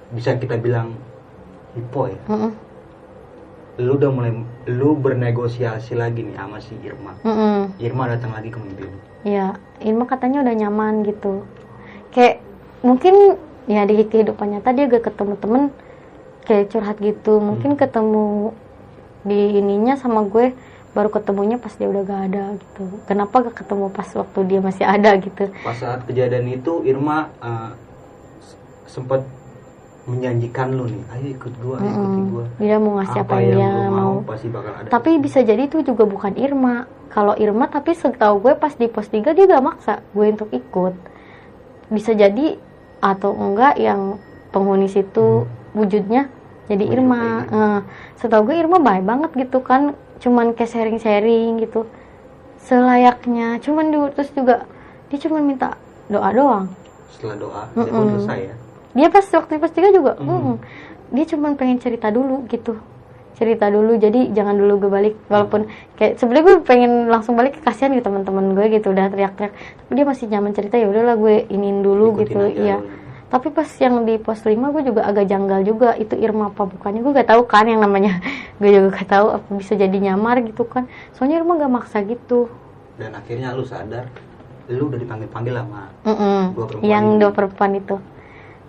bisa 0.08 0.32
kita 0.34 0.56
bilang 0.56 0.96
hipo 1.74 2.08
ya. 2.08 2.16
Mm-mm. 2.26 2.52
Lu 3.76 4.00
udah 4.00 4.08
mulai 4.08 4.32
lu 4.72 4.96
bernegosiasi 4.96 5.92
lagi 5.92 6.24
nih 6.24 6.36
sama 6.36 6.58
si 6.64 6.72
Irma. 6.80 7.12
Mm-mm. 7.20 7.76
Irma 7.76 8.08
datang 8.08 8.32
lagi 8.32 8.48
ke 8.48 8.56
mimpi 8.56 8.88
lu. 8.88 8.96
Iya, 9.26 9.60
Irma 9.84 10.08
katanya 10.08 10.40
udah 10.40 10.54
nyaman 10.56 11.04
gitu. 11.04 11.44
Kayak 12.16 12.40
mungkin 12.80 13.36
ya 13.68 13.84
di 13.84 14.00
kehidupan 14.00 14.56
nyata 14.56 14.72
dia 14.72 14.88
gak 14.88 15.12
ketemu 15.12 15.34
temen 15.36 15.62
kayak 16.48 16.72
curhat 16.72 16.96
gitu. 17.04 17.36
Mungkin 17.36 17.76
Hmm. 17.76 17.80
ketemu 17.84 18.26
di 19.26 19.60
ininya 19.60 19.98
sama 20.00 20.24
gue 20.24 20.56
baru 20.96 21.12
ketemunya 21.12 21.60
pas 21.60 21.76
dia 21.76 21.92
udah 21.92 22.02
gak 22.08 22.22
ada 22.32 22.44
gitu. 22.56 22.84
Kenapa 23.04 23.44
gak 23.44 23.60
ketemu 23.60 23.92
pas 23.92 24.08
waktu 24.16 24.38
dia 24.48 24.60
masih 24.64 24.84
ada 24.88 25.10
gitu? 25.20 25.52
Pas 25.60 25.76
saat 25.76 26.00
kejadian 26.08 26.48
itu 26.48 26.80
Irma 26.88 27.28
uh, 27.44 27.76
s- 28.40 28.56
sempat 28.88 29.20
menjanjikan 30.06 30.70
lu 30.70 30.86
nih, 30.86 31.02
ayo 31.18 31.26
ikut 31.34 31.52
gua, 31.58 31.76
ayo 31.82 31.90
ikuti 31.90 32.20
Mm-mm. 32.22 32.30
gua. 32.30 32.44
Dia 32.62 32.76
mau 32.78 32.92
ngasih 33.02 33.20
apa, 33.26 33.36
yang 33.42 33.58
dia 33.58 33.68
lu 33.68 33.82
mau. 33.90 34.14
pasti 34.22 34.46
bakal 34.46 34.72
ada. 34.78 34.88
Tapi 34.88 35.10
bisa 35.18 35.38
jadi 35.42 35.62
itu 35.66 35.82
juga 35.82 36.06
bukan 36.06 36.32
Irma. 36.38 36.86
Kalau 37.10 37.34
Irma 37.34 37.66
tapi 37.66 37.90
setahu 37.90 38.38
gue 38.38 38.54
pas 38.54 38.70
di 38.70 38.86
pos 38.86 39.08
3 39.08 39.34
dia 39.34 39.44
gak 39.48 39.64
maksa 39.64 40.04
gue 40.14 40.26
untuk 40.30 40.50
ikut. 40.54 40.94
Bisa 41.90 42.14
jadi 42.14 42.58
atau 43.02 43.34
enggak 43.34 43.78
yang 43.78 44.18
penghuni 44.54 44.86
situ 44.86 45.48
wujudnya 45.74 46.28
jadi 46.66 46.84
Wujud 46.86 46.94
Irma. 46.94 47.22
Eh, 47.46 47.80
setahu 48.20 48.52
gue 48.52 48.56
Irma 48.58 48.78
baik 48.78 49.02
banget 49.02 49.30
gitu 49.34 49.58
kan. 49.58 49.96
Cuman 50.22 50.54
kayak 50.54 50.70
sharing-sharing 50.70 51.62
gitu. 51.62 51.86
Selayaknya. 52.62 53.58
Cuman 53.62 53.90
di- 53.90 54.12
terus 54.14 54.30
juga 54.34 54.66
dia 55.08 55.18
cuman 55.22 55.42
minta 55.46 55.78
doa 56.10 56.30
doang. 56.30 56.66
Setelah 57.14 57.36
doa, 57.38 57.62
dia 57.74 57.90
pun 57.90 58.06
Mm-mm. 58.06 58.12
selesai 58.22 58.40
ya. 58.52 58.54
Dia 58.96 59.12
pas 59.12 59.22
waktu 59.28 59.60
pos 59.60 59.72
3 59.76 59.92
juga. 59.92 60.16
Mm. 60.16 60.24
mm, 60.26 60.56
Dia 61.12 61.24
cuman 61.28 61.52
pengen 61.54 61.78
cerita 61.78 62.08
dulu 62.08 62.48
gitu. 62.48 62.80
Cerita 63.36 63.68
dulu 63.68 64.00
jadi 64.00 64.32
jangan 64.32 64.56
dulu 64.56 64.88
gue 64.88 64.90
balik. 64.90 65.14
Walaupun 65.28 65.68
kayak 66.00 66.16
sebenarnya 66.16 66.44
gue 66.48 66.56
pengen 66.64 66.92
langsung 67.12 67.36
balik 67.36 67.60
kasihan 67.60 67.92
gitu 67.92 68.08
teman-teman 68.08 68.56
gue 68.56 68.80
gitu 68.80 68.90
udah 68.96 69.12
teriak-teriak. 69.12 69.52
Tapi 69.52 69.92
dia 69.92 70.06
masih 70.08 70.24
nyaman 70.32 70.52
cerita 70.56 70.80
ya 70.80 70.88
udahlah 70.88 71.20
gue 71.20 71.44
iniin 71.52 71.84
dulu 71.84 72.16
Ikutin 72.16 72.24
gitu. 72.24 72.40
iya. 72.56 72.80
Tapi 73.26 73.52
pas 73.52 73.68
yang 73.82 74.08
di 74.08 74.16
pos 74.16 74.40
5 74.40 74.56
gue 74.56 74.82
juga 74.88 75.04
agak 75.04 75.28
janggal 75.28 75.60
juga 75.68 75.92
itu 76.00 76.16
Irma 76.16 76.48
apa 76.48 76.64
bukannya. 76.64 77.04
Gue 77.04 77.12
gak 77.12 77.28
tahu 77.28 77.44
kan 77.44 77.68
yang 77.68 77.84
namanya 77.84 78.24
gue 78.62 78.70
juga 78.72 78.88
gak 78.96 79.08
tahu 79.12 79.26
apa 79.36 79.48
bisa 79.52 79.76
jadi 79.76 79.96
nyamar 80.00 80.40
gitu 80.40 80.64
kan. 80.64 80.88
Soalnya 81.12 81.44
Irma 81.44 81.60
gak 81.60 81.68
maksa 81.70 82.00
gitu. 82.08 82.48
Dan 82.96 83.12
akhirnya 83.12 83.52
lu 83.52 83.68
sadar, 83.68 84.08
lu 84.72 84.88
udah 84.88 84.96
dipanggil-panggil 84.96 85.54
sama 85.60 85.82
Mm-mm. 86.08 86.40
Dua 86.56 86.64
perempuan 86.64 86.88
yang 86.88 87.04
dua 87.20 87.30
perempuan 87.30 87.72
itu 87.76 87.96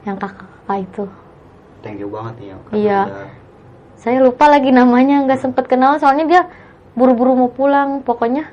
yang 0.08 0.18
kakak-kakak 0.18 0.78
itu 0.82 1.04
thank 1.84 2.00
you 2.00 2.08
banget 2.08 2.34
nih 2.40 2.48
ya. 2.48 2.56
Iya. 2.72 3.02
udah- 3.06 3.36
saya 3.98 4.18
lupa 4.22 4.46
lagi 4.46 4.70
namanya 4.70 5.26
nggak 5.26 5.42
sempet 5.42 5.66
kenal 5.66 5.98
soalnya 5.98 6.26
dia 6.26 6.42
buru-buru 6.94 7.34
mau 7.36 7.50
pulang 7.50 8.02
pokoknya 8.02 8.48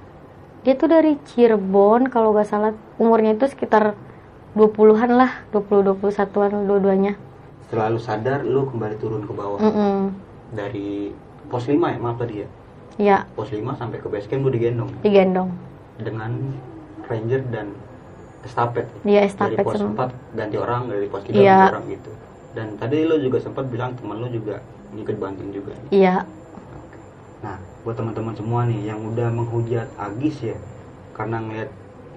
dia 0.64 0.74
tuh 0.74 0.88
dari 0.88 1.20
Cirebon 1.22 2.08
kalau 2.08 2.32
nggak 2.32 2.48
salah 2.48 2.72
umurnya 2.96 3.36
itu 3.36 3.44
sekitar 3.46 3.92
20-an 4.52 5.10
lah 5.12 5.32
20 5.50 6.00
21-an 6.00 6.64
dua-duanya 6.64 7.14
Selalu 7.64 7.98
sadar 7.98 8.40
lu 8.40 8.64
kembali 8.66 8.96
turun 8.96 9.22
ke 9.22 9.32
bawah 9.32 9.58
Mm-mm. 9.58 10.14
dari 10.50 11.10
pos 11.46 11.66
5 11.66 11.74
ya 11.74 11.98
maaf 11.98 12.16
tadi 12.16 12.34
ya. 12.40 12.48
ya 12.96 13.18
Pos 13.34 13.50
5 13.50 13.60
sampai 13.74 13.98
ke 13.98 14.08
base 14.08 14.24
camp 14.24 14.42
lu 14.42 14.50
digendong 14.50 14.88
digendong 15.02 15.52
dengan 15.96 16.56
ranger 17.04 17.44
dan 17.50 17.76
estafet. 18.44 18.86
Dari 19.02 19.24
estafet 19.24 19.64
pos 19.64 19.76
sama 19.76 20.08
4 20.08 20.36
ganti 20.36 20.56
orang, 20.56 20.82
dari 20.86 21.06
pos 21.08 21.22
3 21.22 21.32
Iya. 21.32 21.42
ganti 21.56 21.70
orang 21.72 21.84
gitu. 21.90 22.10
Dan 22.54 22.66
tadi 22.78 22.96
lu 23.02 23.16
juga 23.18 23.38
sempat 23.40 23.66
bilang 23.66 23.96
teman 23.96 24.20
lu 24.20 24.28
juga 24.28 24.62
ikut 24.94 25.16
banting 25.18 25.50
juga. 25.50 25.74
iya 25.90 26.22
Nah, 27.40 27.56
buat 27.82 27.92
teman-teman 27.92 28.32
semua 28.32 28.64
nih 28.64 28.88
yang 28.88 29.04
udah 29.04 29.28
menghujat 29.28 29.90
Agis 29.96 30.40
ya 30.40 30.56
karena 31.12 31.42
ngeliat 31.42 31.70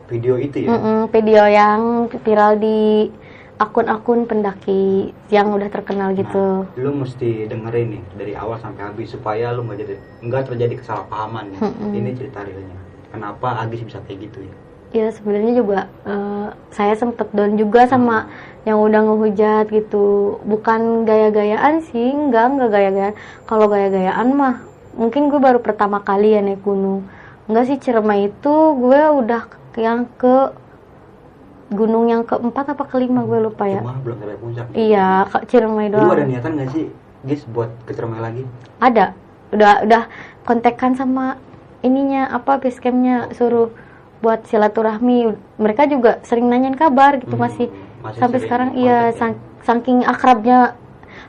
video 0.07 0.37
itu 0.37 0.63
ya. 0.63 0.71
Mm-mm, 0.71 1.11
video 1.11 1.43
yang 1.43 1.81
viral 2.23 2.55
di 2.55 3.11
akun-akun 3.57 4.23
pendaki 4.23 5.09
yang 5.27 5.49
udah 5.49 5.67
terkenal 5.67 6.13
gitu 6.13 6.63
Nah, 6.63 6.77
lu 6.77 6.93
mesti 6.95 7.49
dengerin 7.49 7.87
nih 7.89 8.03
dari 8.15 8.33
awal 8.37 8.61
sampai 8.61 8.85
habis 8.85 9.09
supaya 9.09 9.49
lu 9.51 9.65
nggak 9.65 9.77
jadi 9.81 9.95
nggak 10.21 10.43
terjadi 10.47 10.73
kesalahpahaman 10.79 11.57
ya. 11.57 11.59
Mm-mm. 11.65 11.91
Ini 11.91 12.09
cerita 12.13 12.45
realnya. 12.45 12.77
Kenapa 13.09 13.57
Agis 13.57 13.81
bisa 13.81 13.99
kayak 14.05 14.29
gitu 14.29 14.45
ya? 14.45 14.55
Ya 14.97 15.07
sebenarnya 15.09 15.53
juga 15.53 15.79
eh, 16.03 16.47
saya 16.69 16.93
sempet 16.93 17.29
down 17.31 17.53
juga 17.55 17.85
sama 17.85 18.25
yang 18.63 18.81
udah 18.81 18.99
ngehujat 19.03 19.69
gitu. 19.69 20.05
Bukan 20.43 21.03
gaya-gayaan 21.03 21.79
sih 21.83 22.11
enggak 22.11 22.45
enggak 22.49 22.69
gaya-gayaan. 22.71 23.15
Kalau 23.45 23.65
gaya-gayaan 23.65 24.27
mah 24.31 24.55
mungkin 24.93 25.29
gue 25.29 25.37
baru 25.37 25.61
pertama 25.61 26.01
kali 26.01 26.33
ya 26.33 26.41
naik 26.41 26.61
gunung. 26.61 27.05
Enggak 27.45 27.65
sih 27.65 27.77
Ciremai 27.77 28.27
itu 28.27 28.53
gue 28.75 29.01
udah 29.13 29.45
yang 29.77 30.09
ke 30.15 30.51
gunung 31.67 32.07
yang 32.07 32.23
keempat 32.23 32.73
apa 32.73 32.83
kelima 32.87 33.23
gue 33.23 33.39
lupa 33.43 33.67
ya. 33.67 33.83
Cuma 33.83 33.99
belum 33.99 34.17
sampai 34.17 34.37
puncak. 34.37 34.65
iya 34.73 35.27
ke 35.27 35.37
Ciremai 35.45 35.87
Lu 35.87 35.99
doang. 35.99 36.11
ada 36.11 36.23
niatan 36.23 36.51
nggak 36.55 36.69
sih, 36.71 36.85
Gis, 37.23 37.43
buat 37.45 37.69
ke 37.83 37.91
Ciremai 37.91 38.19
lagi? 38.19 38.43
ada. 38.79 39.11
Udah 39.47 39.83
udah 39.83 40.03
kontekan 40.43 40.91
sama 40.91 41.39
ininya 41.79 42.27
apa 42.27 42.57
base 42.57 42.79
campnya 42.79 43.31
suruh 43.31 43.71
buat 44.17 44.45
silaturahmi 44.45 45.31
mereka 45.57 45.85
juga 45.85 46.17
sering 46.21 46.45
nanyain 46.45 46.73
kabar 46.73 47.17
gitu 47.17 47.33
Hmm, 47.33 47.45
masih, 47.45 47.67
masih 48.01 48.19
sampai 48.19 48.39
sekarang 48.41 48.69
iya 48.73 49.11
ya? 49.11 49.15
sang- 49.15 49.41
saking 49.61 50.01
akrabnya 50.01 50.73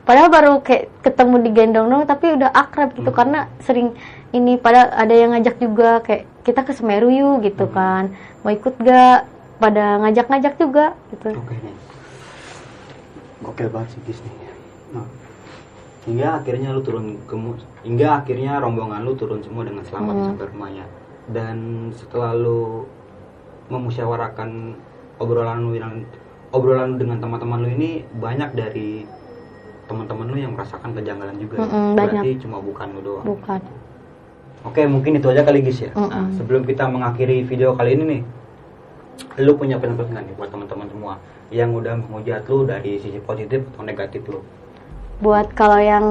padahal 0.03 0.29
baru 0.29 0.53
kayak 0.59 0.89
ketemu 1.01 1.35
di 1.43 1.49
gendong 1.51 1.87
dong 1.87 2.03
tapi 2.03 2.33
udah 2.33 2.49
akrab 2.49 2.93
gitu 2.93 3.09
Hmm. 3.09 3.17
karena 3.17 3.39
sering 3.61 3.93
ini 4.29 4.57
pada 4.57 4.89
ada 4.91 5.13
yang 5.13 5.33
ngajak 5.33 5.57
juga 5.57 6.01
kayak 6.01 6.25
kita 6.41 6.61
ke 6.61 6.73
Semeru 6.73 7.09
yuk 7.09 7.43
gitu 7.43 7.65
Hmm. 7.65 7.73
kan 7.73 8.03
mau 8.41 8.49
ikut 8.49 8.73
gak 8.79 9.27
pada 9.59 9.99
ngajak-ngajak 9.99 10.55
juga 10.55 10.95
gitu 11.11 11.35
Oke 11.35 11.53
nih. 11.59 11.75
Gokil 13.39 13.67
banget 13.71 13.95
sih 13.95 14.01
Gis 14.07 14.19
nih. 14.23 14.33
Nah, 14.95 15.07
hingga 16.07 16.27
akhirnya 16.39 16.71
lu 16.71 16.81
turun 16.81 17.19
ke 17.27 17.35
hingga 17.83 18.23
akhirnya 18.23 18.59
rombongan 18.59 19.03
lu 19.03 19.15
turun 19.15 19.43
semua 19.43 19.63
dengan 19.67 19.83
selamat 19.83 20.13
Hmm. 20.15 20.25
sampai 20.31 20.45
rumahnya. 20.51 20.85
Dan 21.29 21.89
setelah 21.93 22.33
lu 22.33 22.85
memusyawarakan 23.69 24.73
obrolan 25.21 25.61
lu 25.61 25.77
yang 25.77 26.01
obrolan 26.49 26.93
lu 26.93 27.05
dengan 27.05 27.21
teman-teman 27.21 27.61
lu 27.61 27.69
ini 27.69 28.01
banyak 28.17 28.49
dari 28.57 29.05
teman-teman 29.85 30.25
lu 30.29 30.37
yang 30.37 30.53
merasakan 30.57 30.93
kejanggalan 30.97 31.37
juga. 31.37 31.61
ya? 31.61 31.65
Mm-mm, 31.65 31.89
Berarti 31.97 32.29
cuma 32.41 32.57
bukan 32.61 32.87
lu 32.97 33.01
doang. 33.01 33.25
bukan 33.25 33.61
Oke, 34.59 34.83
mungkin 34.83 35.15
itu 35.15 35.27
aja 35.31 35.47
kali 35.47 35.63
Gis 35.63 35.87
ya. 35.87 35.91
Nah, 35.95 36.09
Mm-mm. 36.11 36.35
sebelum 36.35 36.67
kita 36.67 36.83
mengakhiri 36.91 37.47
video 37.47 37.79
kali 37.79 37.95
ini 37.95 38.03
nih, 38.03 38.21
lu 39.39 39.55
punya 39.55 39.79
pesan 39.79 40.11
nggak 40.11 40.23
nih 40.27 40.35
buat 40.35 40.49
teman-teman 40.51 40.87
semua 40.91 41.13
yang 41.49 41.71
udah 41.71 41.95
menghujat 41.95 42.43
lu 42.51 42.67
dari 42.67 42.99
sisi 42.99 43.23
positif 43.23 43.63
atau 43.73 43.83
negatif 43.87 44.21
lu? 44.27 44.43
buat 45.19 45.51
kalau 45.51 45.75
yang 45.83 46.05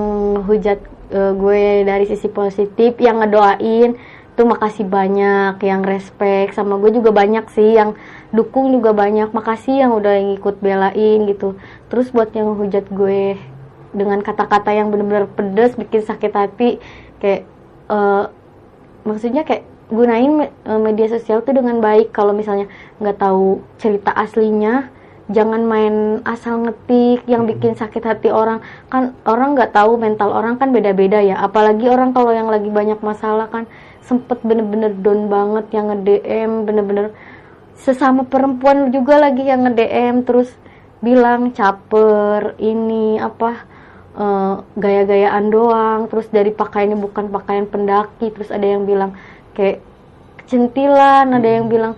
hujat 0.44 0.84
eh, 1.08 1.32
gue 1.32 1.60
dari 1.88 2.04
sisi 2.04 2.28
positif 2.28 2.92
yang 3.00 3.24
ngedoain 3.24 3.96
tuh 4.38 4.46
makasih 4.46 4.86
banyak 4.86 5.58
yang 5.66 5.82
respect. 5.82 6.54
Sama 6.54 6.78
gue 6.78 6.94
juga 6.94 7.10
banyak 7.10 7.50
sih 7.50 7.74
yang 7.74 7.98
dukung 8.30 8.70
juga 8.70 8.94
banyak. 8.94 9.34
Makasih 9.34 9.82
yang 9.82 9.90
udah 9.98 10.14
ngikut 10.14 10.62
belain 10.62 11.18
gitu. 11.26 11.58
Terus 11.90 12.14
buat 12.14 12.30
yang 12.30 12.54
hujat 12.54 12.86
gue 12.86 13.34
dengan 13.90 14.22
kata-kata 14.22 14.70
yang 14.70 14.94
bener-bener 14.94 15.26
pedes 15.26 15.74
bikin 15.74 16.04
sakit 16.06 16.30
hati 16.30 16.78
kayak 17.18 17.48
eh, 17.90 18.24
maksudnya 19.02 19.42
kayak 19.42 19.64
gunain 19.88 20.44
me- 20.44 20.52
eh, 20.52 20.80
media 20.80 21.10
sosial 21.10 21.42
tuh 21.42 21.58
dengan 21.58 21.82
baik. 21.82 22.14
Kalau 22.14 22.30
misalnya 22.30 22.70
nggak 23.02 23.18
tahu 23.18 23.66
cerita 23.82 24.14
aslinya 24.14 24.94
jangan 25.28 25.60
main 25.60 26.24
asal 26.24 26.64
ngetik 26.64 27.20
yang 27.28 27.44
bikin 27.44 27.76
sakit 27.76 28.00
hati 28.00 28.28
orang. 28.32 28.64
Kan 28.88 29.12
orang 29.28 29.56
nggak 29.56 29.76
tahu 29.76 30.00
mental 30.00 30.32
orang 30.32 30.56
kan 30.56 30.72
beda-beda 30.72 31.20
ya. 31.20 31.36
Apalagi 31.40 31.88
orang 31.88 32.16
kalau 32.16 32.32
yang 32.32 32.48
lagi 32.48 32.68
banyak 32.72 33.00
masalah 33.04 33.48
kan 33.52 33.68
sempet 34.08 34.40
bener-bener 34.40 34.96
down 34.96 35.28
banget 35.28 35.68
yang 35.76 35.92
nge-DM 35.92 36.64
bener-bener 36.64 37.12
sesama 37.76 38.24
perempuan 38.24 38.88
juga 38.88 39.20
lagi 39.20 39.44
yang 39.44 39.68
nge-DM 39.68 40.24
terus 40.24 40.48
bilang 41.04 41.52
caper 41.52 42.56
ini 42.58 43.20
apa 43.20 43.68
eh, 44.16 44.54
gaya-gayaan 44.74 45.52
doang 45.52 46.00
terus 46.08 46.26
dari 46.32 46.50
pakaiannya 46.50 46.96
bukan 46.96 47.28
pakaian 47.28 47.68
pendaki 47.68 48.32
terus 48.32 48.48
ada 48.48 48.64
yang 48.64 48.88
bilang 48.88 49.12
kayak 49.52 49.84
centilan 50.48 51.28
ada 51.36 51.48
yang 51.60 51.68
bilang 51.68 51.94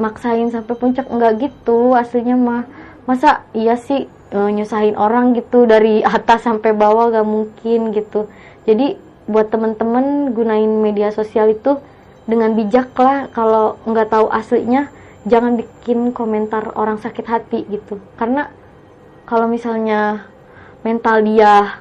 maksain 0.00 0.48
sampai 0.48 0.74
puncak 0.74 1.06
enggak 1.12 1.36
gitu 1.38 1.92
aslinya 1.92 2.34
mah 2.34 2.64
masa 3.04 3.44
iya 3.52 3.76
sih 3.76 4.08
eh, 4.08 4.50
nyusahin 4.50 4.96
orang 4.96 5.36
gitu 5.36 5.68
dari 5.68 6.00
atas 6.00 6.46
sampai 6.46 6.72
bawah 6.72 7.10
gak 7.10 7.26
mungkin 7.26 7.90
gitu. 7.90 8.30
Jadi 8.64 9.09
buat 9.30 9.48
temen-temen 9.54 10.34
gunain 10.34 10.68
media 10.82 11.14
sosial 11.14 11.54
itu 11.54 11.78
dengan 12.26 12.52
bijak 12.58 12.92
lah. 12.98 13.30
Kalau 13.30 13.78
nggak 13.86 14.10
tahu 14.10 14.26
aslinya 14.28 14.90
jangan 15.24 15.56
bikin 15.56 16.10
komentar 16.10 16.74
orang 16.74 16.98
sakit 16.98 17.26
hati 17.26 17.64
gitu. 17.70 18.02
Karena 18.18 18.50
kalau 19.24 19.46
misalnya 19.46 20.26
mental 20.82 21.22
dia 21.22 21.80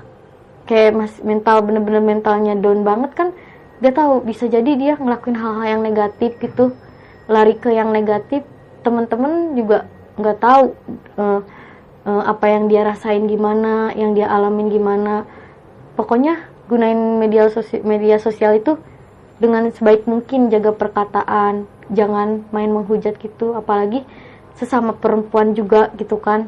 kayak 0.69 0.93
mas 0.93 1.13
mental 1.25 1.65
bener-bener 1.65 2.03
mentalnya 2.03 2.53
down 2.53 2.85
banget 2.85 3.11
kan 3.17 3.29
dia 3.81 3.89
tahu 3.89 4.21
bisa 4.21 4.45
jadi 4.45 4.75
dia 4.77 4.93
ngelakuin 4.99 5.39
hal-hal 5.39 5.65
yang 5.65 5.81
negatif 5.81 6.37
gitu. 6.37 6.75
Lari 7.25 7.57
ke 7.57 7.73
yang 7.73 7.89
negatif 7.89 8.45
teman-teman 8.85 9.57
juga 9.57 9.89
nggak 10.19 10.37
tahu 10.37 10.63
eh, 11.17 11.41
apa 12.05 12.45
yang 12.49 12.67
dia 12.67 12.81
rasain 12.85 13.25
gimana 13.29 13.93
yang 13.95 14.13
dia 14.13 14.27
alamin 14.29 14.69
gimana. 14.69 15.23
Pokoknya 15.95 16.47
gunain 16.69 17.17
media 17.17 17.49
sosial 17.49 17.81
media 17.81 18.21
sosial 18.21 18.55
itu 18.55 18.77
dengan 19.41 19.65
sebaik 19.73 20.05
mungkin 20.05 20.53
jaga 20.53 20.69
perkataan 20.71 21.65
jangan 21.89 22.45
main 22.53 22.69
menghujat 22.69 23.17
gitu 23.17 23.57
apalagi 23.57 24.05
sesama 24.53 24.93
perempuan 24.93 25.57
juga 25.57 25.89
gitu 25.97 26.21
kan 26.21 26.47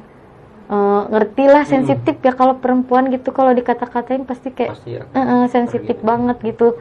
Eh, 0.72 1.02
ngerti 1.12 1.52
lah 1.52 1.68
sensitif 1.68 2.16
ya 2.24 2.32
kalau 2.32 2.56
perempuan 2.56 3.12
gitu 3.12 3.36
kalau 3.36 3.52
dikata-katain 3.52 4.24
pasti 4.24 4.56
kayak 4.56 4.72
Pasti 4.72 4.96
ya. 4.96 5.04
Eh, 5.04 5.20
eh, 5.20 5.44
sensitif 5.52 6.00
Gitu. 6.00 6.08
banget 6.08 6.40
gitu. 6.48 6.80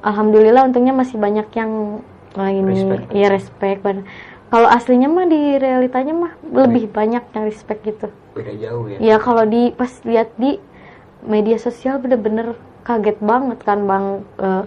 Alhamdulillah 0.00 0.64
untungnya 0.64 0.96
masih 0.96 1.20
banyak 1.20 1.44
yang 1.52 2.00
nah 2.32 2.48
ini 2.48 2.64
Respect. 2.72 3.12
ya 3.12 3.28
respect. 3.28 3.78
banget. 3.84 4.08
Kalau 4.48 4.72
aslinya 4.72 5.12
mah 5.12 5.28
di 5.28 5.36
realitanya 5.60 6.16
mah 6.16 6.32
lebih 6.48 6.88
banyak 6.88 7.20
yang 7.36 7.44
respect 7.44 7.84
gitu. 7.84 8.08
Beda 8.32 8.56
jauh 8.56 8.88
ya. 8.88 8.96
Ya 8.96 9.16
kalau 9.20 9.44
di 9.44 9.68
pas 9.76 9.92
lihat 10.08 10.32
di 10.40 10.56
media 11.24 11.56
sosial 11.60 11.98
bener-bener 11.98 12.54
kaget 12.84 13.18
banget 13.20 13.58
kan 13.62 13.84
bang. 13.84 14.06
Eh, 14.40 14.64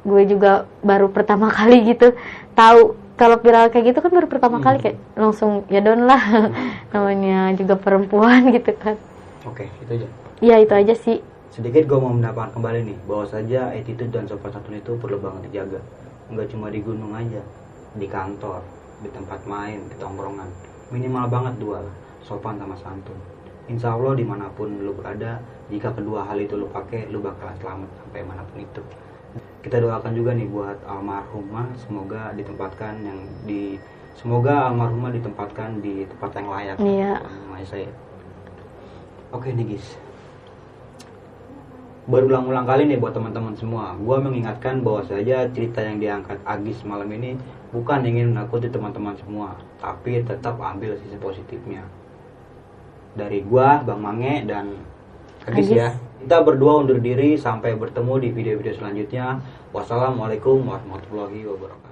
gue 0.00 0.22
juga 0.24 0.64
baru 0.80 1.12
pertama 1.12 1.52
kali 1.58 1.84
gitu 1.92 2.16
tahu 2.56 2.96
kalau 3.20 3.36
viral 3.36 3.68
kayak 3.68 3.92
gitu 3.92 3.98
kan 4.00 4.08
baru 4.08 4.26
pertama 4.32 4.56
Hmm. 4.58 4.64
kali 4.64 4.76
kayak 4.80 4.96
langsung 5.12 5.68
ya 5.68 5.84
don 5.84 6.08
lah 6.08 6.20
namanya 6.96 7.52
juga 7.52 7.76
perempuan 7.76 8.48
gitu 8.56 8.72
kan. 8.80 8.96
Oke, 9.44 9.68
itu 9.68 9.90
aja. 10.00 10.08
Ya 10.40 10.56
itu 10.56 10.72
aja 10.72 10.94
sih. 10.96 11.20
Sedikit 11.52 11.84
gue 11.84 11.98
mau 12.00 12.14
menambahkan 12.16 12.56
kembali 12.56 12.80
nih, 12.86 12.98
bahwa 13.04 13.28
saja 13.28 13.68
attitude 13.76 14.08
dan 14.08 14.24
sopan 14.24 14.54
santun 14.54 14.80
itu 14.80 14.96
perlu 14.96 15.20
banget 15.20 15.52
dijaga. 15.52 15.80
Nggak 16.32 16.46
cuma 16.54 16.72
di 16.72 16.80
gunung 16.80 17.12
aja, 17.12 17.42
di 17.92 18.06
kantor, 18.08 18.64
di 19.04 19.08
tempat 19.12 19.44
main, 19.44 19.84
di 19.84 19.96
tongkrongan. 20.00 20.48
Minimal 20.88 21.26
banget 21.28 21.54
dua 21.60 21.84
lah, 21.84 21.94
sopan 22.24 22.56
sama 22.56 22.78
santun. 22.80 23.18
Insya 23.70 23.94
Allah 23.94 24.18
di 24.18 24.26
mana 24.26 24.50
pun 24.50 24.66
lu 24.66 24.90
berada, 24.90 25.38
jika 25.70 25.94
kedua 25.94 26.26
hal 26.26 26.42
itu 26.42 26.58
lu 26.58 26.66
pakai, 26.74 27.06
lu 27.06 27.22
bakalan 27.22 27.54
selamat 27.62 27.90
sampai 28.02 28.26
mana 28.26 28.42
pun 28.50 28.58
itu. 28.58 28.82
Kita 29.62 29.78
doakan 29.78 30.10
juga 30.18 30.34
nih 30.34 30.50
buat 30.50 30.82
almarhumah, 30.82 31.70
semoga 31.78 32.34
ditempatkan 32.34 32.98
yang 33.06 33.22
di 33.46 33.78
semoga 34.18 34.66
almarhumah 34.66 35.14
ditempatkan 35.14 35.78
di 35.78 36.02
tempat 36.10 36.30
yang 36.34 36.48
layak. 36.50 36.76
Iya. 36.82 37.12
Yang 37.22 37.46
Maha 37.46 37.62
Esa 37.62 37.76
ya. 37.78 37.92
Oke 39.30 39.54
nih 39.54 39.62
guys, 39.62 39.86
berulang-ulang 42.10 42.66
kali 42.66 42.90
nih 42.90 42.98
buat 42.98 43.14
teman-teman 43.14 43.54
semua. 43.54 43.94
Gua 44.02 44.18
mengingatkan 44.18 44.82
bahwa 44.82 45.06
saja 45.06 45.46
cerita 45.54 45.78
yang 45.78 46.02
diangkat 46.02 46.42
Agis 46.42 46.82
malam 46.82 47.06
ini 47.14 47.38
bukan 47.70 48.02
ingin 48.02 48.34
menakuti 48.34 48.66
teman-teman 48.66 49.14
semua, 49.22 49.54
tapi 49.78 50.26
tetap 50.26 50.58
ambil 50.58 50.98
sisi 50.98 51.14
positifnya. 51.14 51.86
Dari 53.20 53.44
gua, 53.44 53.84
Bang 53.84 54.00
Mange 54.00 54.48
dan 54.48 54.80
Agis, 55.44 55.68
Agis. 55.68 55.76
ya. 55.76 55.88
Kita 56.20 56.40
berdua 56.40 56.80
undur 56.80 57.00
diri 57.00 57.36
sampai 57.36 57.76
bertemu 57.76 58.16
di 58.16 58.28
video-video 58.32 58.72
selanjutnya. 58.76 59.44
Wassalamualaikum 59.76 60.64
warahmatullahi 60.64 61.44
wabarakatuh. 61.44 61.89